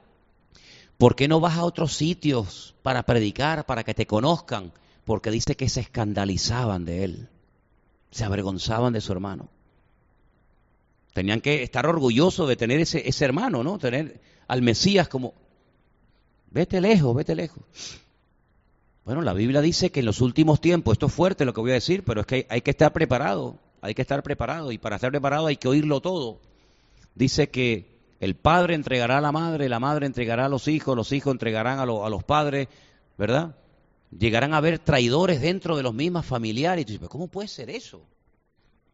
¿por 1.00 1.16
qué 1.16 1.28
no 1.28 1.40
vas 1.40 1.58
a 1.58 1.64
otros 1.64 1.94
sitios 1.94 2.76
para 2.84 3.02
predicar, 3.02 3.66
para 3.66 3.84
que 3.84 3.96
te 3.96 4.06
conozcan? 4.06 4.72
Porque 5.04 5.32
dice 5.32 5.56
que 5.56 5.68
se 5.68 5.80
escandalizaban 5.80 6.86
de 6.86 7.06
él, 7.06 7.30
se 8.12 8.24
avergonzaban 8.24 8.94
de 8.94 9.02
su 9.02 9.12
hermano. 9.14 9.50
Tenían 11.12 11.42
que 11.42 11.64
estar 11.64 11.88
orgullosos 11.88 12.48
de 12.48 12.56
tener 12.56 12.80
ese, 12.80 13.10
ese 13.10 13.26
hermano, 13.26 13.64
¿no? 13.64 13.80
Tener 13.80 14.22
al 14.48 14.62
Mesías 14.62 15.08
como, 15.08 15.34
vete 16.52 16.80
lejos, 16.82 17.16
vete 17.16 17.34
lejos. 17.34 17.64
Bueno, 19.06 19.22
la 19.22 19.34
Biblia 19.34 19.62
dice 19.62 19.92
que 19.92 20.00
en 20.00 20.08
los 20.08 20.20
últimos 20.20 20.60
tiempos, 20.60 20.94
esto 20.94 21.06
es 21.06 21.14
fuerte 21.14 21.46
lo 21.46 21.54
que 21.54 21.62
voy 21.62 21.70
a 21.70 21.76
decir, 21.76 22.04
pero 22.04 22.22
es 22.22 22.28
que 22.28 22.48
hay, 22.50 22.62
que 22.62 22.72
estar 22.72 22.92
preparado, 22.92 23.60
hay 23.82 23.94
que 23.94 24.02
estar 24.02 24.24
preparado 24.24 24.72
y 24.72 24.80
para 24.80 24.96
estar 24.96 25.12
preparado 25.12 25.46
hay 25.46 25.58
que 25.58 25.68
oírlo 25.68 26.02
todo. 26.02 26.40
Dice 27.14 27.50
que 27.50 27.94
El 28.20 28.36
padre 28.36 28.74
entregará 28.74 29.20
a 29.20 29.22
la 29.22 29.32
madre, 29.32 29.70
la 29.70 29.80
madre 29.80 30.08
entregará 30.08 30.46
a 30.46 30.50
los 30.50 30.68
hijos, 30.68 30.96
los 30.96 31.12
hijos 31.12 31.32
entregarán 31.32 31.80
a, 31.80 31.86
los 31.86 32.24
padres, 32.24 32.68
¿verdad? 33.18 33.56
Llegarán 34.18 34.54
a 34.54 34.58
haber 34.58 34.80
traidores 34.80 35.40
dentro 35.40 35.78
de 35.78 35.84
los 35.84 35.94
mismos 35.94 36.26
familiares. 36.26 36.88
¿cómo 37.08 37.28
puede 37.28 37.48
ser 37.48 37.70
eso? 37.70 38.02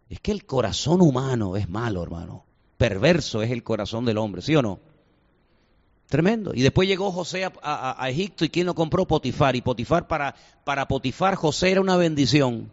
Es 0.09 0.19
que 0.19 0.33
el 0.33 0.45
corazón 0.45 1.01
humano 1.01 1.55
es 1.55 1.69
malo, 1.69 2.03
hermano. 2.03 2.43
Perverso 2.77 3.43
es 3.43 3.51
el 3.51 3.63
corazón 3.63 4.03
del 4.03 4.17
hombre, 4.17 4.41
¿sí 4.41 4.55
o 4.55 4.61
no? 4.61 4.79
Tremendo. 6.11 6.51
Y 6.53 6.61
después 6.61 6.89
llegó 6.89 7.09
José 7.09 7.49
a, 7.63 8.09
Egipto 8.09 8.43
y 8.43 8.49
¿quién 8.49 8.65
lo 8.65 8.75
compró? 8.75 9.07
Potifar. 9.07 9.55
Y 9.55 9.61
Potifar 9.61 10.07
para, 10.07 10.35
para 10.65 10.85
Potifar 10.85 11.35
José 11.35 11.71
era 11.71 11.79
una 11.79 11.95
bendición. 11.95 12.69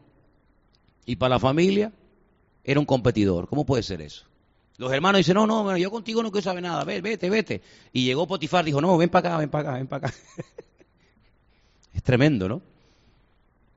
Y 1.06 1.14
para 1.14 1.36
la 1.36 1.38
familia 1.38 1.92
era 2.64 2.80
un 2.80 2.84
competidor. 2.84 3.46
¿Cómo 3.46 3.64
puede 3.64 3.84
ser 3.84 4.00
eso? 4.00 4.24
Los 4.76 4.92
hermanos 4.92 5.20
dicen, 5.20 5.34
no, 5.34 5.46
no, 5.46 5.76
yo 5.76 5.88
contigo 5.88 6.20
no 6.20 6.32
quiero 6.32 6.42
saber 6.42 6.64
nada, 6.64 6.82
vete, 6.82 7.30
vete. 7.30 7.62
Y 7.92 8.04
llegó 8.06 8.26
Potifar, 8.26 8.64
dijo, 8.64 8.80
no, 8.80 8.98
ven 8.98 9.08
para 9.08 9.28
acá, 9.28 9.38
ven 9.38 9.50
para 9.50 9.68
acá, 9.68 9.78
ven 9.78 9.86
para 9.86 10.08
acá. 10.08 10.16
es 11.94 12.02
tremendo, 12.02 12.48
¿no? 12.48 12.60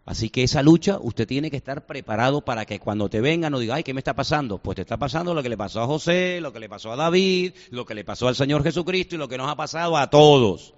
Así 0.06 0.30
que 0.30 0.44
esa 0.44 0.64
lucha 0.64 0.98
usted 1.00 1.28
tiene 1.28 1.52
que 1.52 1.58
estar 1.58 1.86
preparado 1.86 2.42
para 2.42 2.66
que 2.66 2.80
cuando 2.80 3.08
te 3.10 3.22
vengan 3.22 3.52
no 3.52 3.60
diga, 3.60 3.76
ay, 3.76 3.84
¿qué 3.84 3.94
me 3.94 4.00
está 4.00 4.16
pasando? 4.16 4.58
Pues 4.58 4.76
te 4.76 4.82
está 4.82 4.98
pasando 4.98 5.34
lo 5.34 5.44
que 5.44 5.50
le 5.50 5.58
pasó 5.58 5.82
a 5.82 5.86
José, 5.86 6.40
lo 6.42 6.52
que 6.52 6.60
le 6.60 6.70
pasó 6.70 6.92
a 6.92 6.96
David, 6.96 7.54
lo 7.70 7.86
que 7.86 7.94
le 7.94 8.04
pasó 8.04 8.28
al 8.28 8.36
Señor 8.36 8.64
Jesucristo 8.64 9.16
y 9.16 9.20
lo 9.20 9.28
que 9.28 9.38
nos 9.38 9.50
ha 9.50 9.56
pasado 9.56 9.98
a 9.98 10.10
todos. 10.10 10.74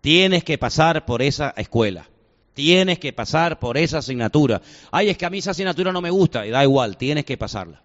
Tienes 0.00 0.44
que 0.44 0.58
pasar 0.58 1.06
por 1.06 1.22
esa 1.22 1.54
escuela. 1.56 2.08
Tienes 2.54 2.98
que 2.98 3.12
pasar 3.12 3.58
por 3.58 3.76
esa 3.76 3.98
asignatura. 3.98 4.62
Ay, 4.90 5.10
es 5.10 5.18
que 5.18 5.26
a 5.26 5.30
mí 5.30 5.38
esa 5.38 5.50
asignatura 5.50 5.92
no 5.92 6.00
me 6.00 6.10
gusta. 6.10 6.46
Y 6.46 6.50
da 6.50 6.62
igual, 6.64 6.96
tienes 6.96 7.24
que 7.24 7.36
pasarla. 7.36 7.82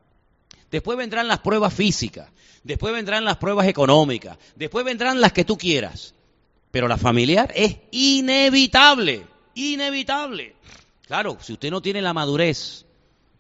Después 0.72 0.98
vendrán 0.98 1.28
las 1.28 1.40
pruebas 1.40 1.74
físicas. 1.74 2.30
Después 2.64 2.94
vendrán 2.94 3.26
las 3.26 3.38
pruebas 3.38 3.68
económicas. 3.68 4.38
Después 4.56 4.86
vendrán 4.86 5.20
las 5.20 5.34
que 5.34 5.46
tú 5.46 5.58
quieras. 5.58 6.16
Pero 6.72 6.88
la 6.88 6.98
familiar 6.98 7.52
es 7.54 7.78
inevitable. 7.92 9.26
Inevitable. 9.56 10.56
Claro, 11.12 11.36
si 11.42 11.52
usted 11.52 11.70
no 11.72 11.82
tiene 11.82 12.02
la 12.02 12.14
madurez, 12.14 12.86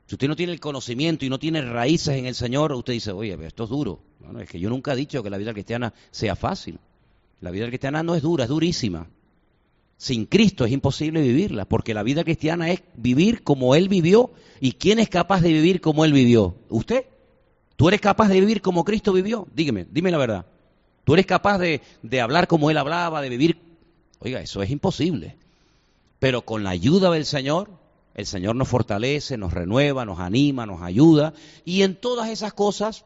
si 0.05 0.15
usted 0.15 0.27
no 0.27 0.35
tiene 0.35 0.51
el 0.51 0.59
conocimiento 0.59 1.23
y 1.23 1.29
no 1.29 1.39
tiene 1.39 1.61
raíces 1.61 2.17
en 2.17 2.25
el 2.25 2.35
Señor, 2.35 2.73
usted 2.73 2.91
dice, 2.91 3.13
oye, 3.13 3.37
esto 3.45 3.63
es 3.63 3.69
duro. 3.69 4.01
Bueno, 4.19 4.41
es 4.41 4.49
que 4.49 4.59
yo 4.59 4.69
nunca 4.69 4.91
he 4.91 4.95
dicho 4.97 5.23
que 5.23 5.29
la 5.29 5.37
vida 5.37 5.53
cristiana 5.53 5.93
sea 6.11 6.35
fácil. 6.35 6.79
La 7.39 7.49
vida 7.49 7.67
cristiana 7.67 8.03
no 8.03 8.13
es 8.13 8.23
dura, 8.23 8.43
es 8.43 8.49
durísima. 8.49 9.07
Sin 9.95 10.25
Cristo 10.25 10.65
es 10.65 10.73
imposible 10.73 11.21
vivirla, 11.21 11.63
porque 11.63 11.93
la 11.93 12.03
vida 12.03 12.25
cristiana 12.25 12.69
es 12.71 12.83
vivir 12.95 13.41
como 13.41 13.73
Él 13.73 13.87
vivió. 13.87 14.31
¿Y 14.59 14.73
quién 14.73 14.99
es 14.99 15.07
capaz 15.07 15.39
de 15.39 15.53
vivir 15.53 15.79
como 15.79 16.03
Él 16.03 16.11
vivió? 16.11 16.57
¿Usted? 16.67 17.05
¿Tú 17.77 17.87
eres 17.87 18.01
capaz 18.01 18.27
de 18.27 18.41
vivir 18.41 18.61
como 18.61 18.83
Cristo 18.83 19.13
vivió? 19.13 19.47
Dígame, 19.55 19.87
dime 19.89 20.11
la 20.11 20.17
verdad. 20.17 20.45
¿Tú 21.05 21.13
eres 21.13 21.25
capaz 21.25 21.57
de 21.57 22.21
hablar 22.21 22.49
como 22.49 22.69
Él 22.69 22.77
hablaba, 22.77 23.21
de 23.21 23.29
vivir? 23.29 23.61
Oiga, 24.19 24.41
eso 24.41 24.61
es 24.61 24.69
imposible. 24.69 25.37
Pero 26.21 26.43
con 26.43 26.63
la 26.63 26.69
ayuda 26.69 27.09
del 27.09 27.25
Señor, 27.25 27.71
el 28.13 28.27
Señor 28.27 28.55
nos 28.55 28.67
fortalece, 28.67 29.39
nos 29.39 29.55
renueva, 29.55 30.05
nos 30.05 30.19
anima, 30.19 30.67
nos 30.67 30.83
ayuda. 30.83 31.33
Y 31.65 31.81
en 31.81 31.95
todas 31.95 32.29
esas 32.29 32.53
cosas, 32.53 33.05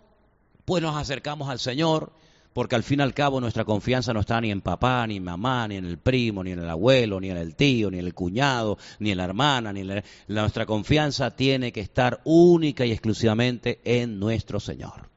pues 0.66 0.84
nos 0.84 0.98
acercamos 0.98 1.48
al 1.48 1.60
Señor, 1.60 2.12
porque 2.52 2.76
al 2.76 2.84
fin 2.84 3.00
y 3.00 3.04
al 3.04 3.14
cabo 3.14 3.40
nuestra 3.40 3.64
confianza 3.64 4.12
no 4.12 4.20
está 4.20 4.42
ni 4.42 4.52
en 4.52 4.60
papá, 4.60 5.08
ni 5.08 5.16
en 5.16 5.24
mamá, 5.24 5.66
ni 5.70 5.78
en 5.78 5.86
el 5.86 5.98
primo, 5.98 6.44
ni 6.44 6.52
en 6.52 6.60
el 6.60 6.70
abuelo, 6.70 7.22
ni 7.22 7.30
en 7.30 7.38
el 7.38 7.56
tío, 7.56 7.90
ni 7.90 8.00
en 8.00 8.06
el 8.06 8.14
cuñado, 8.14 8.78
ni 9.00 9.12
en 9.12 9.18
la 9.18 9.24
hermana, 9.24 9.72
ni 9.72 9.90
en 9.90 10.04
Nuestra 10.28 10.66
confianza 10.66 11.38
tiene 11.38 11.72
que 11.72 11.80
estar 11.80 12.20
única 12.26 12.86
y 12.86 12.92
exclusivamente 12.92 13.80
en 13.86 14.20
nuestro 14.20 14.60
Señor. 14.60 15.10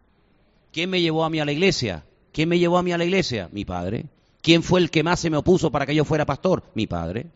¿Quién 0.71 0.89
me 0.89 1.01
llevó 1.01 1.25
a 1.25 1.31
mí 1.31 1.41
a 1.41 1.45
la 1.45 1.51
iglesia? 1.51 2.05
¿Quién 2.31 2.49
me 2.49 2.61
llevó 2.61 2.79
a 2.79 2.85
mí 2.85 2.93
a 2.93 2.99
la 2.99 3.05
iglesia? 3.05 3.49
Mi 3.51 3.65
padre. 3.65 4.07
¿Quién 4.41 4.63
fue 4.63 4.79
el 4.79 4.93
que 4.93 5.03
más 5.03 5.19
se 5.19 5.31
me 5.31 5.37
opuso 5.37 5.73
para 5.73 5.85
que 5.85 5.97
yo 5.97 6.05
fuera 6.05 6.25
pastor? 6.25 6.63
Mi 6.75 6.87
padre. 6.87 7.33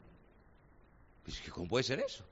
¿Cómo 1.53 1.69
puede 1.69 1.85
ser 1.85 2.01
eso? 2.01 2.25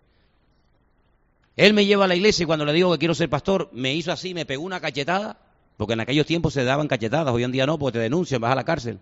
Él 1.56 1.74
me 1.74 1.84
lleva 1.84 2.04
a 2.04 2.08
la 2.08 2.16
iglesia 2.16 2.44
y 2.44 2.46
cuando 2.46 2.64
le 2.64 2.72
digo 2.72 2.92
que 2.92 2.98
quiero 2.98 3.14
ser 3.14 3.28
pastor, 3.28 3.68
me 3.72 3.94
hizo 3.94 4.12
así, 4.12 4.34
me 4.34 4.46
pegó 4.46 4.62
una 4.62 4.80
cachetada, 4.80 5.38
porque 5.76 5.94
en 5.94 6.00
aquellos 6.00 6.26
tiempos 6.26 6.54
se 6.54 6.64
daban 6.64 6.88
cachetadas, 6.88 7.34
hoy 7.34 7.44
en 7.44 7.52
día 7.52 7.66
no, 7.66 7.78
porque 7.78 7.98
te 7.98 8.02
denuncian, 8.02 8.40
vas 8.40 8.52
a 8.52 8.54
la 8.54 8.64
cárcel. 8.64 8.98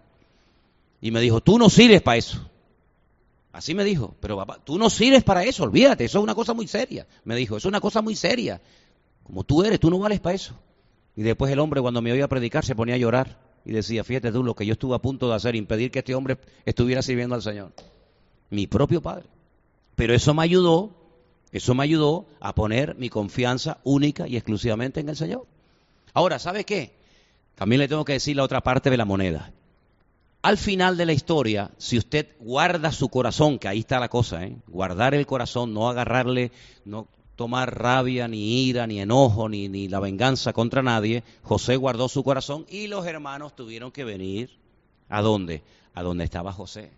Y 1.01 1.11
me 1.11 1.21
dijo, 1.21 1.41
tú 1.41 1.59
no 1.59 1.71
sirves 1.71 2.03
para 2.03 2.17
eso. 2.17 2.51
Así 3.53 3.75
me 3.75 3.85
dijo, 3.85 4.15
pero 4.21 4.37
papá, 4.37 4.61
tú 4.65 4.79
no 4.79 4.91
sirves 4.91 5.25
para 5.25 5.45
eso, 5.45 5.65
olvídate, 5.65 6.05
eso 6.05 6.19
es 6.19 6.23
una 6.23 6.35
cosa 6.35 6.55
muy 6.55 6.67
seria. 6.67 7.07
Me 7.25 7.37
dijo, 7.37 7.57
eso 7.57 7.69
es 7.69 7.71
una 7.71 7.81
cosa 7.81 8.03
muy 8.03 8.17
seria. 8.17 8.61
Como 9.23 9.45
tú 9.45 9.65
eres, 9.65 9.81
tú 9.81 9.91
no 9.91 9.99
vales 9.99 10.21
para 10.21 10.35
eso. 10.35 10.55
Y 11.17 11.23
después 11.23 11.53
el 11.53 11.59
hombre 11.59 11.81
cuando 11.81 12.01
me 12.03 12.13
oía 12.13 12.29
predicar 12.29 12.65
se 12.65 12.75
ponía 12.75 12.95
a 12.95 12.99
llorar 12.99 13.39
y 13.65 13.73
decía, 13.73 14.05
fíjate 14.05 14.33
tú 14.33 14.43
lo 14.43 14.55
que 14.55 14.65
yo 14.65 14.73
estuve 14.73 14.95
a 14.95 15.01
punto 15.01 15.29
de 15.29 15.35
hacer, 15.35 15.57
impedir 15.57 15.91
que 15.91 15.99
este 16.01 16.15
hombre 16.15 16.39
estuviera 16.65 17.03
sirviendo 17.03 17.35
al 17.35 17.43
Señor. 17.43 17.73
Mi 18.51 18.67
propio 18.67 19.03
padre. 19.03 19.27
Pero 19.99 20.15
eso 20.15 20.33
me 20.33 20.45
ayudó, 20.45 20.93
eso 21.51 21.75
me 21.75 21.83
ayudó 21.83 22.27
a 22.39 22.55
poner 22.55 22.95
mi 22.95 23.09
confianza 23.09 23.79
única 23.83 24.29
y 24.29 24.37
exclusivamente 24.37 25.01
en 25.01 25.09
el 25.09 25.17
Señor. 25.17 25.45
Ahora, 26.15 26.39
¿sabe 26.39 26.63
qué? 26.63 26.95
También 27.57 27.81
le 27.81 27.89
tengo 27.89 28.05
que 28.05 28.13
decir 28.13 28.37
la 28.37 28.45
otra 28.45 28.61
parte 28.61 28.91
de 28.91 28.97
la 28.97 29.05
moneda. 29.05 29.51
Al 30.41 30.57
final 30.57 30.97
de 30.97 31.05
la 31.05 31.15
historia, 31.15 31.73
si 31.79 31.99
usted 31.99 32.29
guarda 32.39 32.93
su 32.93 33.09
corazón, 33.09 33.59
que 33.59 33.67
ahí 33.67 33.81
está 33.81 33.99
la 33.99 34.09
cosa, 34.09 34.45
¿eh? 34.45 34.57
guardar 34.69 35.17
el 35.17 35.27
corazón, 35.27 35.75
no 35.75 35.89
agarrarle, 35.89 36.53
no 36.85 37.09
tomar 37.35 37.77
rabia, 37.77 38.29
ni 38.29 38.69
ira, 38.69 38.87
ni 38.87 39.01
enojo, 39.01 39.49
ni, 39.49 39.69
ni 39.69 39.89
la 39.89 39.99
venganza 39.99 40.53
contra 40.53 40.81
nadie, 40.81 41.25
José 41.43 41.75
guardó 41.75 42.09
su 42.09 42.23
corazón 42.23 42.67
y 42.69 42.87
los 42.87 43.05
hermanos 43.05 43.57
tuvieron 43.57 43.91
que 43.91 44.05
venir. 44.05 44.61
¿A 45.09 45.23
dónde? 45.23 45.65
A 45.93 46.05
donde 46.05 46.23
estaba 46.23 46.53
José. 46.53 46.93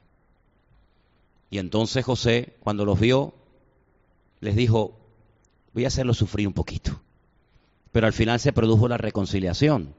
Y 1.51 1.59
entonces 1.59 2.05
José, 2.05 2.55
cuando 2.61 2.85
los 2.85 2.99
vio, 2.99 3.35
les 4.41 4.55
dijo, 4.55 4.97
voy 5.75 5.85
a 5.85 5.89
hacerlo 5.89 6.15
sufrir 6.15 6.47
un 6.47 6.55
poquito. 6.55 7.01
Pero 7.93 8.07
al 8.07 8.13
final 8.13 8.39
se 8.39 8.53
produjo 8.53 8.87
la 8.89 8.97
reconciliación. 8.97 9.95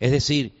Es 0.00 0.10
decir, 0.10 0.54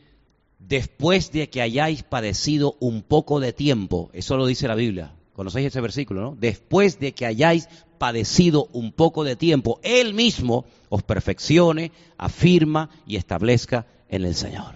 después 0.58 1.32
de 1.32 1.48
que 1.48 1.62
hayáis 1.62 2.02
padecido 2.02 2.76
un 2.80 3.02
poco 3.02 3.40
de 3.40 3.52
tiempo, 3.52 4.10
eso 4.12 4.36
lo 4.36 4.46
dice 4.46 4.68
la 4.68 4.74
Biblia, 4.74 5.14
conocéis 5.32 5.68
ese 5.68 5.80
versículo, 5.80 6.20
¿no? 6.20 6.36
Después 6.38 7.00
de 7.00 7.12
que 7.12 7.26
hayáis 7.26 7.68
padecido 7.98 8.68
un 8.72 8.92
poco 8.92 9.24
de 9.24 9.36
tiempo, 9.36 9.80
Él 9.82 10.12
mismo 10.12 10.66
os 10.90 11.02
perfeccione, 11.02 11.92
afirma 12.18 12.90
y 13.06 13.16
establezca 13.16 13.86
en 14.08 14.24
el 14.24 14.34
Señor. 14.34 14.74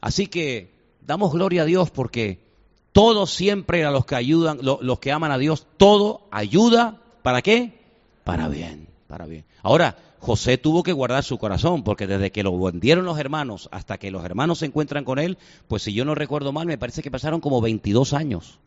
Así 0.00 0.28
que 0.28 0.72
damos 1.04 1.32
gloria 1.32 1.62
a 1.62 1.66
Dios 1.66 1.90
porque 1.90 2.49
todo 2.92 3.26
siempre 3.26 3.84
a 3.84 3.90
los 3.90 4.04
que 4.04 4.16
ayudan, 4.16 4.58
los 4.62 4.98
que 4.98 5.12
aman 5.12 5.32
a 5.32 5.38
Dios, 5.38 5.66
todo 5.76 6.22
ayuda, 6.30 7.00
¿para 7.22 7.42
qué? 7.42 7.80
Para 8.24 8.48
bien, 8.48 8.88
para 9.06 9.26
bien. 9.26 9.44
Ahora, 9.62 9.96
José 10.18 10.58
tuvo 10.58 10.82
que 10.82 10.92
guardar 10.92 11.24
su 11.24 11.38
corazón, 11.38 11.82
porque 11.82 12.06
desde 12.06 12.30
que 12.30 12.42
lo 12.42 12.58
vendieron 12.58 13.04
los 13.06 13.18
hermanos 13.18 13.68
hasta 13.72 13.98
que 13.98 14.10
los 14.10 14.24
hermanos 14.24 14.58
se 14.58 14.66
encuentran 14.66 15.04
con 15.04 15.18
él, 15.18 15.38
pues 15.66 15.82
si 15.82 15.94
yo 15.94 16.04
no 16.04 16.14
recuerdo 16.14 16.52
mal, 16.52 16.66
me 16.66 16.78
parece 16.78 17.02
que 17.02 17.10
pasaron 17.10 17.40
como 17.40 17.60
22 17.60 18.12
años. 18.12 18.58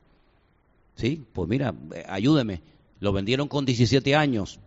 ¿Sí? 0.96 1.24
Pues 1.34 1.48
mira, 1.48 1.74
eh, 1.94 2.06
ayúdeme. 2.08 2.62
Lo 3.00 3.12
vendieron 3.14 3.48
con 3.48 3.66
17 3.66 4.16
años 4.16 4.60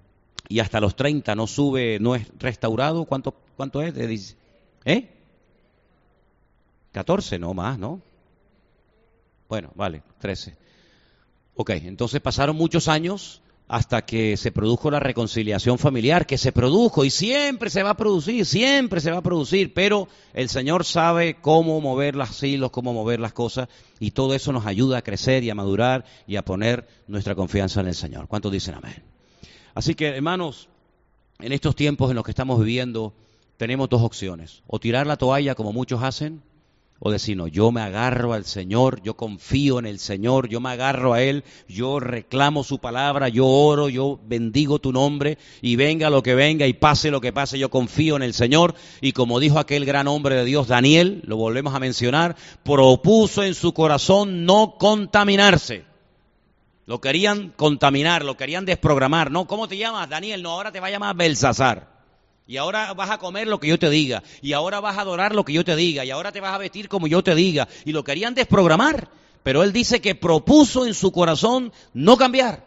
y 0.49 0.61
hasta 0.61 0.81
los 0.81 0.95
30 0.95 1.35
no 1.35 1.47
sube, 1.47 1.99
no 2.01 2.15
es 2.15 2.29
restaurado. 2.39 3.05
¿Cuánto, 3.05 3.35
cuánto 3.57 3.83
es? 3.83 4.37
¿Eh? 4.85 5.09
14, 6.93 7.39
no 7.39 7.53
más, 7.53 7.79
¿no? 7.79 8.01
Bueno, 9.49 9.71
vale, 9.75 10.03
13. 10.21 10.57
Ok, 11.55 11.71
entonces 11.71 12.21
pasaron 12.21 12.57
muchos 12.57 12.89
años 12.89 13.41
hasta 13.69 14.07
que 14.07 14.37
se 14.37 14.53
produjo 14.53 14.91
la 14.91 15.01
reconciliación 15.01 15.79
familiar, 15.79 16.27
que 16.27 16.39
se 16.39 16.53
produjo 16.53 17.05
y 17.05 17.11
siempre 17.11 17.69
se 17.69 17.83
va 17.83 17.91
a 17.91 17.97
producir, 17.97 18.47
siempre 18.47 19.01
se 19.01 19.11
va 19.11 19.19
a 19.19 19.23
producir, 19.23 19.75
pero 19.75 20.07
el 20.35 20.49
Señor 20.49 20.85
sabe 20.85 21.37
cómo 21.41 21.81
mover 21.81 22.15
las 22.15 22.41
hilos, 22.43 22.71
cómo 22.71 22.93
mover 22.93 23.19
las 23.19 23.33
cosas, 23.33 23.69
y 23.99 24.13
todo 24.13 24.35
eso 24.35 24.53
nos 24.53 24.67
ayuda 24.67 24.99
a 24.99 25.03
crecer 25.03 25.43
y 25.43 25.51
a 25.51 25.55
madurar 25.55 26.05
y 26.29 26.37
a 26.37 26.45
poner 26.45 26.87
nuestra 27.09 27.35
confianza 27.35 27.81
en 27.81 27.89
el 27.89 27.95
Señor. 27.95 28.29
¿Cuántos 28.29 28.53
dicen 28.53 28.75
amén? 28.75 29.03
Así 29.75 29.95
que, 29.95 30.09
hermanos, 30.09 30.69
en 31.41 31.53
estos 31.53 31.75
tiempos 31.75 32.11
en 32.11 32.17
los 32.17 32.25
que 32.25 32.31
estamos 32.31 32.61
viviendo, 32.61 33.15
tenemos 33.57 33.89
dos 33.89 34.03
opciones, 34.03 34.63
o 34.69 34.79
tirar 34.79 35.07
la 35.07 35.17
toalla 35.17 35.55
como 35.55 35.73
muchos 35.73 36.03
hacen, 36.03 36.43
o 36.99 37.11
decir, 37.11 37.37
no, 37.37 37.47
yo 37.47 37.73
me 37.73 37.83
agarro 37.83 38.33
al 38.33 38.45
Señor, 38.45 39.03
yo 39.03 39.15
confío 39.15 39.79
en 39.79 39.87
el 39.87 39.99
Señor, 39.99 40.49
yo 40.49 40.61
me 40.61 40.71
agarro 40.71 41.13
a 41.13 41.23
Él, 41.23 41.45
yo 41.69 42.01
reclamo 42.01 42.65
su 42.65 42.79
palabra, 42.79 43.29
yo 43.29 43.47
oro, 43.47 43.89
yo 43.89 44.19
bendigo 44.27 44.79
tu 44.79 44.93
nombre 44.93 45.39
y 45.61 45.77
venga 45.77 46.09
lo 46.09 46.23
que 46.23 46.35
venga 46.35 46.67
y 46.67 46.73
pase 46.73 47.11
lo 47.11 47.21
que 47.21 47.33
pase, 47.33 47.59
yo 47.59 47.69
confío 47.69 48.17
en 48.17 48.23
el 48.23 48.33
Señor. 48.33 48.75
Y 49.01 49.13
como 49.13 49.41
dijo 49.41 49.59
aquel 49.59 49.85
gran 49.85 50.09
hombre 50.09 50.37
de 50.37 50.45
Dios, 50.45 50.69
Daniel, 50.69 51.23
lo 51.27 51.37
volvemos 51.37 51.75
a 51.75 51.81
mencionar, 51.81 52.37
propuso 52.63 53.43
en 53.43 53.55
su 53.55 53.75
corazón 53.75 54.45
no 54.45 54.77
contaminarse. 54.79 55.85
Lo 56.87 57.01
querían 57.01 57.51
contaminar, 57.57 58.25
lo 58.25 58.37
querían 58.37 58.65
desprogramar. 58.65 59.31
No, 59.31 59.47
¿cómo 59.47 59.67
te 59.67 59.77
llamas, 59.77 60.09
Daniel? 60.09 60.43
No, 60.43 60.51
ahora 60.51 60.71
te 60.71 60.79
va 60.79 60.87
a 60.87 60.91
llamar 60.91 61.17
Belsasar. 61.17 61.96
Y 62.47 62.59
ahora 62.59 62.95
vas 62.95 63.11
a 63.11 63.19
comer 63.19 63.49
lo 63.49 63.59
que 63.59 63.69
yo 63.69 63.79
te 63.79 63.91
diga. 63.91 64.23
Y 64.41 64.53
ahora 64.53 64.81
vas 64.81 64.97
a 64.97 65.01
adorar 65.01 65.35
lo 65.35 65.45
que 65.45 65.53
yo 65.53 65.65
te 65.65 65.75
diga. 65.75 66.05
Y 66.05 66.11
ahora 66.11 66.31
te 66.31 66.41
vas 66.41 66.55
a 66.55 66.59
vestir 66.59 66.89
como 66.89 67.09
yo 67.09 67.23
te 67.23 67.35
diga. 67.35 67.67
Y 67.85 67.93
lo 67.93 68.05
querían 68.05 68.35
desprogramar. 68.35 69.11
Pero 69.43 69.63
él 69.63 69.73
dice 69.73 70.01
que 70.01 70.15
propuso 70.15 70.87
en 70.87 70.95
su 70.95 71.13
corazón 71.13 71.73
no 71.95 72.17
cambiar, 72.17 72.67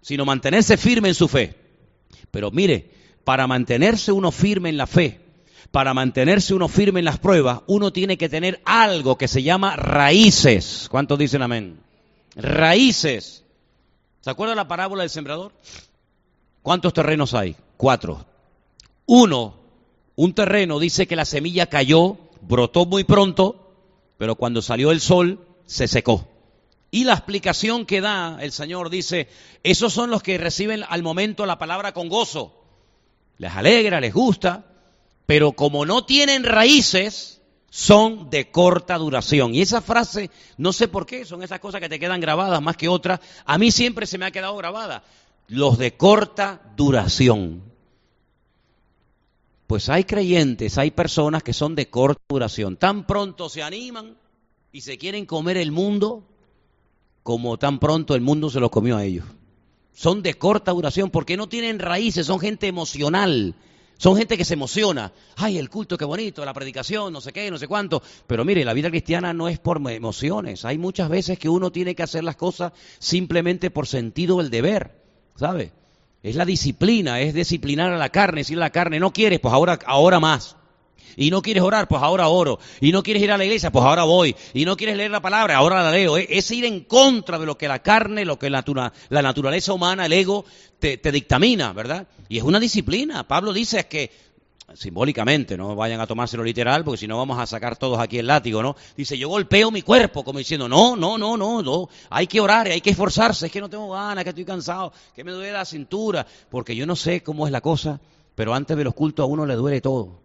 sino 0.00 0.24
mantenerse 0.24 0.76
firme 0.76 1.08
en 1.08 1.14
su 1.14 1.26
fe. 1.26 1.56
Pero 2.30 2.52
mire, 2.52 2.90
para 3.24 3.46
mantenerse 3.48 4.12
uno 4.12 4.30
firme 4.30 4.68
en 4.68 4.76
la 4.76 4.86
fe, 4.86 5.20
para 5.72 5.94
mantenerse 5.94 6.54
uno 6.54 6.68
firme 6.68 7.00
en 7.00 7.04
las 7.04 7.18
pruebas, 7.18 7.62
uno 7.66 7.92
tiene 7.92 8.16
que 8.16 8.28
tener 8.28 8.60
algo 8.64 9.18
que 9.18 9.26
se 9.26 9.42
llama 9.42 9.74
raíces. 9.74 10.86
¿Cuántos 10.88 11.18
dicen 11.18 11.42
amén? 11.42 11.80
Raíces. 12.36 13.44
¿Se 14.20 14.30
acuerda 14.30 14.54
la 14.54 14.68
parábola 14.68 15.02
del 15.02 15.10
sembrador? 15.10 15.52
¿Cuántos 16.62 16.92
terrenos 16.92 17.34
hay? 17.34 17.56
Cuatro. 17.76 18.24
Uno, 19.10 19.54
un 20.16 20.34
terreno 20.34 20.78
dice 20.78 21.06
que 21.06 21.16
la 21.16 21.24
semilla 21.24 21.64
cayó, 21.64 22.18
brotó 22.42 22.84
muy 22.84 23.04
pronto, 23.04 23.72
pero 24.18 24.34
cuando 24.34 24.60
salió 24.60 24.90
el 24.90 25.00
sol 25.00 25.48
se 25.64 25.88
secó. 25.88 26.28
Y 26.90 27.04
la 27.04 27.14
explicación 27.14 27.86
que 27.86 28.02
da 28.02 28.36
el 28.42 28.52
Señor 28.52 28.90
dice, 28.90 29.28
esos 29.62 29.94
son 29.94 30.10
los 30.10 30.22
que 30.22 30.36
reciben 30.36 30.84
al 30.86 31.02
momento 31.02 31.46
la 31.46 31.58
palabra 31.58 31.94
con 31.94 32.10
gozo. 32.10 32.52
Les 33.38 33.50
alegra, 33.50 33.98
les 33.98 34.12
gusta, 34.12 34.66
pero 35.24 35.52
como 35.52 35.86
no 35.86 36.04
tienen 36.04 36.44
raíces, 36.44 37.40
son 37.70 38.28
de 38.28 38.50
corta 38.50 38.98
duración. 38.98 39.54
Y 39.54 39.62
esa 39.62 39.80
frase, 39.80 40.30
no 40.58 40.74
sé 40.74 40.86
por 40.86 41.06
qué, 41.06 41.24
son 41.24 41.42
esas 41.42 41.60
cosas 41.60 41.80
que 41.80 41.88
te 41.88 41.98
quedan 41.98 42.20
grabadas 42.20 42.60
más 42.60 42.76
que 42.76 42.88
otras. 42.88 43.20
A 43.46 43.56
mí 43.56 43.70
siempre 43.70 44.04
se 44.04 44.18
me 44.18 44.26
ha 44.26 44.30
quedado 44.32 44.56
grabada. 44.58 45.02
Los 45.46 45.78
de 45.78 45.96
corta 45.96 46.60
duración. 46.76 47.67
Pues 49.68 49.90
hay 49.90 50.04
creyentes, 50.04 50.78
hay 50.78 50.90
personas 50.92 51.42
que 51.42 51.52
son 51.52 51.74
de 51.74 51.90
corta 51.90 52.22
duración. 52.26 52.78
Tan 52.78 53.06
pronto 53.06 53.50
se 53.50 53.62
animan 53.62 54.16
y 54.72 54.80
se 54.80 54.96
quieren 54.96 55.26
comer 55.26 55.58
el 55.58 55.72
mundo 55.72 56.26
como 57.22 57.58
tan 57.58 57.78
pronto 57.78 58.14
el 58.14 58.22
mundo 58.22 58.48
se 58.48 58.60
los 58.60 58.70
comió 58.70 58.96
a 58.96 59.04
ellos. 59.04 59.26
Son 59.92 60.22
de 60.22 60.32
corta 60.32 60.72
duración 60.72 61.10
porque 61.10 61.36
no 61.36 61.50
tienen 61.50 61.80
raíces, 61.80 62.26
son 62.26 62.40
gente 62.40 62.66
emocional. 62.66 63.54
Son 63.98 64.16
gente 64.16 64.38
que 64.38 64.46
se 64.46 64.54
emociona. 64.54 65.12
Ay, 65.36 65.58
el 65.58 65.68
culto, 65.68 65.98
qué 65.98 66.06
bonito, 66.06 66.46
la 66.46 66.54
predicación, 66.54 67.12
no 67.12 67.20
sé 67.20 67.34
qué, 67.34 67.50
no 67.50 67.58
sé 67.58 67.68
cuánto. 67.68 68.02
Pero 68.26 68.46
mire, 68.46 68.64
la 68.64 68.72
vida 68.72 68.88
cristiana 68.88 69.34
no 69.34 69.48
es 69.48 69.58
por 69.58 69.82
emociones. 69.90 70.64
Hay 70.64 70.78
muchas 70.78 71.10
veces 71.10 71.38
que 71.38 71.50
uno 71.50 71.70
tiene 71.70 71.94
que 71.94 72.04
hacer 72.04 72.24
las 72.24 72.36
cosas 72.36 72.72
simplemente 73.00 73.70
por 73.70 73.86
sentido 73.86 74.38
del 74.38 74.48
deber, 74.48 75.04
¿sabe? 75.36 75.72
Es 76.28 76.36
la 76.36 76.44
disciplina, 76.44 77.20
es 77.20 77.32
disciplinar 77.32 77.90
a 77.90 77.96
la 77.96 78.10
carne, 78.10 78.42
decirle 78.42 78.62
a 78.62 78.66
la 78.66 78.70
carne, 78.70 79.00
no 79.00 79.12
quieres, 79.12 79.40
pues 79.40 79.54
ahora, 79.54 79.78
ahora 79.86 80.20
más. 80.20 80.56
Y 81.16 81.30
no 81.30 81.42
quieres 81.42 81.62
orar, 81.62 81.88
pues 81.88 82.02
ahora 82.02 82.28
oro. 82.28 82.60
Y 82.80 82.92
no 82.92 83.02
quieres 83.02 83.22
ir 83.22 83.32
a 83.32 83.38
la 83.38 83.44
iglesia, 83.44 83.72
pues 83.72 83.84
ahora 83.84 84.04
voy. 84.04 84.36
Y 84.52 84.64
no 84.66 84.76
quieres 84.76 84.96
leer 84.96 85.10
la 85.10 85.22
palabra, 85.22 85.56
ahora 85.56 85.82
la 85.82 85.90
leo. 85.90 86.16
Es 86.16 86.50
ir 86.50 86.64
en 86.66 86.80
contra 86.80 87.38
de 87.38 87.46
lo 87.46 87.56
que 87.56 87.66
la 87.66 87.80
carne, 87.80 88.24
lo 88.24 88.38
que 88.38 88.50
la, 88.50 88.62
naturaleza 89.10 89.72
humana, 89.72 90.06
el 90.06 90.12
ego, 90.12 90.44
te, 90.78 90.98
te 90.98 91.10
dictamina, 91.10 91.72
¿verdad? 91.72 92.06
Y 92.28 92.36
es 92.36 92.44
una 92.44 92.60
disciplina. 92.60 93.26
Pablo 93.26 93.52
dice 93.52 93.86
que 93.86 94.12
simbólicamente, 94.74 95.56
no 95.56 95.74
vayan 95.74 96.00
a 96.00 96.06
tomárselo 96.06 96.44
literal, 96.44 96.84
porque 96.84 96.98
si 96.98 97.08
no 97.08 97.16
vamos 97.16 97.38
a 97.38 97.46
sacar 97.46 97.76
todos 97.76 97.98
aquí 97.98 98.18
el 98.18 98.26
látigo, 98.26 98.62
¿no? 98.62 98.76
Dice, 98.96 99.16
yo 99.16 99.28
golpeo 99.28 99.70
mi 99.70 99.82
cuerpo, 99.82 100.24
como 100.24 100.38
diciendo, 100.38 100.68
no, 100.68 100.96
no, 100.96 101.16
no, 101.16 101.36
no, 101.36 101.62
no, 101.62 101.88
hay 102.10 102.26
que 102.26 102.40
orar, 102.40 102.66
hay 102.68 102.80
que 102.80 102.90
esforzarse, 102.90 103.46
es 103.46 103.52
que 103.52 103.60
no 103.60 103.70
tengo 103.70 103.90
ganas, 103.90 104.24
que 104.24 104.30
estoy 104.30 104.44
cansado, 104.44 104.92
que 105.14 105.24
me 105.24 105.32
duele 105.32 105.52
la 105.52 105.64
cintura, 105.64 106.26
porque 106.50 106.76
yo 106.76 106.86
no 106.86 106.96
sé 106.96 107.22
cómo 107.22 107.46
es 107.46 107.52
la 107.52 107.60
cosa, 107.60 108.00
pero 108.34 108.54
antes 108.54 108.76
de 108.76 108.84
los 108.84 108.94
cultos 108.94 109.24
a 109.24 109.26
uno 109.26 109.46
le 109.46 109.54
duele 109.54 109.80
todo. 109.80 110.20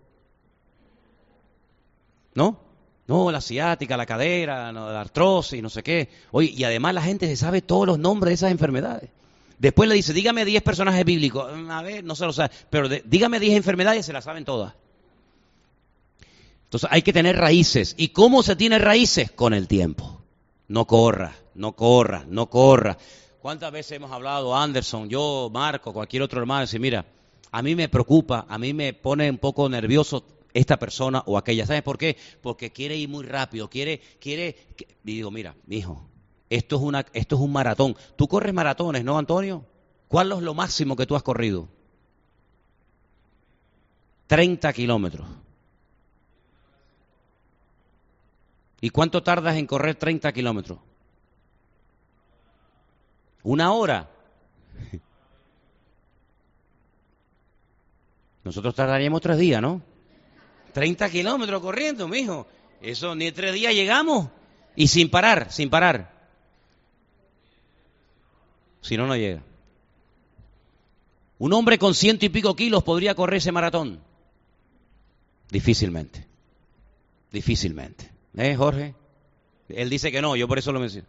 ¿No? 2.36 2.60
No, 3.08 3.32
la 3.32 3.42
ciática, 3.42 3.98
la 3.98 4.06
cadera, 4.06 4.72
la 4.72 5.02
artrosis, 5.02 5.62
no 5.62 5.70
sé 5.70 5.84
qué. 5.84 6.10
Oye, 6.32 6.50
y 6.56 6.64
además 6.64 6.94
la 6.94 7.02
gente 7.02 7.28
se 7.28 7.36
sabe 7.36 7.62
todos 7.62 7.86
los 7.86 8.00
nombres 8.00 8.32
de 8.32 8.36
esas 8.36 8.52
enfermedades. 8.52 9.10
Después 9.64 9.88
le 9.88 9.96
dice, 9.96 10.12
dígame 10.12 10.44
10 10.44 10.62
personajes 10.62 11.06
bíblicos. 11.06 11.50
A 11.70 11.82
ver, 11.82 12.04
no 12.04 12.16
se 12.16 12.26
lo 12.26 12.34
sabe. 12.34 12.54
Pero 12.70 12.90
dígame 12.90 13.40
10 13.40 13.56
enfermedades, 13.56 14.06
se 14.06 14.12
las 14.12 14.26
saben 14.26 14.44
todas. 14.44 14.74
Entonces 16.66 16.90
hay 16.92 17.02
que 17.02 17.14
tener 17.14 17.38
raíces. 17.38 17.96
¿Y 17.98 18.10
cómo 18.10 18.44
se 18.44 18.58
tiene 18.58 18.78
raíces? 18.78 19.32
Con 19.32 19.54
el 19.54 19.70
tiempo. 19.70 20.22
No 20.68 20.86
corra, 20.86 21.34
no 21.56 21.78
corra, 21.78 22.26
no 22.28 22.50
corra. 22.50 22.98
¿Cuántas 23.42 23.72
veces 23.72 23.94
hemos 23.94 24.12
hablado, 24.12 24.54
Anderson, 24.54 25.08
yo, 25.08 25.50
Marco, 25.50 25.94
cualquier 25.94 26.24
otro 26.24 26.42
hermano, 26.42 26.66
dice, 26.66 26.78
mira, 26.78 27.06
a 27.50 27.62
mí 27.62 27.74
me 27.74 27.88
preocupa, 27.88 28.46
a 28.50 28.58
mí 28.58 28.74
me 28.74 28.92
pone 28.92 29.30
un 29.30 29.38
poco 29.38 29.70
nervioso 29.70 30.26
esta 30.54 30.78
persona 30.78 31.24
o 31.26 31.38
aquella. 31.38 31.66
¿Sabes 31.66 31.84
por 31.84 31.98
qué? 31.98 32.18
Porque 32.42 32.74
quiere 32.74 32.98
ir 32.98 33.08
muy 33.08 33.24
rápido, 33.24 33.70
quiere, 33.70 34.02
quiere, 34.20 34.58
y 35.06 35.14
digo, 35.14 35.32
mira, 35.32 35.56
mi 35.68 35.78
hijo, 35.78 36.10
esto 36.56 36.76
es, 36.76 37.06
esto 37.14 37.36
es 37.36 37.42
un 37.42 37.52
maratón. 37.52 37.96
Tú 38.16 38.28
corres 38.28 38.54
maratones, 38.54 39.04
¿no, 39.04 39.18
Antonio? 39.18 39.66
¿Cuál 40.08 40.32
es 40.32 40.40
lo 40.40 40.54
máximo 40.54 40.96
que 40.96 41.08
tú 41.08 41.16
has 41.16 41.24
corrido? 41.24 41.68
30 44.28 44.72
kilómetros. 44.72 45.28
¿Y 48.82 48.92
cuánto 48.92 49.24
tardas 49.24 49.56
en 49.58 49.66
correr 49.66 49.96
30 49.96 50.32
kilómetros? 50.32 50.78
Una 53.42 53.74
hora. 53.74 54.12
Nosotros 58.44 58.76
tardaríamos 58.76 59.22
tres 59.22 59.40
días, 59.40 59.60
¿no? 59.60 59.82
30 60.74 61.10
kilómetros 61.10 61.62
corriendo, 61.64 62.08
mijo. 62.08 62.46
Eso 62.80 63.16
ni 63.16 63.32
tres 63.32 63.56
días 63.56 63.74
llegamos. 63.74 64.28
Y 64.76 64.88
sin 64.88 65.10
parar, 65.10 65.52
sin 65.52 65.72
parar. 65.72 66.13
Si 68.84 68.98
no, 68.98 69.08
no 69.08 69.16
llega. 69.16 69.42
Un 71.40 71.54
hombre 71.54 71.80
con 71.80 71.96
ciento 71.96 72.26
y 72.26 72.30
pico 72.30 72.56
kilos 72.56 72.84
podría 72.84 73.16
correr 73.16 73.38
ese 73.38 73.52
maratón. 73.52 74.00
Difícilmente. 75.50 76.28
Difícilmente. 77.32 78.12
¿Eh, 78.38 78.56
Jorge? 78.56 78.94
Él 79.70 79.90
dice 79.90 80.12
que 80.12 80.22
no, 80.22 80.36
yo 80.36 80.48
por 80.48 80.60
eso 80.60 80.72
lo 80.72 80.80
menciono. 80.80 81.08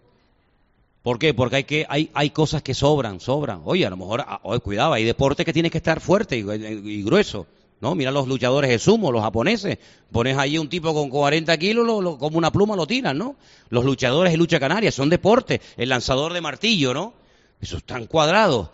¿Por 1.02 1.18
qué? 1.18 1.34
Porque 1.34 1.56
hay, 1.56 1.64
que, 1.64 1.84
hay, 1.88 2.10
hay 2.14 2.30
cosas 2.30 2.62
que 2.62 2.74
sobran, 2.74 3.20
sobran. 3.20 3.60
Oye, 3.64 3.84
a 3.84 3.90
lo 3.90 3.96
mejor, 3.96 4.24
ah, 4.26 4.40
cuidado, 4.62 4.92
hay 4.92 5.04
deportes 5.04 5.44
que 5.44 5.52
tienes 5.52 5.72
que 5.72 5.78
estar 5.78 6.00
fuerte 6.00 6.38
y, 6.38 7.02
grueso. 7.02 7.46
¿no? 7.80 7.94
Mira 7.94 8.10
los 8.10 8.28
luchadores 8.28 8.70
de 8.70 8.78
sumo, 8.78 9.10
los 9.10 9.22
japoneses. 9.22 9.78
Pones 10.12 10.38
allí 10.38 10.58
un 10.58 10.68
tipo 10.68 10.94
con 10.94 11.10
40 11.10 11.58
kilos, 11.58 11.86
como 12.18 12.38
una 12.38 12.52
pluma 12.52 12.76
lo 12.76 12.86
tiran, 12.86 13.18
¿no? 13.18 13.36
Los 13.68 13.84
luchadores 13.84 14.32
de 14.32 14.38
lucha 14.38 14.60
canaria 14.60 14.92
son 14.92 15.10
deportes. 15.10 15.60
El 15.76 15.90
lanzador 15.90 16.32
de 16.32 16.40
martillo, 16.40 16.94
¿no? 16.94 17.23
Eso 17.64 17.78
están 17.78 18.06
cuadrados. 18.06 18.68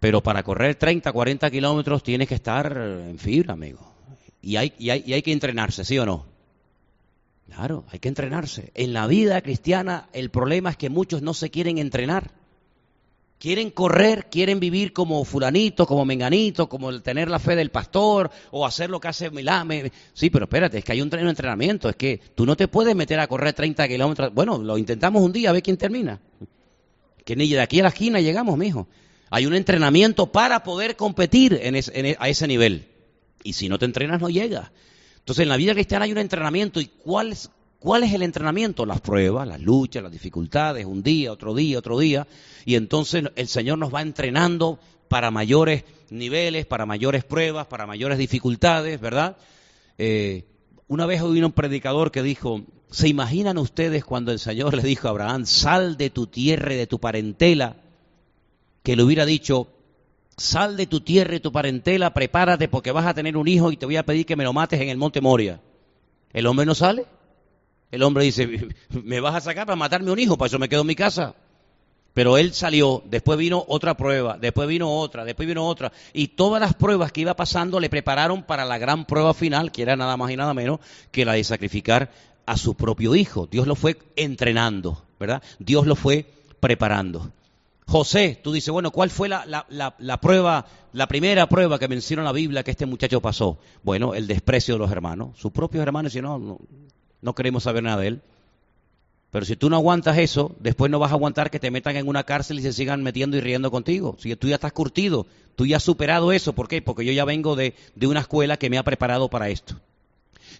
Pero 0.00 0.22
para 0.22 0.42
correr 0.42 0.76
30, 0.76 1.12
40 1.12 1.50
kilómetros 1.50 2.02
tienes 2.02 2.26
que 2.26 2.34
estar 2.34 2.72
en 2.74 3.18
fibra, 3.18 3.52
amigo. 3.52 3.92
Y 4.40 4.56
hay, 4.56 4.72
y 4.78 4.88
hay, 4.88 5.04
y 5.06 5.12
hay 5.12 5.20
que 5.20 5.32
entrenarse, 5.32 5.84
¿sí 5.84 5.98
o 5.98 6.06
no? 6.06 6.24
Claro, 7.46 7.84
hay 7.90 7.98
que 7.98 8.08
entrenarse. 8.08 8.72
En 8.74 8.94
la 8.94 9.06
vida 9.06 9.42
cristiana 9.42 10.08
el 10.14 10.30
problema 10.30 10.70
es 10.70 10.78
que 10.78 10.88
muchos 10.88 11.20
no 11.20 11.34
se 11.34 11.50
quieren 11.50 11.76
entrenar. 11.76 12.30
Quieren 13.38 13.70
correr, 13.70 14.30
quieren 14.30 14.60
vivir 14.60 14.94
como 14.94 15.22
fulanito, 15.26 15.86
como 15.86 16.06
menganito, 16.06 16.70
como 16.70 17.02
tener 17.02 17.28
la 17.28 17.38
fe 17.38 17.54
del 17.54 17.70
pastor 17.70 18.30
o 18.50 18.64
hacer 18.64 18.88
lo 18.88 18.98
que 18.98 19.08
hace 19.08 19.30
Milame. 19.30 19.92
Sí, 20.14 20.30
pero 20.30 20.46
espérate, 20.46 20.78
es 20.78 20.84
que 20.84 20.92
hay 20.92 21.02
un 21.02 21.12
entrenamiento. 21.12 21.90
Es 21.90 21.96
que 21.96 22.18
tú 22.34 22.46
no 22.46 22.56
te 22.56 22.66
puedes 22.66 22.96
meter 22.96 23.20
a 23.20 23.26
correr 23.26 23.52
30 23.52 23.86
kilómetros. 23.88 24.32
Bueno, 24.32 24.56
lo 24.56 24.78
intentamos 24.78 25.22
un 25.22 25.32
día, 25.32 25.50
a 25.50 25.52
ver 25.52 25.62
quién 25.62 25.76
termina. 25.76 26.18
Que 27.28 27.36
ni 27.36 27.46
de 27.46 27.60
aquí 27.60 27.80
a 27.80 27.82
la 27.82 27.88
esquina 27.90 28.22
llegamos, 28.22 28.56
mijo. 28.56 28.88
Hay 29.28 29.44
un 29.44 29.52
entrenamiento 29.54 30.32
para 30.32 30.62
poder 30.62 30.96
competir 30.96 31.52
e, 31.60 32.16
a 32.18 32.28
ese 32.30 32.48
nivel. 32.48 32.88
Y 33.44 33.52
si 33.52 33.68
no 33.68 33.78
te 33.78 33.84
entrenas, 33.84 34.18
no 34.18 34.30
llegas. 34.30 34.70
Entonces, 35.18 35.42
en 35.42 35.50
la 35.50 35.58
vida 35.58 35.74
cristiana 35.74 36.06
hay 36.06 36.12
un 36.12 36.16
entrenamiento. 36.16 36.80
¿Y 36.80 36.86
cuál 36.86 37.32
es, 37.32 37.50
cuál 37.80 38.04
es 38.04 38.14
el 38.14 38.22
entrenamiento? 38.22 38.86
Las 38.86 39.02
pruebas, 39.02 39.46
las 39.46 39.60
luchas, 39.60 40.02
las 40.02 40.10
dificultades, 40.10 40.86
un 40.86 41.02
día, 41.02 41.30
otro 41.30 41.54
día, 41.54 41.78
otro 41.78 41.98
día. 41.98 42.26
Y 42.64 42.76
entonces 42.76 43.24
el 43.36 43.48
Señor 43.48 43.76
nos 43.76 43.94
va 43.94 44.00
entrenando 44.00 44.78
para 45.08 45.30
mayores 45.30 45.84
niveles, 46.08 46.64
para 46.64 46.86
mayores 46.86 47.24
pruebas, 47.24 47.66
para 47.66 47.86
mayores 47.86 48.16
dificultades, 48.16 48.98
¿verdad? 48.98 49.36
Eh, 49.98 50.46
una 50.86 51.04
vez 51.04 51.20
oí 51.20 51.42
un 51.42 51.52
predicador 51.52 52.10
que 52.10 52.22
dijo, 52.22 52.62
¿Se 52.90 53.08
imaginan 53.08 53.58
ustedes 53.58 54.04
cuando 54.04 54.32
el 54.32 54.38
Señor 54.38 54.74
le 54.74 54.82
dijo 54.82 55.08
a 55.08 55.10
Abraham, 55.10 55.44
sal 55.44 55.96
de 55.96 56.10
tu 56.10 56.26
tierra 56.26 56.72
y 56.72 56.76
de 56.76 56.86
tu 56.86 56.98
parentela? 56.98 57.76
Que 58.82 58.96
le 58.96 59.02
hubiera 59.02 59.26
dicho, 59.26 59.68
sal 60.36 60.76
de 60.76 60.86
tu 60.86 61.00
tierra 61.00 61.34
y 61.34 61.40
tu 61.40 61.52
parentela, 61.52 62.14
prepárate 62.14 62.68
porque 62.68 62.92
vas 62.92 63.06
a 63.06 63.14
tener 63.14 63.36
un 63.36 63.48
hijo 63.48 63.72
y 63.72 63.76
te 63.76 63.86
voy 63.86 63.96
a 63.96 64.06
pedir 64.06 64.24
que 64.24 64.36
me 64.36 64.44
lo 64.44 64.52
mates 64.52 64.80
en 64.80 64.88
el 64.88 64.96
monte 64.96 65.20
Moria. 65.20 65.60
¿El 66.32 66.46
hombre 66.46 66.64
no 66.64 66.74
sale? 66.74 67.04
El 67.90 68.02
hombre 68.02 68.24
dice, 68.24 68.68
¿me 68.90 69.20
vas 69.20 69.34
a 69.34 69.40
sacar 69.40 69.66
para 69.66 69.76
matarme 69.76 70.10
un 70.10 70.18
hijo? 70.18 70.38
Para 70.38 70.48
eso 70.48 70.58
me 70.58 70.68
quedo 70.68 70.82
en 70.82 70.86
mi 70.86 70.94
casa. 70.94 71.34
Pero 72.14 72.36
él 72.36 72.52
salió, 72.52 73.02
después 73.06 73.38
vino 73.38 73.64
otra 73.68 73.96
prueba, 73.96 74.38
después 74.38 74.66
vino 74.66 74.90
otra, 74.90 75.24
después 75.24 75.46
vino 75.46 75.64
otra. 75.66 75.92
Y 76.12 76.28
todas 76.28 76.60
las 76.60 76.74
pruebas 76.74 77.12
que 77.12 77.20
iba 77.20 77.36
pasando 77.36 77.78
le 77.78 77.90
prepararon 77.90 78.42
para 78.42 78.64
la 78.64 78.78
gran 78.78 79.04
prueba 79.04 79.34
final, 79.34 79.70
que 79.70 79.82
era 79.82 79.94
nada 79.94 80.16
más 80.16 80.30
y 80.30 80.36
nada 80.36 80.52
menos 80.52 80.80
que 81.12 81.24
la 81.24 81.34
de 81.34 81.44
sacrificar 81.44 82.10
a 82.48 82.56
su 82.56 82.74
propio 82.74 83.14
hijo. 83.14 83.46
Dios 83.46 83.66
lo 83.66 83.74
fue 83.74 83.98
entrenando, 84.16 85.02
¿verdad? 85.20 85.42
Dios 85.58 85.86
lo 85.86 85.94
fue 85.94 86.24
preparando. 86.60 87.30
José, 87.86 88.40
tú 88.42 88.52
dices, 88.52 88.70
bueno, 88.70 88.90
¿cuál 88.90 89.10
fue 89.10 89.28
la, 89.28 89.44
la, 89.68 90.20
prueba, 90.20 90.66
la 90.94 91.06
primera 91.08 91.46
prueba 91.46 91.78
que 91.78 91.88
menciona 91.88 92.22
la 92.22 92.32
Biblia 92.32 92.62
que 92.62 92.70
este 92.70 92.86
muchacho 92.86 93.20
pasó? 93.20 93.58
Bueno, 93.82 94.14
el 94.14 94.26
desprecio 94.26 94.74
de 94.74 94.78
los 94.78 94.90
hermanos. 94.90 95.38
Sus 95.38 95.52
propios 95.52 95.82
hermanos 95.82 96.12
si 96.12 96.22
no, 96.22 96.38
no, 96.38 96.58
no 97.20 97.34
queremos 97.34 97.64
saber 97.64 97.82
nada 97.82 98.00
de 98.00 98.08
él. 98.08 98.20
Pero 99.30 99.44
si 99.44 99.56
tú 99.56 99.68
no 99.68 99.76
aguantas 99.76 100.16
eso, 100.16 100.56
después 100.58 100.90
no 100.90 100.98
vas 100.98 101.10
a 101.12 101.14
aguantar 101.14 101.50
que 101.50 101.60
te 101.60 101.70
metan 101.70 101.96
en 101.96 102.08
una 102.08 102.24
cárcel 102.24 102.58
y 102.58 102.62
se 102.62 102.72
sigan 102.72 103.02
metiendo 103.02 103.36
y 103.36 103.40
riendo 103.40 103.70
contigo. 103.70 104.16
Si 104.18 104.34
tú 104.36 104.48
ya 104.48 104.54
estás 104.54 104.72
curtido, 104.72 105.26
tú 105.54 105.66
ya 105.66 105.76
has 105.76 105.82
superado 105.82 106.32
eso. 106.32 106.54
¿Por 106.54 106.66
qué? 106.66 106.80
Porque 106.80 107.04
yo 107.04 107.12
ya 107.12 107.26
vengo 107.26 107.56
de, 107.56 107.74
de 107.94 108.06
una 108.06 108.20
escuela 108.20 108.56
que 108.56 108.70
me 108.70 108.78
ha 108.78 108.82
preparado 108.84 109.28
para 109.28 109.50
esto. 109.50 109.76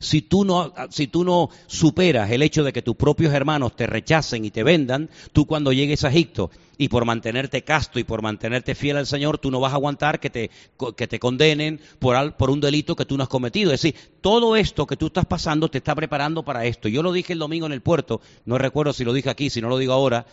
Si 0.00 0.22
tú, 0.22 0.44
no, 0.44 1.50
superas 1.66 2.30
el 2.30 2.42
hecho 2.42 2.62
de 2.64 2.72
que 2.72 2.82
tus 2.82 2.96
propios 2.96 3.34
hermanos 3.34 3.74
te 3.74 3.86
rechacen 3.86 4.44
y 4.44 4.50
te 4.50 4.62
vendan, 4.62 5.10
tú 5.32 5.46
cuando 5.46 5.72
llegues 5.72 6.04
a 6.04 6.10
Egipto 6.10 6.50
y 6.76 6.88
por 6.88 7.04
mantenerte 7.04 7.64
casto 7.64 7.98
y 7.98 8.04
por 8.04 8.22
mantenerte 8.22 8.74
fiel 8.74 8.96
al 8.96 9.06
Señor, 9.06 9.38
tú 9.38 9.50
no 9.50 9.58
vas 9.58 9.72
a 9.72 9.76
aguantar 9.76 10.20
que 10.20 10.30
te, 10.30 10.50
que 10.96 11.08
te 11.08 11.18
condenen 11.18 11.80
por, 11.98 12.34
por 12.34 12.50
un 12.50 12.60
delito 12.60 12.94
que 12.94 13.04
tú 13.04 13.16
no 13.16 13.24
has 13.24 13.28
cometido. 13.28 13.72
Es 13.72 13.82
decir, 13.82 13.98
todo 14.20 14.54
esto 14.54 14.86
que 14.86 14.96
tú 14.96 15.06
estás 15.06 15.26
pasando 15.26 15.68
te 15.68 15.78
está 15.78 15.94
preparando 15.94 16.44
para 16.44 16.64
esto. 16.64 16.88
Yo 16.88 17.02
lo 17.02 17.12
dije 17.12 17.32
el 17.32 17.40
domingo 17.40 17.66
en 17.66 17.72
el 17.72 17.82
puerto, 17.82 18.20
no 18.44 18.58
recuerdo 18.58 18.92
si 18.92 19.04
lo 19.04 19.12
dije 19.12 19.30
aquí, 19.30 19.50
si 19.50 19.60
no 19.60 19.68
lo 19.68 19.78
digo 19.78 19.92
ahora. 19.92 20.26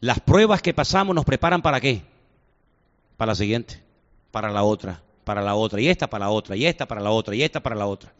Las 0.00 0.20
pruebas 0.20 0.62
que 0.62 0.74
pasamos 0.74 1.14
nos 1.14 1.24
preparan 1.24 1.62
para 1.62 1.80
qué? 1.80 2.02
Para 3.16 3.32
la 3.32 3.36
siguiente, 3.36 3.82
para 4.30 4.50
la 4.50 4.62
otra, 4.62 5.02
para 5.24 5.42
la 5.42 5.54
otra, 5.54 5.80
y 5.80 5.88
esta 5.88 6.08
para 6.08 6.26
la 6.26 6.30
otra, 6.30 6.54
y 6.56 6.66
esta 6.66 6.86
para 6.86 7.00
la 7.00 7.10
otra, 7.10 7.34
y 7.34 7.42
esta 7.42 7.60
para 7.60 7.74
la 7.74 7.86
otra. 7.86 8.12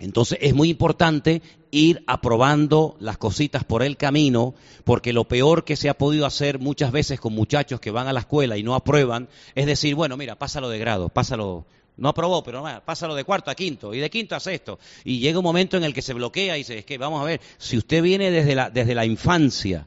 Entonces 0.00 0.38
es 0.40 0.54
muy 0.54 0.70
importante 0.70 1.42
ir 1.70 2.02
aprobando 2.06 2.96
las 3.00 3.18
cositas 3.18 3.64
por 3.64 3.82
el 3.82 3.96
camino, 3.96 4.54
porque 4.84 5.12
lo 5.12 5.24
peor 5.24 5.64
que 5.64 5.76
se 5.76 5.88
ha 5.88 5.94
podido 5.94 6.26
hacer 6.26 6.58
muchas 6.58 6.90
veces 6.90 7.20
con 7.20 7.34
muchachos 7.34 7.80
que 7.80 7.90
van 7.90 8.08
a 8.08 8.12
la 8.12 8.20
escuela 8.20 8.56
y 8.56 8.62
no 8.62 8.74
aprueban, 8.74 9.28
es 9.54 9.66
decir, 9.66 9.94
bueno, 9.94 10.16
mira, 10.16 10.36
pásalo 10.36 10.68
de 10.68 10.78
grado, 10.78 11.10
pásalo, 11.10 11.66
no 11.96 12.08
aprobó, 12.08 12.42
pero 12.42 12.64
pásalo 12.84 13.14
de 13.14 13.24
cuarto 13.24 13.50
a 13.50 13.54
quinto 13.54 13.94
y 13.94 14.00
de 14.00 14.10
quinto 14.10 14.34
a 14.34 14.40
sexto. 14.40 14.78
Y 15.04 15.18
llega 15.20 15.38
un 15.38 15.44
momento 15.44 15.76
en 15.76 15.84
el 15.84 15.94
que 15.94 16.02
se 16.02 16.14
bloquea 16.14 16.56
y 16.56 16.60
dice, 16.60 16.78
es 16.78 16.84
que 16.84 16.98
vamos 16.98 17.20
a 17.20 17.24
ver, 17.24 17.40
si 17.58 17.76
usted 17.76 18.02
viene 18.02 18.30
desde 18.30 18.54
la, 18.54 18.70
desde 18.70 18.94
la 18.94 19.04
infancia, 19.04 19.86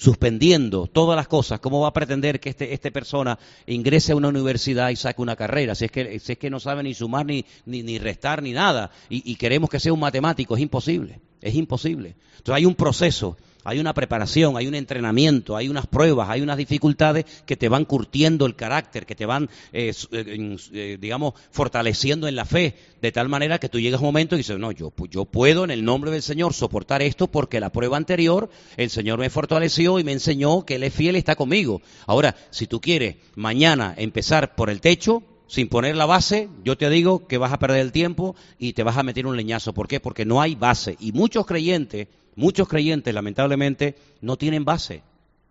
suspendiendo 0.00 0.86
todas 0.86 1.14
las 1.14 1.28
cosas, 1.28 1.60
¿cómo 1.60 1.80
va 1.80 1.88
a 1.88 1.92
pretender 1.92 2.40
que 2.40 2.48
este, 2.48 2.72
esta 2.72 2.90
persona 2.90 3.38
ingrese 3.66 4.12
a 4.12 4.16
una 4.16 4.28
universidad 4.28 4.88
y 4.88 4.96
saque 4.96 5.20
una 5.20 5.36
carrera? 5.36 5.74
Si 5.74 5.84
es 5.84 5.92
que, 5.92 6.18
si 6.18 6.32
es 6.32 6.38
que 6.38 6.48
no 6.48 6.58
sabe 6.58 6.82
ni 6.82 6.94
sumar, 6.94 7.26
ni, 7.26 7.44
ni, 7.66 7.98
restar, 7.98 8.42
ni 8.42 8.52
nada, 8.52 8.90
y, 9.10 9.30
y 9.30 9.36
queremos 9.36 9.68
que 9.68 9.78
sea 9.78 9.92
un 9.92 10.00
matemático, 10.00 10.56
es 10.56 10.62
imposible, 10.62 11.20
es 11.42 11.54
imposible. 11.54 12.16
Entonces 12.38 12.54
hay 12.54 12.64
un 12.64 12.74
proceso 12.74 13.36
hay 13.64 13.78
una 13.78 13.94
preparación, 13.94 14.56
hay 14.56 14.66
un 14.66 14.74
entrenamiento, 14.74 15.56
hay 15.56 15.68
unas 15.68 15.86
pruebas, 15.86 16.28
hay 16.30 16.40
unas 16.40 16.56
dificultades 16.56 17.24
que 17.46 17.56
te 17.56 17.68
van 17.68 17.84
curtiendo 17.84 18.46
el 18.46 18.56
carácter, 18.56 19.06
que 19.06 19.14
te 19.14 19.26
van, 19.26 19.50
eh, 19.72 19.92
eh, 20.12 20.56
eh, 20.72 20.98
digamos, 21.00 21.34
fortaleciendo 21.50 22.28
en 22.28 22.36
la 22.36 22.44
fe, 22.44 22.74
de 23.00 23.12
tal 23.12 23.28
manera 23.28 23.58
que 23.58 23.68
tú 23.68 23.78
llegas 23.78 23.98
a 23.98 24.02
un 24.02 24.08
momento 24.08 24.34
y 24.34 24.38
dices, 24.38 24.58
no, 24.58 24.72
yo, 24.72 24.92
yo 25.10 25.24
puedo 25.24 25.64
en 25.64 25.70
el 25.70 25.84
nombre 25.84 26.10
del 26.10 26.22
Señor 26.22 26.54
soportar 26.54 27.02
esto 27.02 27.26
porque 27.26 27.60
la 27.60 27.70
prueba 27.70 27.96
anterior 27.96 28.50
el 28.76 28.90
Señor 28.90 29.18
me 29.18 29.30
fortaleció 29.30 29.98
y 29.98 30.04
me 30.04 30.12
enseñó 30.12 30.64
que 30.64 30.76
Él 30.76 30.84
es 30.84 30.94
fiel 30.94 31.16
y 31.16 31.18
está 31.18 31.36
conmigo. 31.36 31.82
Ahora, 32.06 32.36
si 32.50 32.66
tú 32.66 32.80
quieres 32.80 33.16
mañana 33.34 33.94
empezar 33.96 34.54
por 34.54 34.70
el 34.70 34.80
techo, 34.80 35.22
sin 35.50 35.68
poner 35.68 35.96
la 35.96 36.06
base, 36.06 36.48
yo 36.64 36.78
te 36.78 36.88
digo 36.88 37.26
que 37.26 37.36
vas 37.36 37.52
a 37.52 37.58
perder 37.58 37.80
el 37.80 37.90
tiempo 37.90 38.36
y 38.56 38.72
te 38.72 38.84
vas 38.84 38.96
a 38.96 39.02
meter 39.02 39.26
un 39.26 39.36
leñazo. 39.36 39.72
¿Por 39.72 39.88
qué? 39.88 39.98
Porque 39.98 40.24
no 40.24 40.40
hay 40.40 40.54
base. 40.54 40.96
Y 41.00 41.10
muchos 41.10 41.44
creyentes 41.44 42.06
Muchos 42.36 42.68
creyentes, 42.68 43.12
lamentablemente, 43.12 43.96
no 44.20 44.36
tienen 44.36 44.64
base. 44.64 45.02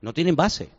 No 0.02 0.14
tienen 0.14 0.36
base. 0.36 0.70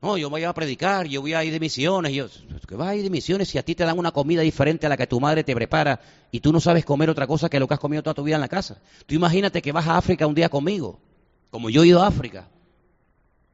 No, 0.00 0.16
yo 0.16 0.30
voy 0.30 0.44
a 0.44 0.52
predicar, 0.52 1.08
yo 1.08 1.20
voy 1.20 1.34
a 1.34 1.42
ir 1.44 1.52
de 1.52 1.58
misiones. 1.58 2.12
Yo, 2.12 2.28
¿Qué 2.68 2.76
vas 2.76 2.88
a 2.88 2.94
ir 2.94 3.02
de 3.02 3.10
misiones 3.10 3.48
si 3.48 3.58
a 3.58 3.64
ti 3.64 3.74
te 3.74 3.84
dan 3.84 3.98
una 3.98 4.12
comida 4.12 4.42
diferente 4.42 4.86
a 4.86 4.88
la 4.88 4.96
que 4.96 5.08
tu 5.08 5.18
madre 5.18 5.42
te 5.42 5.54
prepara 5.54 6.00
y 6.30 6.38
tú 6.38 6.52
no 6.52 6.60
sabes 6.60 6.84
comer 6.84 7.10
otra 7.10 7.26
cosa 7.26 7.48
que 7.48 7.58
lo 7.58 7.66
que 7.66 7.74
has 7.74 7.80
comido 7.80 8.02
toda 8.02 8.14
tu 8.14 8.22
vida 8.22 8.36
en 8.36 8.40
la 8.40 8.48
casa? 8.48 8.80
Tú 9.06 9.16
imagínate 9.16 9.60
que 9.60 9.72
vas 9.72 9.88
a 9.88 9.96
África 9.96 10.26
un 10.26 10.36
día 10.36 10.48
conmigo, 10.48 11.00
como 11.50 11.68
yo 11.68 11.82
he 11.82 11.88
ido 11.88 12.00
a 12.00 12.06
África, 12.06 12.48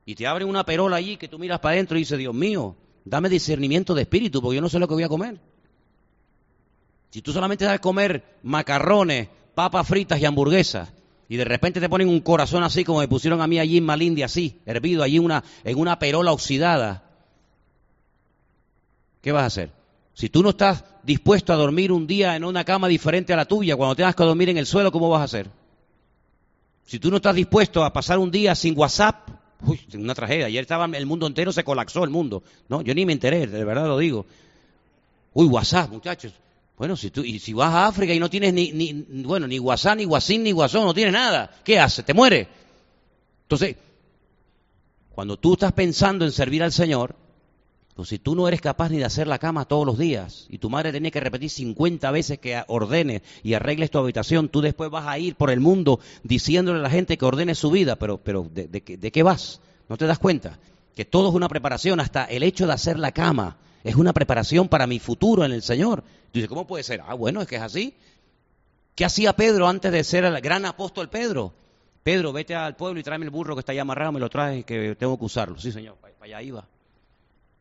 y 0.05 0.15
te 0.15 0.27
abren 0.27 0.49
una 0.49 0.67
perola 0.67 0.97
allí 0.97 1.17
que 1.17 1.29
tú 1.29 1.39
miras 1.39 1.61
para 1.61 1.75
adentro 1.75 1.97
y 1.97 2.01
dices, 2.03 2.19
Dios 2.19 2.35
mío, 2.35 2.77
dame 3.07 3.31
discernimiento 3.31 3.95
de 3.95 4.03
espíritu 4.03 4.43
porque 4.43 4.57
yo 4.57 4.61
no 4.61 4.69
sé 4.69 4.79
lo 4.79 4.87
que 4.87 4.95
voy 4.95 5.05
a 5.05 5.09
comer. 5.09 5.39
Si 7.09 7.23
tú 7.23 7.33
solamente 7.33 7.65
sabes 7.65 7.81
comer 7.81 8.39
macarrones, 8.43 9.29
papas 9.55 9.87
fritas 9.87 10.21
y 10.21 10.25
hamburguesas, 10.25 10.93
y 11.29 11.37
de 11.37 11.45
repente 11.45 11.81
te 11.81 11.89
ponen 11.89 12.09
un 12.09 12.21
corazón 12.21 12.63
así 12.63 12.85
como 12.85 13.01
me 13.01 13.09
pusieron 13.09 13.41
a 13.41 13.47
mí 13.47 13.59
allí 13.59 13.79
en 13.79 13.85
Malindi, 13.85 14.23
así, 14.23 14.61
hervido 14.67 15.03
allí 15.03 15.19
una, 15.19 15.43
en 15.65 15.79
una 15.79 15.99
perola 15.99 16.33
oxidada, 16.33 17.05
¿qué 19.21 19.33
vas 19.33 19.45
a 19.45 19.47
hacer? 19.47 19.71
Si 20.13 20.29
tú 20.29 20.43
no 20.43 20.51
estás 20.51 20.85
dispuesto 21.03 21.53
a 21.53 21.57
dormir 21.57 21.91
un 21.91 22.07
día 22.07 22.37
en 22.37 22.45
una 22.45 22.65
cama 22.65 22.89
diferente 22.89 23.33
a 23.33 23.37
la 23.37 23.47
tuya, 23.47 23.77
cuando 23.77 23.97
tengas 23.97 24.15
que 24.15 24.23
dormir 24.23 24.49
en 24.49 24.59
el 24.59 24.67
suelo, 24.67 24.93
¿cómo 24.93 25.09
vas 25.09 25.23
a 25.23 25.25
hacer? 25.25 25.51
Si 26.87 26.99
tú 26.99 27.11
no 27.11 27.17
estás 27.17 27.35
dispuesto 27.35 27.85
a 27.85 27.93
pasar 27.93 28.19
un 28.19 28.31
día 28.31 28.55
sin 28.55 28.79
WhatsApp, 28.79 29.29
uy, 29.63 29.81
una 29.95 30.15
tragedia. 30.15 30.47
Ayer 30.47 30.63
estaba 30.63 30.85
el 30.85 31.07
mundo 31.07 31.27
entero, 31.27 31.53
se 31.53 31.65
colapsó 31.65 32.05
el 32.05 32.11
mundo. 32.11 32.43
No, 32.69 32.83
yo 32.83 32.95
ni 32.95 33.07
me 33.07 33.13
enteré, 33.13 33.47
de 33.47 33.65
verdad 33.65 33.87
lo 33.87 33.99
digo. 33.99 34.27
Uy, 35.33 35.47
WhatsApp, 35.47 35.91
muchachos. 35.91 36.33
Bueno, 36.77 36.97
si 36.97 37.11
tú, 37.11 37.23
y 37.23 37.39
si 37.39 37.53
vas 37.53 37.73
a 37.73 37.87
África 37.87 38.13
y 38.13 38.19
no 38.19 38.29
tienes 38.29 38.53
ni, 38.53 38.73
ni 38.73 38.93
bueno, 39.23 39.47
ni 39.47 39.59
WhatsApp, 39.59 39.99
ni 39.99 40.05
Guasín, 40.05 40.43
ni 40.43 40.51
Guasón, 40.53 40.85
no 40.85 40.95
tienes 40.95 41.13
nada, 41.13 41.51
¿qué 41.63 41.79
haces? 41.79 42.05
¿Te 42.05 42.15
mueres? 42.15 42.49
Entonces, 43.43 43.77
cuando 45.15 45.37
tú 45.37 45.53
estás 45.53 45.73
pensando 45.73 46.25
en 46.25 46.33
servir 46.33 46.65
al 46.65 46.73
Señor, 46.73 47.15
pues 47.95 48.09
si 48.09 48.19
tú 48.19 48.35
no 48.35 48.49
eres 48.49 48.61
capaz 48.61 48.89
ni 48.89 48.99
de 48.99 49.05
hacer 49.05 49.29
la 49.29 49.39
cama 49.39 49.67
todos 49.67 49.87
los 49.87 49.97
días 49.97 50.47
y 50.49 50.59
tu 50.59 50.69
madre 50.69 50.91
tiene 50.91 51.13
que 51.13 51.21
repetir 51.21 51.49
50 51.49 52.11
veces 52.11 52.41
que 52.41 52.61
ordenes 52.67 53.23
y 53.45 53.55
arregles 53.55 53.93
tu 53.93 53.99
habitación, 53.99 54.49
tú 54.49 54.61
después 54.61 54.91
vas 54.91 55.07
a 55.07 55.17
ir 55.17 55.37
por 55.37 55.53
el 55.53 55.61
mundo 55.61 56.01
diciéndole 56.25 56.81
a 56.81 56.83
la 56.83 56.91
gente 56.91 57.17
que 57.17 57.25
ordene 57.25 57.55
su 57.55 57.71
vida, 57.71 57.95
pero, 57.95 58.19
pero 58.19 58.49
¿de, 58.53 58.67
de 58.67 59.13
qué 59.13 59.23
vas? 59.23 59.61
¿No 59.89 59.97
te 59.97 60.07
das 60.07 60.19
cuenta? 60.19 60.59
Que 60.97 61.05
todo 61.05 61.29
es 61.29 61.35
una 61.37 61.49
preparación, 61.49 62.01
hasta 62.01 62.25
el 62.25 62.43
hecho 62.43 62.67
de 62.67 62.73
hacer 62.73 62.99
la 62.99 63.13
cama 63.13 63.59
es 63.85 63.95
una 63.97 64.15
preparación 64.15 64.69
para 64.69 64.87
mi 64.87 64.99
futuro 64.99 65.45
en 65.45 65.53
el 65.53 65.63
Señor. 65.63 66.03
Dice, 66.33 66.49
¿cómo 66.49 66.67
puede 66.67 66.83
ser? 66.83 67.03
Ah, 67.07 67.15
bueno, 67.15 67.43
es 67.43 67.47
que 67.47 67.57
es 67.57 67.63
así. 67.63 67.95
¿Qué 68.95 69.05
hacía 69.05 69.35
Pedro 69.35 69.69
antes 69.69 69.93
de 69.93 70.03
ser 70.03 70.25
el 70.25 70.41
gran 70.41 70.65
apóstol 70.65 71.11
Pedro? 71.11 71.53
Pedro, 72.03 72.33
vete 72.33 72.55
al 72.55 72.77
pueblo 72.77 72.99
y 72.99 73.03
tráeme 73.03 73.27
el 73.27 73.31
burro 73.31 73.55
que 73.55 73.61
está 73.61 73.73
ahí 73.73 73.79
amarrado, 73.79 74.13
me 74.13 74.21
lo 74.21 74.31
traes 74.31 74.65
que 74.65 74.97
tengo 74.97 75.19
que 75.19 75.25
usarlo. 75.27 75.59
Sí, 75.59 75.71
señor, 75.71 75.97
para, 75.97 76.15
allá 76.21 76.43
iba. 76.43 76.67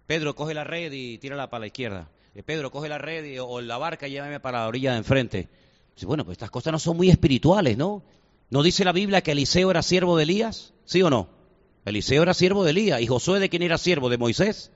Pedro, 0.08 0.34
coge 0.34 0.54
la 0.54 0.64
red 0.64 0.92
y 0.94 1.18
tírala 1.18 1.50
para 1.50 1.62
la 1.62 1.68
izquierda. 1.68 2.10
Eh, 2.36 2.44
Pedro, 2.44 2.72
coge 2.72 2.88
la 2.88 2.98
red 2.98 3.42
o 3.42 3.60
la 3.60 3.78
barca 3.78 4.08
y 4.08 4.12
llévame 4.12 4.40
para 4.40 4.60
la 4.60 4.68
orilla 4.68 4.94
de 4.94 5.00
enfrente. 5.00 5.50
Dice, 5.94 6.06
bueno, 6.06 6.24
pues 6.24 6.36
estas 6.36 6.52
cosas 6.52 6.72
no 6.72 6.80
son 6.80 6.96
muy 6.96 7.10
espirituales, 7.10 7.78
¿no? 7.78 8.02
¿No 8.50 8.64
dice 8.64 8.86
la 8.86 8.94
Biblia 8.94 9.22
que 9.22 9.32
Eliseo 9.32 9.72
era 9.72 9.82
siervo 9.82 10.16
de 10.16 10.24
Elías? 10.24 10.74
¿Sí 10.86 11.02
o 11.02 11.10
no? 11.10 11.28
Eliseo 11.86 12.24
era 12.24 12.34
siervo 12.34 12.64
de 12.64 12.72
Elías. 12.72 13.02
¿Y 13.02 13.08
Josué 13.08 13.40
de 13.40 13.50
quién 13.50 13.62
era 13.62 13.78
siervo? 13.78 14.10
¿De 14.10 14.18
Moisés? 14.18 14.72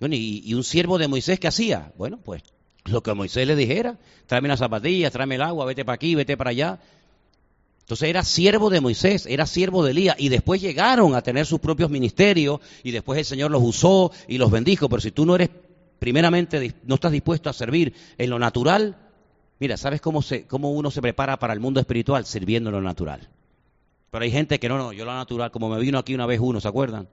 Bueno, 0.00 0.14
y, 0.16 0.54
un 0.54 0.64
siervo 0.64 0.98
de 0.98 1.08
Moisés, 1.08 1.40
¿qué 1.40 1.48
hacía? 1.48 1.92
Bueno, 1.96 2.18
pues 2.24 2.42
lo 2.84 3.02
que 3.02 3.12
Moisés 3.14 3.46
le 3.46 3.56
dijera, 3.56 3.98
tráeme 4.26 4.48
las 4.48 4.60
zapatillas, 4.60 5.12
tráeme 5.12 5.34
el 5.34 5.42
agua, 5.42 5.66
vete 5.66 5.84
para 5.84 5.94
aquí, 5.94 6.14
vete 6.14 6.36
para 6.36 6.50
allá. 6.50 6.78
Entonces 7.80 8.08
era 8.08 8.22
siervo 8.22 8.70
de 8.70 8.80
Moisés, 8.80 9.26
era 9.26 9.46
siervo 9.46 9.84
de 9.84 9.90
Elías, 9.90 10.16
y 10.18 10.28
después 10.28 10.60
llegaron 10.60 11.14
a 11.14 11.22
tener 11.22 11.46
sus 11.46 11.58
propios 11.58 11.90
ministerios, 11.90 12.60
y 12.82 12.90
después 12.92 13.18
el 13.18 13.24
Señor 13.24 13.50
los 13.50 13.62
usó 13.62 14.12
y 14.28 14.38
los 14.38 14.50
bendijo, 14.50 14.88
pero 14.88 15.00
si 15.00 15.10
tú 15.10 15.26
no 15.26 15.34
eres, 15.34 15.50
primeramente, 15.98 16.74
no 16.84 16.94
estás 16.94 17.12
dispuesto 17.12 17.50
a 17.50 17.52
servir 17.52 17.94
en 18.18 18.30
lo 18.30 18.38
natural, 18.38 18.96
mira, 19.58 19.76
¿sabes 19.76 20.00
cómo, 20.00 20.22
se, 20.22 20.46
cómo 20.46 20.70
uno 20.72 20.90
se 20.90 21.02
prepara 21.02 21.38
para 21.38 21.54
el 21.54 21.60
mundo 21.60 21.80
espiritual? 21.80 22.24
Sirviendo 22.24 22.70
en 22.70 22.76
lo 22.76 22.82
natural. 22.82 23.28
Pero 24.10 24.24
hay 24.24 24.30
gente 24.30 24.58
que 24.60 24.68
no, 24.68 24.78
no, 24.78 24.92
yo 24.92 25.04
lo 25.04 25.14
natural, 25.14 25.50
como 25.50 25.68
me 25.68 25.80
vino 25.80 25.98
aquí 25.98 26.14
una 26.14 26.26
vez 26.26 26.40
uno, 26.40 26.60
¿se 26.60 26.68
acuerdan? 26.68 27.08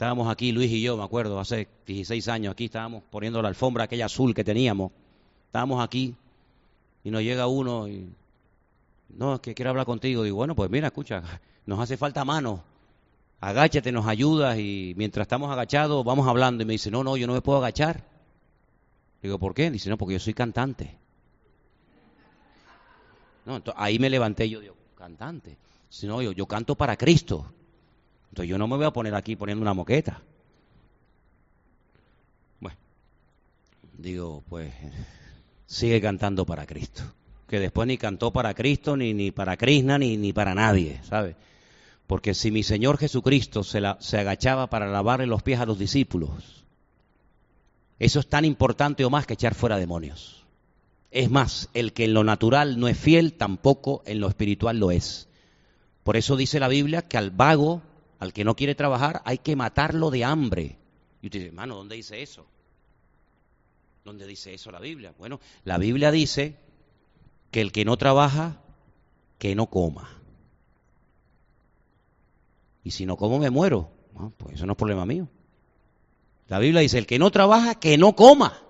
Estábamos 0.00 0.32
aquí, 0.32 0.50
Luis 0.50 0.70
y 0.72 0.80
yo, 0.80 0.96
me 0.96 1.04
acuerdo, 1.04 1.38
hace 1.38 1.68
16 1.84 2.26
años, 2.28 2.52
aquí 2.52 2.64
estábamos 2.64 3.02
poniendo 3.10 3.42
la 3.42 3.48
alfombra 3.48 3.84
aquella 3.84 4.06
azul 4.06 4.34
que 4.34 4.42
teníamos. 4.42 4.92
Estábamos 5.44 5.84
aquí 5.84 6.16
y 7.04 7.10
nos 7.10 7.20
llega 7.20 7.46
uno 7.46 7.86
y, 7.86 8.10
no, 9.10 9.34
es 9.34 9.40
que 9.40 9.54
quiero 9.54 9.68
hablar 9.68 9.84
contigo. 9.84 10.22
Digo, 10.22 10.36
bueno, 10.36 10.56
pues 10.56 10.70
mira, 10.70 10.86
escucha, 10.86 11.22
nos 11.66 11.78
hace 11.80 11.98
falta 11.98 12.24
mano. 12.24 12.64
Agáchate, 13.42 13.92
nos 13.92 14.06
ayudas 14.06 14.58
y 14.58 14.94
mientras 14.96 15.24
estamos 15.26 15.50
agachados 15.52 16.02
vamos 16.02 16.26
hablando. 16.26 16.62
Y 16.62 16.66
me 16.66 16.72
dice, 16.72 16.90
no, 16.90 17.04
no, 17.04 17.18
yo 17.18 17.26
no 17.26 17.34
me 17.34 17.42
puedo 17.42 17.58
agachar. 17.58 18.02
Digo, 19.20 19.38
¿por 19.38 19.52
qué? 19.52 19.70
Dice, 19.70 19.90
no, 19.90 19.98
porque 19.98 20.14
yo 20.14 20.20
soy 20.20 20.32
cantante. 20.32 20.96
No, 23.44 23.62
ahí 23.76 23.98
me 23.98 24.08
levanté 24.08 24.46
y 24.46 24.50
yo 24.52 24.60
digo, 24.60 24.76
cantante. 24.94 25.58
Si 25.90 26.06
no, 26.06 26.22
yo, 26.22 26.32
yo 26.32 26.46
canto 26.46 26.74
para 26.74 26.96
Cristo. 26.96 27.52
Entonces 28.30 28.48
yo 28.48 28.58
no 28.58 28.68
me 28.68 28.76
voy 28.76 28.86
a 28.86 28.92
poner 28.92 29.14
aquí 29.14 29.36
poniendo 29.36 29.62
una 29.62 29.74
moqueta. 29.74 30.22
Bueno, 32.60 32.76
digo, 33.98 34.42
pues 34.48 34.72
sigue 35.66 36.00
cantando 36.00 36.46
para 36.46 36.66
Cristo. 36.66 37.02
Que 37.48 37.58
después 37.58 37.88
ni 37.88 37.98
cantó 37.98 38.32
para 38.32 38.54
Cristo, 38.54 38.96
ni, 38.96 39.12
ni 39.12 39.32
para 39.32 39.56
Krishna, 39.56 39.98
ni, 39.98 40.16
ni 40.16 40.32
para 40.32 40.54
nadie, 40.54 41.00
¿sabe? 41.02 41.34
Porque 42.06 42.34
si 42.34 42.50
mi 42.50 42.62
Señor 42.62 42.98
Jesucristo 42.98 43.64
se, 43.64 43.80
la, 43.80 43.96
se 44.00 44.18
agachaba 44.18 44.68
para 44.68 44.88
lavarle 44.88 45.26
los 45.26 45.42
pies 45.42 45.60
a 45.60 45.66
los 45.66 45.78
discípulos, 45.78 46.64
eso 47.98 48.20
es 48.20 48.28
tan 48.28 48.44
importante 48.44 49.04
o 49.04 49.10
más 49.10 49.26
que 49.26 49.34
echar 49.34 49.54
fuera 49.54 49.76
demonios. 49.76 50.44
Es 51.10 51.30
más, 51.30 51.68
el 51.74 51.92
que 51.92 52.04
en 52.04 52.14
lo 52.14 52.24
natural 52.24 52.78
no 52.78 52.88
es 52.88 52.98
fiel, 52.98 53.32
tampoco 53.32 54.02
en 54.06 54.20
lo 54.20 54.28
espiritual 54.28 54.78
lo 54.78 54.90
es. 54.90 55.28
Por 56.04 56.16
eso 56.16 56.36
dice 56.36 56.60
la 56.60 56.68
Biblia 56.68 57.02
que 57.02 57.18
al 57.18 57.30
vago, 57.30 57.82
al 58.20 58.34
que 58.34 58.44
no 58.44 58.54
quiere 58.54 58.74
trabajar, 58.74 59.22
hay 59.24 59.38
que 59.38 59.56
matarlo 59.56 60.10
de 60.10 60.24
hambre. 60.24 60.78
Y 61.22 61.26
usted 61.26 61.38
dice, 61.40 61.48
hermano, 61.48 61.74
¿dónde 61.74 61.96
dice 61.96 62.22
eso? 62.22 62.46
¿Dónde 64.04 64.26
dice 64.26 64.54
eso 64.54 64.70
la 64.70 64.78
Biblia? 64.78 65.14
Bueno, 65.18 65.40
la 65.64 65.78
Biblia 65.78 66.10
dice 66.10 66.56
que 67.50 67.62
el 67.62 67.72
que 67.72 67.86
no 67.86 67.96
trabaja, 67.96 68.60
que 69.38 69.54
no 69.54 69.66
coma. 69.66 70.10
Y 72.84 72.90
si 72.90 73.06
no 73.06 73.16
como, 73.16 73.38
me 73.38 73.50
muero. 73.50 73.90
pues 74.36 74.54
eso 74.54 74.66
no 74.66 74.72
es 74.72 74.78
problema 74.78 75.06
mío. 75.06 75.26
La 76.48 76.58
Biblia 76.58 76.82
dice, 76.82 76.98
el 76.98 77.06
que 77.06 77.18
no 77.18 77.30
trabaja, 77.30 77.74
que 77.76 77.96
no 77.96 78.14
coma. 78.14 78.62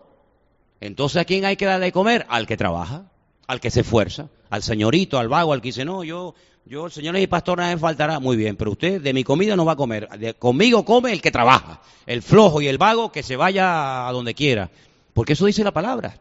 Entonces, 0.80 1.20
¿a 1.20 1.24
quién 1.24 1.44
hay 1.44 1.56
que 1.56 1.66
darle 1.66 1.86
de 1.86 1.92
comer? 1.92 2.24
Al 2.28 2.46
que 2.46 2.56
trabaja, 2.56 3.09
al 3.50 3.60
que 3.60 3.72
se 3.72 3.80
esfuerza, 3.80 4.28
al 4.48 4.62
señorito, 4.62 5.18
al 5.18 5.28
vago, 5.28 5.52
al 5.52 5.60
que 5.60 5.68
dice, 5.68 5.84
no, 5.84 6.04
yo, 6.04 6.36
yo, 6.66 6.86
el 6.86 6.92
señor 6.92 7.14
nada 7.14 7.74
me 7.74 7.78
faltará. 7.78 8.20
Muy 8.20 8.36
bien, 8.36 8.54
pero 8.54 8.70
usted 8.70 9.00
de 9.00 9.12
mi 9.12 9.24
comida 9.24 9.56
no 9.56 9.64
va 9.64 9.72
a 9.72 9.76
comer. 9.76 10.36
conmigo 10.38 10.84
come 10.84 11.12
el 11.12 11.20
que 11.20 11.32
trabaja. 11.32 11.82
El 12.06 12.22
flojo 12.22 12.60
y 12.60 12.68
el 12.68 12.78
vago 12.78 13.10
que 13.10 13.24
se 13.24 13.34
vaya 13.34 14.06
a 14.06 14.12
donde 14.12 14.34
quiera. 14.34 14.70
Porque 15.12 15.32
eso 15.32 15.46
dice 15.46 15.64
la 15.64 15.72
palabra. 15.72 16.20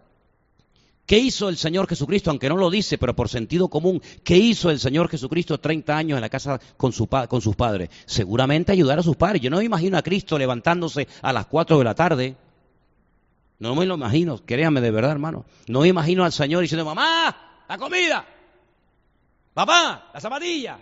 ¿Qué 1.06 1.20
hizo 1.20 1.50
el 1.50 1.58
Señor 1.58 1.88
Jesucristo? 1.88 2.32
Aunque 2.32 2.50
no 2.50 2.58
lo 2.58 2.72
dice, 2.72 2.98
pero 2.98 3.16
por 3.16 3.30
sentido 3.30 3.68
común, 3.68 4.02
¿qué 4.24 4.38
hizo 4.38 4.72
el 4.72 4.80
Señor 4.80 5.08
Jesucristo 5.08 5.60
30 5.60 5.96
años 5.96 6.18
en 6.18 6.22
la 6.22 6.30
casa 6.30 6.60
con, 6.78 6.92
su, 6.92 7.08
con 7.08 7.42
sus 7.42 7.56
padres? 7.56 7.90
Seguramente 8.08 8.72
ayudar 8.72 8.98
a 8.98 9.04
sus 9.04 9.16
padres. 9.16 9.40
Yo 9.40 9.52
no 9.52 9.58
me 9.58 9.66
imagino 9.66 10.00
a 10.00 10.02
Cristo 10.02 10.36
levantándose 10.36 11.08
a 11.22 11.32
las 11.32 11.46
4 11.46 11.78
de 11.78 11.84
la 11.84 11.94
tarde. 11.94 12.36
No 13.60 13.76
me 13.76 13.86
lo 13.86 13.96
imagino, 13.96 14.40
créanme 14.46 14.80
de 14.80 14.90
verdad, 14.90 15.12
hermano. 15.12 15.46
No 15.68 15.82
me 15.82 15.90
imagino 15.90 16.24
al 16.24 16.32
Señor 16.32 16.62
diciendo, 16.62 16.86
mamá, 16.86 17.64
la 17.68 17.78
comida. 17.78 18.26
Papá, 19.54 20.10
la 20.14 20.22
zapatilla. 20.22 20.80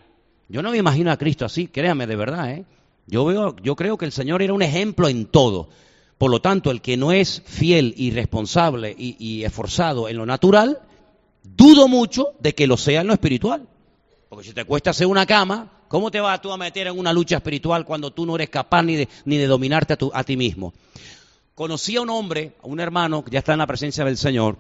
Yo 0.48 0.62
no 0.62 0.72
me 0.72 0.78
imagino 0.78 1.12
a 1.12 1.18
Cristo 1.18 1.46
así, 1.46 1.68
créanme 1.68 2.06
de 2.06 2.16
verdad, 2.16 2.52
¿eh? 2.52 2.66
Yo, 3.08 3.26
veo, 3.26 3.56
yo 3.64 3.76
creo 3.76 3.98
que 3.98 4.06
el 4.06 4.12
Señor 4.12 4.42
era 4.42 4.54
un 4.54 4.62
ejemplo 4.62 5.08
en 5.08 5.26
todo. 5.26 5.70
Por 6.18 6.30
lo 6.30 6.42
tanto, 6.42 6.72
el 6.72 6.82
que 6.82 6.98
no 6.98 7.12
es 7.12 7.42
fiel 7.46 7.94
y 7.98 8.12
responsable 8.12 8.96
y, 8.98 9.44
esforzado 9.44 10.10
en 10.10 10.18
lo 10.18 10.26
natural, 10.26 10.80
dudo 11.44 11.88
mucho 11.88 12.34
de 12.40 12.54
que 12.54 12.68
lo 12.68 12.76
sea 12.76 13.02
en 13.02 13.08
lo 13.08 13.14
espiritual. 13.14 13.68
Porque 14.30 14.48
si 14.48 14.54
te 14.54 14.66
cuesta 14.66 14.90
hacer 14.90 15.08
una 15.08 15.26
cama, 15.26 15.72
¿cómo 15.88 16.12
te 16.12 16.20
vas 16.20 16.42
tú 16.42 16.52
a 16.52 16.58
meter 16.58 16.88
en 16.88 17.00
una 17.00 17.14
lucha 17.14 17.38
espiritual 17.38 17.86
cuando 17.86 18.12
tú 18.12 18.26
no 18.26 18.36
eres 18.36 18.50
capaz 18.50 18.84
ni 18.84 18.96
de, 18.96 19.08
ni 19.26 19.38
de 19.38 19.48
dominarte 19.48 19.94
a, 19.94 19.98
a 20.14 20.24
ti 20.24 20.36
mismo? 20.36 20.74
Conocí 21.58 21.96
a 21.96 22.02
un 22.02 22.12
hombre, 22.12 22.52
a 22.62 22.68
un 22.68 22.80
hermano, 22.80 23.26
que 23.26 23.32
ya 23.32 23.40
está 23.40 23.54
en 23.54 23.58
la 23.58 23.66
presencia 23.66 24.06
del 24.06 24.16
Señor, 24.16 24.60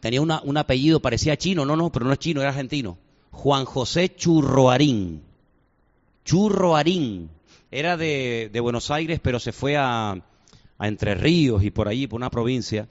tenía 0.00 0.20
un 0.20 0.56
apellido, 0.58 1.00
parecía 1.00 1.38
chino, 1.38 1.64
no, 1.64 1.76
no, 1.76 1.90
pero 1.90 2.04
no 2.04 2.12
es 2.12 2.18
chino, 2.18 2.42
era 2.42 2.50
argentino. 2.50 2.98
Juan 3.30 3.64
José 3.64 4.14
Churroarín. 4.14 5.22
Churroarín. 6.26 7.30
Era 7.70 7.96
de 7.96 8.60
Buenos 8.60 8.90
Aires, 8.90 9.18
pero 9.22 9.40
se 9.40 9.52
fue 9.52 9.78
a, 9.78 10.22
Entre 10.78 11.14
Ríos 11.14 11.64
y 11.64 11.70
por 11.70 11.88
allí, 11.88 12.06
por 12.06 12.18
una 12.18 12.28
provincia. 12.28 12.86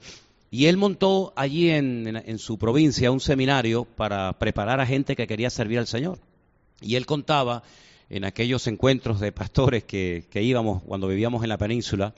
Y 0.50 0.66
él 0.66 0.76
montó 0.76 1.32
allí 1.36 1.70
en, 1.70 2.36
su 2.40 2.58
provincia 2.58 3.12
un 3.12 3.20
seminario 3.20 3.84
para 3.84 4.40
preparar 4.40 4.80
a 4.80 4.86
gente 4.86 5.14
que 5.14 5.28
quería 5.28 5.50
servir 5.50 5.78
al 5.78 5.86
Señor. 5.86 6.18
Y 6.80 6.96
él 6.96 7.06
contaba 7.06 7.62
en 8.08 8.24
aquellos 8.24 8.66
encuentros 8.66 9.20
de 9.20 9.30
pastores 9.30 9.84
que 9.84 10.26
íbamos 10.32 10.82
cuando 10.82 11.06
vivíamos 11.06 11.44
en 11.44 11.50
la 11.50 11.58
península, 11.58 12.12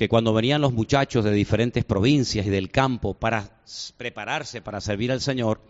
que 0.00 0.08
cuando 0.08 0.32
venían 0.32 0.62
los 0.62 0.72
muchachos 0.72 1.26
de 1.26 1.30
diferentes 1.30 1.84
provincias 1.84 2.46
y 2.46 2.48
del 2.48 2.70
campo 2.70 3.12
para 3.12 3.50
prepararse 3.98 4.62
para 4.62 4.80
servir 4.80 5.12
al 5.12 5.20
Señor, 5.20 5.60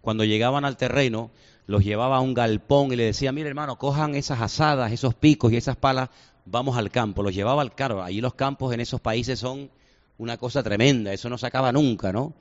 cuando 0.00 0.22
llegaban 0.22 0.64
al 0.64 0.76
terreno, 0.76 1.32
los 1.66 1.82
llevaba 1.82 2.18
a 2.18 2.20
un 2.20 2.32
galpón 2.32 2.92
y 2.92 2.96
le 2.96 3.06
decía, 3.06 3.32
mire 3.32 3.48
hermano, 3.48 3.78
cojan 3.78 4.14
esas 4.14 4.40
asadas, 4.42 4.92
esos 4.92 5.16
picos 5.16 5.50
y 5.50 5.56
esas 5.56 5.74
palas 5.74 6.08
vamos 6.44 6.78
al 6.78 6.92
campo, 6.92 7.24
los 7.24 7.34
llevaba 7.34 7.62
al 7.62 7.74
carro. 7.74 8.00
Allí 8.00 8.20
los 8.20 8.34
campos 8.34 8.72
en 8.72 8.78
esos 8.78 9.00
países 9.00 9.40
son 9.40 9.72
una 10.18 10.36
cosa 10.36 10.62
tremenda, 10.62 11.12
eso 11.12 11.28
no 11.28 11.36
se 11.36 11.48
acaba 11.48 11.72
nunca, 11.72 12.12
¿no? 12.12 12.32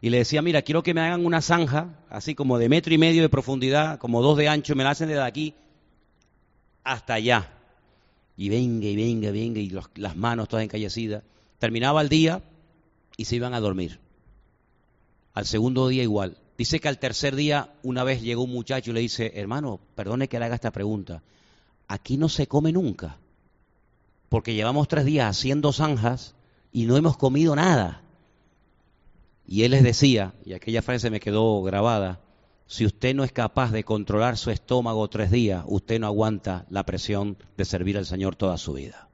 Y 0.00 0.08
le 0.08 0.16
decía, 0.16 0.40
mira, 0.40 0.62
quiero 0.62 0.82
que 0.82 0.94
me 0.94 1.02
hagan 1.02 1.26
una 1.26 1.42
zanja, 1.42 1.98
así 2.08 2.34
como 2.34 2.56
de 2.56 2.70
metro 2.70 2.94
y 2.94 2.98
medio 2.98 3.20
de 3.20 3.28
profundidad, 3.28 3.98
como 3.98 4.22
dos 4.22 4.38
de 4.38 4.48
ancho, 4.48 4.74
me 4.74 4.84
la 4.84 4.92
hacen 4.92 5.08
desde 5.08 5.20
aquí 5.20 5.54
hasta 6.82 7.12
allá. 7.12 7.50
Y 8.36 8.48
venga, 8.48 8.86
y 8.86 8.96
venga, 8.96 9.30
venga, 9.30 9.60
y 9.60 9.72
las 9.96 10.16
manos 10.16 10.48
todas 10.48 10.64
encallecidas. 10.64 11.22
Terminaba 11.58 12.00
el 12.00 12.08
día 12.08 12.42
y 13.16 13.24
se 13.26 13.36
iban 13.36 13.54
a 13.54 13.60
dormir. 13.60 14.00
Al 15.32 15.46
segundo 15.46 15.88
día 15.88 16.02
igual. 16.02 16.38
Dice 16.56 16.78
que 16.78 16.88
al 16.88 16.98
tercer 16.98 17.34
día 17.34 17.74
una 17.82 18.04
vez 18.04 18.22
llegó 18.22 18.44
un 18.44 18.52
muchacho 18.52 18.90
y 18.90 18.94
le 18.94 19.00
dice, 19.00 19.32
hermano, 19.34 19.80
perdone 19.94 20.28
que 20.28 20.38
le 20.38 20.44
haga 20.44 20.54
esta 20.54 20.70
pregunta. 20.70 21.22
Aquí 21.88 22.16
no 22.16 22.28
se 22.28 22.46
come 22.46 22.72
nunca 22.72 23.18
porque 24.34 24.54
llevamos 24.54 24.88
tres 24.88 25.04
días 25.04 25.30
haciendo 25.30 25.72
zanjas 25.72 26.34
y 26.72 26.86
no 26.86 26.96
hemos 26.96 27.16
comido 27.16 27.54
nada. 27.54 28.02
Y 29.46 29.62
él 29.62 29.70
les 29.70 29.84
decía, 29.84 30.34
y 30.44 30.54
aquella 30.54 30.82
frase 30.82 31.08
me 31.08 31.20
quedó 31.20 31.62
grabada, 31.62 32.20
si 32.74 32.84
usted 32.84 33.14
no 33.14 33.22
es 33.22 33.30
capaz 33.30 33.70
de 33.70 33.84
controlar 33.84 34.36
su 34.36 34.50
estómago 34.50 35.06
tres 35.08 35.30
días, 35.30 35.62
usted 35.68 36.00
no 36.00 36.08
aguanta 36.08 36.66
la 36.70 36.84
presión 36.84 37.36
de 37.56 37.64
servir 37.64 37.96
al 37.96 38.04
Señor 38.04 38.34
toda 38.34 38.58
su 38.58 38.72
vida. 38.72 39.08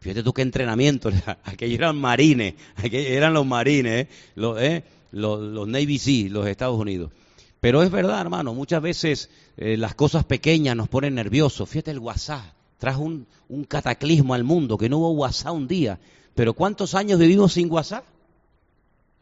Fíjate 0.00 0.24
tú 0.24 0.32
qué 0.32 0.42
entrenamiento, 0.42 1.10
aquellos 1.44 1.78
eran 1.78 1.96
marines, 1.96 2.54
eran 2.82 3.34
los 3.34 3.46
marines, 3.46 4.06
¿eh? 4.06 4.08
los, 4.34 4.60
¿eh? 4.60 4.82
los, 5.12 5.68
Navy 5.68 6.00
Sea, 6.00 6.28
los 6.28 6.48
Estados 6.48 6.76
Unidos. 6.76 7.12
Pero 7.60 7.84
es 7.84 7.90
verdad, 7.92 8.20
hermano, 8.20 8.52
muchas 8.52 8.82
veces 8.82 9.30
eh, 9.56 9.76
las 9.76 9.94
cosas 9.94 10.24
pequeñas 10.24 10.74
nos 10.74 10.88
ponen 10.88 11.14
nerviosos. 11.14 11.68
Fíjate 11.68 11.92
el 11.92 12.00
WhatsApp 12.00 12.52
trajo 12.78 13.02
un, 13.02 13.26
cataclismo 13.68 14.34
al 14.34 14.42
mundo, 14.42 14.76
que 14.76 14.88
no 14.88 14.98
hubo 14.98 15.10
WhatsApp 15.10 15.54
un 15.54 15.68
día. 15.68 16.00
Pero 16.34 16.54
¿cuántos 16.54 16.96
años 16.96 17.20
vivimos 17.20 17.52
sin 17.52 17.70
WhatsApp? 17.70 18.04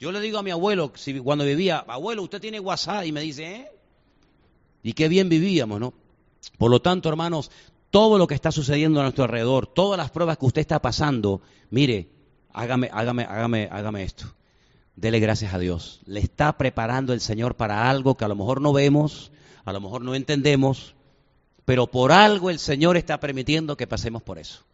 Yo 0.01 0.13
le 0.13 0.21
digo 0.21 0.39
a 0.39 0.43
mi 0.43 0.51
abuelo, 0.51 0.93
si, 0.95 1.19
cuando 1.19 1.45
vivía, 1.45 1.85
abuelo, 1.89 2.23
usted 2.23 2.41
tiene 2.41 2.61
WhatsApp, 2.61 3.05
y 3.05 3.13
me 3.13 3.21
dice, 3.21 3.57
¿eh? 3.57 3.73
Y 4.83 4.93
qué 4.93 5.09
bien 5.09 5.29
vivíamos, 5.29 5.81
¿no? 5.81 5.93
Por 6.57 6.71
lo 6.71 6.81
tanto, 6.81 7.09
hermanos, 7.09 7.51
todo 7.91 8.17
lo 8.19 8.27
que 8.27 8.35
está 8.35 8.53
sucediendo 8.53 9.01
a 9.01 9.03
nuestro 9.03 9.25
alrededor, 9.25 9.67
todas 9.67 9.99
las 9.99 10.11
pruebas 10.11 10.39
que 10.39 10.47
usted 10.47 10.61
está 10.61 10.81
pasando, 10.81 11.41
mire, 11.71 12.09
hágame, 12.53 12.89
hágame, 12.93 13.25
hágame, 13.25 13.69
hágame 13.71 14.05
esto. 14.05 14.27
Dele 14.95 15.21
gracias 15.21 15.55
a 15.55 15.59
Dios. 15.59 16.01
Le 16.07 16.21
está 16.21 16.57
preparando 16.57 17.13
el 17.13 17.21
Señor 17.21 17.57
para 17.57 17.91
algo 17.91 18.17
que 18.17 18.25
a 18.25 18.29
lo 18.29 18.37
mejor 18.37 18.61
no 18.61 18.73
vemos, 18.73 19.33
a 19.65 19.73
lo 19.73 19.81
mejor 19.81 20.03
no 20.03 20.15
entendemos, 20.15 20.95
pero 21.65 21.87
por 21.87 22.13
algo 22.13 22.51
el 22.51 22.59
Señor 22.59 22.97
está 22.97 23.21
permitiendo 23.21 23.77
que 23.77 23.87
pasemos 23.87 24.23
por 24.23 24.39
eso. 24.39 24.65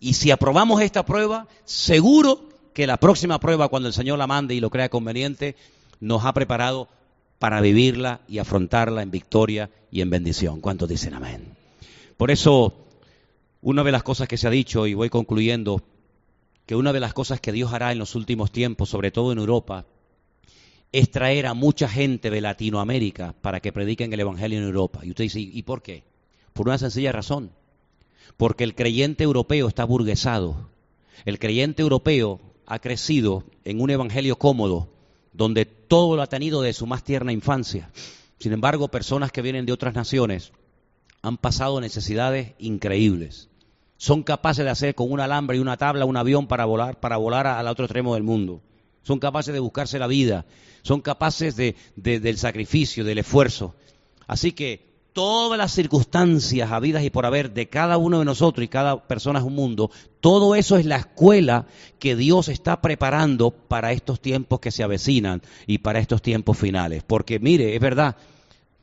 Y 0.00 0.14
si 0.14 0.30
aprobamos 0.30 0.80
esta 0.80 1.04
prueba, 1.04 1.46
seguro 1.64 2.48
que 2.74 2.86
la 2.86 2.98
próxima 2.98 3.38
prueba, 3.38 3.68
cuando 3.68 3.88
el 3.88 3.94
Señor 3.94 4.18
la 4.18 4.26
mande 4.26 4.54
y 4.54 4.60
lo 4.60 4.68
crea 4.68 4.88
conveniente, 4.88 5.56
nos 6.00 6.24
ha 6.24 6.34
preparado 6.34 6.88
para 7.38 7.60
vivirla 7.60 8.20
y 8.28 8.38
afrontarla 8.38 9.02
en 9.02 9.12
victoria 9.12 9.70
y 9.90 10.00
en 10.00 10.10
bendición. 10.10 10.60
¿Cuántos 10.60 10.88
dicen 10.88 11.14
amén? 11.14 11.56
Por 12.16 12.32
eso, 12.32 12.74
una 13.62 13.84
de 13.84 13.92
las 13.92 14.02
cosas 14.02 14.26
que 14.26 14.36
se 14.36 14.48
ha 14.48 14.50
dicho, 14.50 14.86
y 14.88 14.94
voy 14.94 15.08
concluyendo, 15.08 15.82
que 16.66 16.74
una 16.74 16.92
de 16.92 17.00
las 17.00 17.14
cosas 17.14 17.40
que 17.40 17.52
Dios 17.52 17.72
hará 17.72 17.92
en 17.92 17.98
los 17.98 18.16
últimos 18.16 18.50
tiempos, 18.50 18.88
sobre 18.88 19.12
todo 19.12 19.30
en 19.30 19.38
Europa, 19.38 19.86
es 20.90 21.10
traer 21.10 21.46
a 21.46 21.54
mucha 21.54 21.88
gente 21.88 22.30
de 22.30 22.40
Latinoamérica 22.40 23.34
para 23.40 23.60
que 23.60 23.72
prediquen 23.72 24.12
el 24.12 24.20
Evangelio 24.20 24.58
en 24.58 24.64
Europa. 24.64 25.00
Y 25.02 25.10
usted 25.10 25.24
dice, 25.24 25.40
¿y 25.40 25.62
por 25.62 25.82
qué? 25.82 26.02
Por 26.52 26.66
una 26.68 26.78
sencilla 26.78 27.12
razón. 27.12 27.50
Porque 28.36 28.64
el 28.64 28.74
creyente 28.74 29.24
europeo 29.24 29.68
está 29.68 29.84
burguesado. 29.84 30.70
El 31.24 31.38
creyente 31.38 31.82
europeo 31.82 32.40
ha 32.66 32.78
crecido 32.78 33.44
en 33.64 33.80
un 33.80 33.90
evangelio 33.90 34.36
cómodo, 34.36 34.88
donde 35.32 35.64
todo 35.66 36.16
lo 36.16 36.22
ha 36.22 36.26
tenido 36.28 36.62
de 36.62 36.72
su 36.72 36.86
más 36.86 37.04
tierna 37.04 37.32
infancia. 37.32 37.90
Sin 38.38 38.52
embargo, 38.52 38.88
personas 38.88 39.32
que 39.32 39.42
vienen 39.42 39.66
de 39.66 39.72
otras 39.72 39.94
naciones 39.94 40.52
han 41.22 41.38
pasado 41.38 41.80
necesidades 41.80 42.52
increíbles. 42.58 43.48
Son 43.96 44.22
capaces 44.22 44.64
de 44.64 44.70
hacer 44.70 44.94
con 44.94 45.10
un 45.10 45.20
alambre 45.20 45.56
y 45.56 45.60
una 45.60 45.76
tabla 45.76 46.04
un 46.04 46.16
avión 46.16 46.46
para 46.46 46.64
volar, 46.64 47.00
para 47.00 47.16
volar 47.16 47.46
al 47.46 47.66
otro 47.68 47.86
extremo 47.86 48.14
del 48.14 48.22
mundo. 48.22 48.60
Son 49.02 49.18
capaces 49.18 49.54
de 49.54 49.60
buscarse 49.60 49.98
la 49.98 50.06
vida. 50.06 50.44
Son 50.82 51.00
capaces 51.00 51.56
de, 51.56 51.76
del 51.96 52.36
sacrificio, 52.36 53.04
del 53.04 53.18
esfuerzo. 53.18 53.74
Así 54.26 54.52
que 54.52 54.93
todas 55.14 55.56
las 55.56 55.72
circunstancias 55.72 56.70
habidas 56.70 57.04
y 57.04 57.08
por 57.08 57.24
haber 57.24 57.54
de 57.54 57.68
cada 57.68 57.96
uno 57.96 58.18
de 58.18 58.24
nosotros 58.24 58.64
y 58.64 58.68
cada 58.68 59.06
persona 59.06 59.38
es 59.38 59.44
un 59.44 59.54
mundo, 59.54 59.90
todo 60.20 60.56
eso 60.56 60.76
es 60.76 60.84
la 60.84 60.96
escuela 60.96 61.66
que 62.00 62.16
Dios 62.16 62.48
está 62.48 62.82
preparando 62.82 63.52
para 63.52 63.92
estos 63.92 64.20
tiempos 64.20 64.58
que 64.58 64.72
se 64.72 64.82
avecinan 64.82 65.40
y 65.66 65.78
para 65.78 66.00
estos 66.00 66.20
tiempos 66.20 66.58
finales. 66.58 67.04
Porque 67.06 67.38
mire, 67.38 67.74
es 67.74 67.80
verdad, 67.80 68.16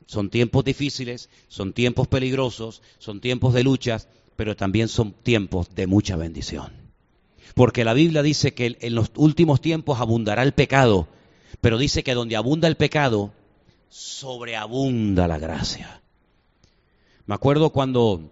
son 0.06 0.30
tiempos 0.30 0.64
difíciles, 0.64 1.28
son 1.48 1.74
tiempos 1.74 2.08
peligrosos, 2.08 2.82
son 2.98 3.20
tiempos 3.20 3.52
de 3.52 3.62
luchas, 3.62 4.08
pero 4.34 4.56
también 4.56 4.88
son 4.88 5.12
tiempos 5.12 5.74
de 5.74 5.86
mucha 5.86 6.16
bendición. 6.16 6.72
Porque 7.54 7.84
la 7.84 7.92
Biblia 7.92 8.22
dice 8.22 8.54
que 8.54 8.78
en 8.80 8.94
los 8.94 9.12
últimos 9.16 9.60
tiempos 9.60 10.00
abundará 10.00 10.42
el 10.42 10.52
pecado, 10.52 11.08
pero 11.60 11.76
dice 11.76 12.02
que 12.02 12.14
donde 12.14 12.36
abunda 12.36 12.68
el 12.68 12.76
pecado, 12.78 13.34
sobreabunda 13.90 15.28
la 15.28 15.38
gracia. 15.38 16.01
Me 17.32 17.36
acuerdo 17.36 17.70
cuando 17.70 18.30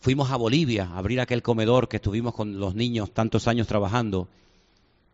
fuimos 0.00 0.30
a 0.30 0.36
Bolivia 0.36 0.90
a 0.92 0.98
abrir 0.98 1.22
aquel 1.22 1.40
comedor 1.40 1.88
que 1.88 1.96
estuvimos 1.96 2.34
con 2.34 2.60
los 2.60 2.74
niños 2.74 3.14
tantos 3.14 3.48
años 3.48 3.66
trabajando. 3.66 4.28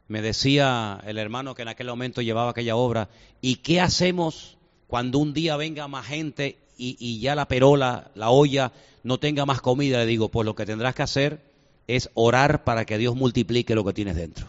Me 0.08 0.20
decía 0.20 1.00
el 1.06 1.18
hermano 1.18 1.54
que 1.54 1.62
en 1.62 1.68
aquel 1.68 1.86
momento 1.86 2.20
llevaba 2.20 2.50
aquella 2.50 2.74
obra, 2.74 3.10
¿y 3.40 3.58
qué 3.58 3.80
hacemos 3.80 4.58
cuando 4.88 5.20
un 5.20 5.32
día 5.32 5.56
venga 5.56 5.86
más 5.86 6.06
gente 6.06 6.58
y, 6.76 6.96
y 6.98 7.20
ya 7.20 7.36
la 7.36 7.46
perola, 7.46 8.10
la 8.16 8.30
olla, 8.30 8.72
no 9.04 9.18
tenga 9.18 9.46
más 9.46 9.60
comida? 9.60 9.98
Le 10.00 10.06
digo, 10.06 10.28
pues 10.28 10.44
lo 10.44 10.56
que 10.56 10.66
tendrás 10.66 10.96
que 10.96 11.04
hacer 11.04 11.44
es 11.86 12.10
orar 12.14 12.64
para 12.64 12.86
que 12.86 12.98
Dios 12.98 13.14
multiplique 13.14 13.76
lo 13.76 13.84
que 13.84 13.92
tienes 13.92 14.16
dentro. 14.16 14.48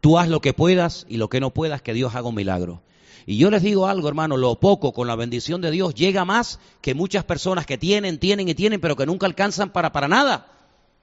Tú 0.00 0.16
haz 0.16 0.28
lo 0.28 0.40
que 0.40 0.52
puedas 0.52 1.06
y 1.08 1.16
lo 1.16 1.28
que 1.28 1.40
no 1.40 1.50
puedas, 1.50 1.82
que 1.82 1.92
Dios 1.92 2.14
haga 2.14 2.28
un 2.28 2.36
milagro. 2.36 2.82
Y 3.28 3.36
yo 3.36 3.50
les 3.50 3.62
digo 3.62 3.86
algo, 3.86 4.08
hermano, 4.08 4.38
lo 4.38 4.58
poco 4.58 4.94
con 4.94 5.06
la 5.06 5.14
bendición 5.14 5.60
de 5.60 5.70
Dios 5.70 5.94
llega 5.94 6.24
más 6.24 6.58
que 6.80 6.94
muchas 6.94 7.24
personas 7.24 7.66
que 7.66 7.76
tienen, 7.76 8.16
tienen 8.16 8.48
y 8.48 8.54
tienen, 8.54 8.80
pero 8.80 8.96
que 8.96 9.04
nunca 9.04 9.26
alcanzan 9.26 9.68
para, 9.68 9.92
para 9.92 10.08
nada. 10.08 10.46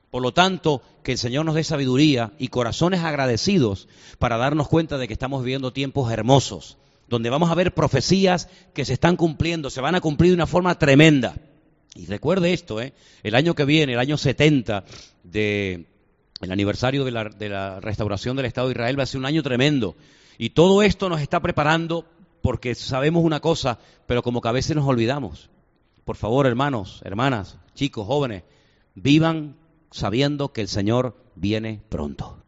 Por 0.10 0.24
lo 0.24 0.34
tanto, 0.34 0.82
que 1.04 1.12
el 1.12 1.20
Señor 1.20 1.46
nos 1.46 1.54
dé 1.54 1.64
sabiduría 1.64 2.32
y 2.40 2.48
corazones 2.48 3.02
agradecidos 3.02 3.88
para 4.18 4.38
darnos 4.38 4.68
cuenta 4.68 4.98
de 4.98 5.06
que 5.08 5.14
estamos 5.14 5.44
viviendo 5.44 5.72
tiempos 5.72 6.12
hermosos, 6.12 6.80
donde 7.08 7.30
vamos 7.30 7.52
a 7.52 7.54
ver 7.54 7.76
profecías 7.76 8.50
que 8.74 8.86
se 8.86 8.94
están 8.94 9.18
cumpliendo, 9.18 9.70
se 9.70 9.82
van 9.82 9.94
a 9.94 10.02
cumplir 10.02 10.32
de 10.32 10.36
una 10.38 10.48
forma 10.48 10.80
tremenda. 10.80 11.36
Y 11.94 12.08
recuerde 12.08 12.54
esto, 12.54 12.82
¿eh? 12.82 12.96
el 13.22 13.36
año 13.36 13.54
que 13.54 13.66
viene, 13.66 13.94
el 13.94 14.00
año 14.00 14.18
70 14.18 14.84
de 15.24 15.86
el 16.42 16.52
aniversario 16.52 17.06
de 17.06 17.12
la, 17.12 17.26
de 17.26 17.50
la 17.50 17.80
restauración 17.82 18.36
del 18.36 18.48
Estado 18.48 18.70
de 18.70 18.74
Israel 18.74 18.98
va 18.98 19.04
a 19.04 19.06
ser 19.06 19.20
un 19.20 19.28
año 19.28 19.44
tremendo. 19.44 19.96
Y 20.38 20.50
todo 20.50 20.82
esto 20.82 21.08
nos 21.08 21.22
está 21.22 21.40
preparando 21.40 22.06
porque 22.46 22.76
sabemos 22.76 23.24
una 23.24 23.40
cosa, 23.40 23.80
pero 24.06 24.22
como 24.22 24.40
que 24.40 24.48
a 24.48 24.52
veces 24.52 24.76
nos 24.76 24.88
olvidamos. 24.88 25.50
Por 26.04 26.16
favor, 26.16 26.46
hermanos, 26.46 27.02
hermanas, 27.04 27.58
chicos, 27.74 28.06
jóvenes, 28.06 28.44
vivan 28.94 29.56
sabiendo 29.90 30.54
que 30.54 30.62
el 30.62 30.68
Señor 30.68 31.18
viene 31.34 31.82
pronto. 31.90 32.45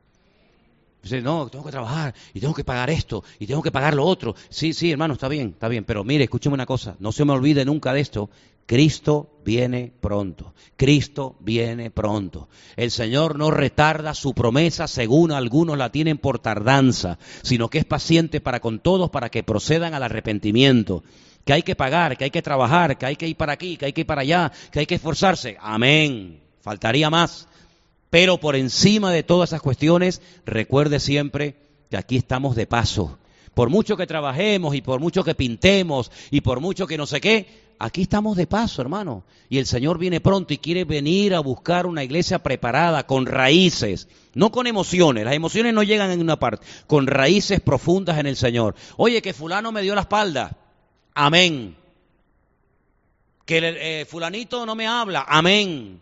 No, 1.12 1.50
tengo 1.50 1.66
que 1.66 1.72
trabajar 1.72 2.14
y 2.34 2.40
tengo 2.40 2.54
que 2.54 2.64
pagar 2.64 2.90
esto 2.90 3.24
y 3.40 3.48
tengo 3.48 3.62
que 3.62 3.72
pagar 3.72 3.94
lo 3.94 4.06
otro. 4.06 4.36
Sí, 4.50 4.74
sí, 4.74 4.92
hermano, 4.92 5.14
está 5.14 5.28
bien, 5.28 5.50
está 5.50 5.68
bien. 5.68 5.84
Pero 5.84 6.04
mire, 6.04 6.26
escúcheme 6.26 6.54
una 6.54 6.66
cosa, 6.66 6.96
no 7.00 7.12
se 7.12 7.26
me 7.26 7.34
olvide 7.34 7.66
nunca 7.66 7.94
de 7.94 8.02
esto. 8.02 8.30
Cristo 8.68 9.40
viene 9.46 9.94
pronto. 10.02 10.54
Cristo 10.76 11.38
viene 11.40 11.90
pronto. 11.90 12.50
El 12.76 12.92
Señor 12.92 13.38
no 13.40 13.50
retarda 13.50 14.14
su 14.14 14.34
promesa 14.34 14.88
según 14.88 15.32
algunos 15.32 15.78
la 15.78 15.90
tienen 15.90 16.18
por 16.18 16.40
tardanza, 16.40 17.18
sino 17.44 17.70
que 17.70 17.78
es 17.78 17.86
paciente 17.86 18.42
para 18.42 18.60
con 18.60 18.80
todos 18.80 19.10
para 19.10 19.30
que 19.30 19.42
procedan 19.42 19.94
al 19.94 20.04
arrepentimiento. 20.04 21.04
Que 21.46 21.54
hay 21.54 21.64
que 21.64 21.78
pagar, 21.78 22.18
que 22.18 22.26
hay 22.26 22.30
que 22.30 22.42
trabajar, 22.42 22.98
que 22.98 23.06
hay 23.06 23.16
que 23.16 23.30
ir 23.30 23.38
para 23.38 23.54
aquí, 23.54 23.78
que 23.78 23.86
hay 23.86 23.94
que 23.94 24.02
ir 24.02 24.08
para 24.08 24.22
allá, 24.22 24.52
que 24.70 24.80
hay 24.80 24.86
que 24.86 24.96
esforzarse. 24.96 25.56
Amén. 25.62 26.42
Faltaría 26.60 27.10
más. 27.10 27.48
Pero 28.10 28.38
por 28.40 28.56
encima 28.56 29.12
de 29.12 29.24
todas 29.24 29.50
esas 29.50 29.62
cuestiones, 29.62 30.22
recuerde 30.46 31.00
siempre 31.00 31.56
que 31.90 31.98
aquí 31.98 32.18
estamos 32.18 32.56
de 32.56 32.68
paso. 32.68 33.18
Por 33.54 33.70
mucho 33.70 33.98
que 33.98 34.08
trabajemos 34.08 34.76
y 34.76 34.82
por 34.82 35.00
mucho 35.00 35.24
que 35.24 35.36
pintemos 35.36 36.12
y 36.30 36.42
por 36.42 36.60
mucho 36.60 36.86
que 36.86 36.98
no 36.98 37.08
sé 37.08 37.20
qué, 37.20 37.48
aquí 37.80 38.04
estamos 38.04 38.38
de 38.38 38.48
paso, 38.48 38.82
hermano. 38.82 39.24
Y 39.50 39.58
el 39.58 39.66
Señor 39.66 39.98
viene 39.98 40.22
pronto 40.22 40.54
y 40.54 40.60
quiere 40.60 40.84
venir 40.84 41.34
a 41.34 41.40
buscar 41.40 41.86
una 41.86 42.04
iglesia 42.04 42.40
preparada, 42.40 43.08
con 43.08 43.26
raíces, 43.26 44.08
no 44.34 44.52
con 44.52 44.68
emociones. 44.68 45.26
Las 45.26 45.34
emociones 45.34 45.74
no 45.74 45.84
llegan 45.84 46.12
en 46.12 46.22
una 46.22 46.40
parte, 46.40 46.66
con 46.86 47.08
raíces 47.08 47.60
profundas 47.60 48.20
en 48.20 48.28
el 48.28 48.36
Señor. 48.36 48.76
Oye, 48.96 49.22
que 49.22 49.34
fulano 49.34 49.72
me 49.72 49.82
dio 49.82 49.96
la 49.96 50.02
espalda. 50.02 50.56
Amén. 51.14 51.76
Que 53.46 53.60
eh, 53.64 54.06
fulanito 54.06 54.66
no 54.66 54.76
me 54.76 54.88
habla. 54.88 55.26
Amén. 55.28 56.02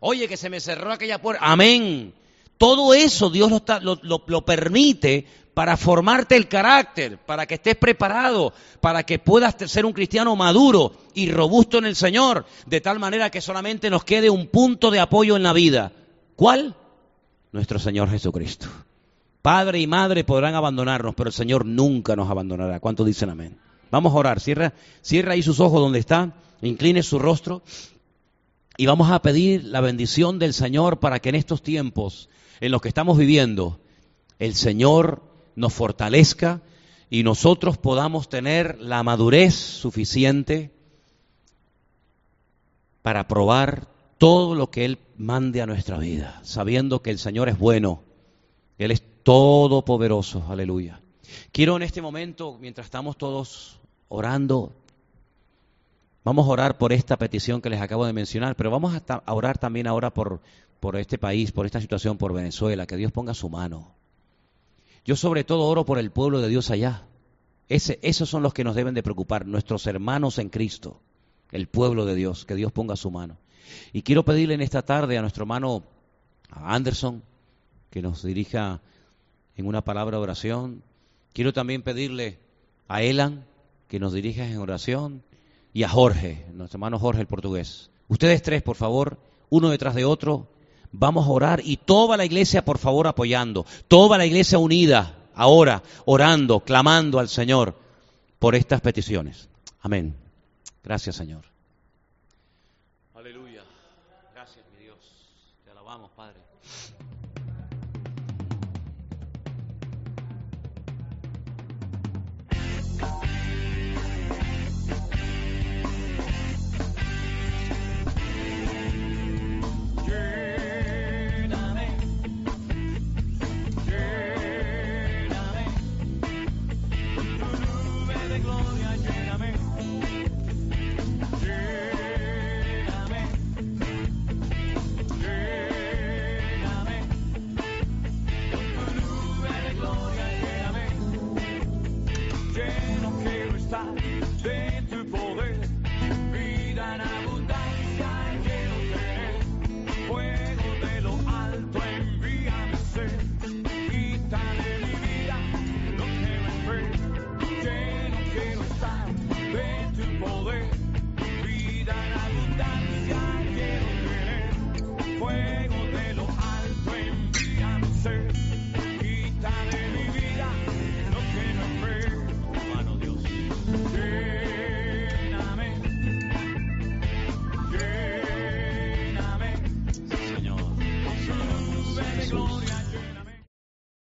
Oye, 0.00 0.28
que 0.28 0.36
se 0.36 0.50
me 0.50 0.60
cerró 0.60 0.92
aquella 0.92 1.20
puerta. 1.20 1.44
Amén. 1.44 2.12
Todo 2.56 2.92
eso 2.94 3.30
Dios 3.30 3.50
lo, 3.82 4.44
permite 4.44 5.26
para 5.54 5.76
formarte 5.76 6.36
el 6.36 6.48
carácter, 6.48 7.18
para 7.18 7.46
que 7.46 7.54
estés 7.54 7.76
preparado, 7.76 8.52
para 8.80 9.04
que 9.04 9.18
puedas 9.18 9.56
ser 9.70 9.86
un 9.86 9.92
cristiano 9.92 10.36
maduro 10.36 10.92
y 11.14 11.30
robusto 11.30 11.78
en 11.78 11.86
el 11.86 11.96
Señor, 11.96 12.46
de 12.66 12.80
tal 12.80 12.98
manera 12.98 13.30
que 13.30 13.40
solamente 13.40 13.90
nos 13.90 14.04
quede 14.04 14.30
un 14.30 14.48
punto 14.48 14.90
de 14.90 15.00
apoyo 15.00 15.36
en 15.36 15.42
la 15.42 15.52
vida. 15.52 15.92
¿Cuál? 16.36 16.76
Nuestro 17.52 17.78
Señor 17.78 18.10
Jesucristo. 18.10 18.68
Padre 19.42 19.80
y 19.80 19.86
madre 19.86 20.24
podrán 20.24 20.54
abandonarnos, 20.54 21.14
pero 21.14 21.28
el 21.28 21.34
Señor 21.34 21.64
nunca 21.64 22.14
nos 22.14 22.30
abandonará. 22.30 22.80
¿Cuántos 22.80 23.06
dicen 23.06 23.30
amén? 23.30 23.56
Vamos 23.90 24.12
a 24.12 24.16
orar. 24.16 24.40
Cierra, 24.40 24.74
cierra 25.00 25.32
ahí 25.32 25.42
sus 25.42 25.60
ojos 25.60 25.80
donde 25.80 26.00
está, 26.00 26.32
incline 26.60 27.02
su 27.02 27.18
rostro 27.18 27.62
y 28.80 28.86
vamos 28.86 29.10
a 29.10 29.20
pedir 29.20 29.64
la 29.64 29.80
bendición 29.80 30.38
del 30.38 30.54
Señor 30.54 31.00
para 31.00 31.18
que 31.18 31.30
en 31.30 31.34
estos 31.34 31.62
tiempos 31.62 32.28
en 32.60 32.70
los 32.70 32.80
que 32.80 32.86
estamos 32.86 33.18
viviendo, 33.18 33.80
el 34.38 34.54
Señor 34.54 35.24
nos 35.56 35.74
fortalezca 35.74 36.62
y 37.10 37.24
nosotros 37.24 37.76
podamos 37.76 38.28
tener 38.28 38.80
la 38.80 39.02
madurez 39.02 39.54
suficiente 39.54 40.70
para 43.02 43.26
probar 43.26 43.88
todo 44.16 44.54
lo 44.54 44.70
que 44.70 44.84
Él 44.84 44.98
mande 45.16 45.60
a 45.60 45.66
nuestra 45.66 45.98
vida, 45.98 46.40
sabiendo 46.44 47.02
que 47.02 47.10
el 47.10 47.18
Señor 47.18 47.48
es 47.48 47.58
bueno, 47.58 48.04
Él 48.78 48.92
es 48.92 49.02
todopoderoso, 49.24 50.44
aleluya. 50.48 51.00
Quiero 51.50 51.74
en 51.74 51.82
este 51.82 52.00
momento, 52.00 52.56
mientras 52.60 52.86
estamos 52.86 53.18
todos 53.18 53.80
orando, 54.08 54.72
vamos 56.28 56.46
a 56.46 56.50
orar 56.50 56.76
por 56.76 56.92
esta 56.92 57.16
petición 57.16 57.62
que 57.62 57.70
les 57.70 57.80
acabo 57.80 58.04
de 58.04 58.12
mencionar, 58.12 58.54
pero 58.54 58.70
vamos 58.70 58.94
a, 58.94 59.32
orar 59.32 59.56
también 59.56 59.86
ahora 59.86 60.12
por, 60.12 60.42
este 60.98 61.16
país, 61.16 61.52
por 61.52 61.64
esta 61.64 61.80
situación, 61.80 62.18
por 62.18 62.34
Venezuela, 62.34 62.86
que 62.86 62.98
Dios 62.98 63.12
ponga 63.12 63.32
su 63.32 63.48
mano. 63.48 63.94
Yo 65.06 65.16
sobre 65.16 65.42
todo 65.42 65.64
oro 65.64 65.86
por 65.86 65.98
el 65.98 66.10
pueblo 66.10 66.42
de 66.42 66.50
Dios 66.50 66.70
allá. 66.70 67.06
Ese, 67.70 67.98
esos 68.02 68.28
son 68.28 68.42
los 68.42 68.52
que 68.52 68.62
nos 68.62 68.76
deben 68.76 68.92
de 68.92 69.02
preocupar, 69.02 69.46
nuestros 69.46 69.86
hermanos 69.86 70.38
en 70.38 70.50
Cristo, 70.50 71.00
el 71.50 71.66
pueblo 71.66 72.04
de 72.04 72.14
Dios, 72.14 72.44
que 72.44 72.56
Dios 72.56 72.72
ponga 72.72 72.96
su 72.96 73.10
mano. 73.10 73.38
Y 73.94 74.02
quiero 74.02 74.22
pedirle 74.22 74.52
en 74.52 74.60
esta 74.60 74.82
tarde 74.82 75.16
a 75.16 75.22
nuestro 75.22 75.44
hermano 75.44 75.84
Anderson 76.50 77.22
que 77.88 78.02
nos 78.02 78.22
dirija 78.22 78.82
en 79.56 79.66
una 79.66 79.82
palabra 79.82 80.18
de 80.18 80.24
oración. 80.24 80.82
Quiero 81.32 81.54
también 81.54 81.80
pedirle 81.80 82.38
a 82.86 83.02
Elan 83.02 83.46
que 83.88 83.98
nos 83.98 84.12
dirija 84.12 84.46
en 84.46 84.58
oración 84.58 85.22
y 85.72 85.82
a 85.82 85.88
Jorge, 85.88 86.46
nuestro 86.52 86.76
hermano 86.76 86.98
Jorge 86.98 87.20
el 87.20 87.26
portugués. 87.26 87.90
Ustedes 88.08 88.42
tres, 88.42 88.62
por 88.62 88.76
favor, 88.76 89.18
uno 89.50 89.70
detrás 89.70 89.94
de 89.94 90.04
otro, 90.04 90.48
Vamos 90.92 91.26
a 91.26 91.30
orar 91.30 91.60
y 91.64 91.76
toda 91.76 92.16
la 92.16 92.24
iglesia, 92.24 92.64
por 92.64 92.78
favor, 92.78 93.06
apoyando. 93.06 93.66
Toda 93.88 94.16
la 94.16 94.26
iglesia 94.26 94.58
unida, 94.58 95.16
ahora, 95.34 95.82
orando, 96.06 96.60
clamando 96.60 97.18
al 97.18 97.28
Señor 97.28 97.76
por 98.38 98.54
estas 98.54 98.80
peticiones. 98.80 99.48
Amén. 99.80 100.16
Gracias, 100.82 101.16
Señor. 101.16 101.44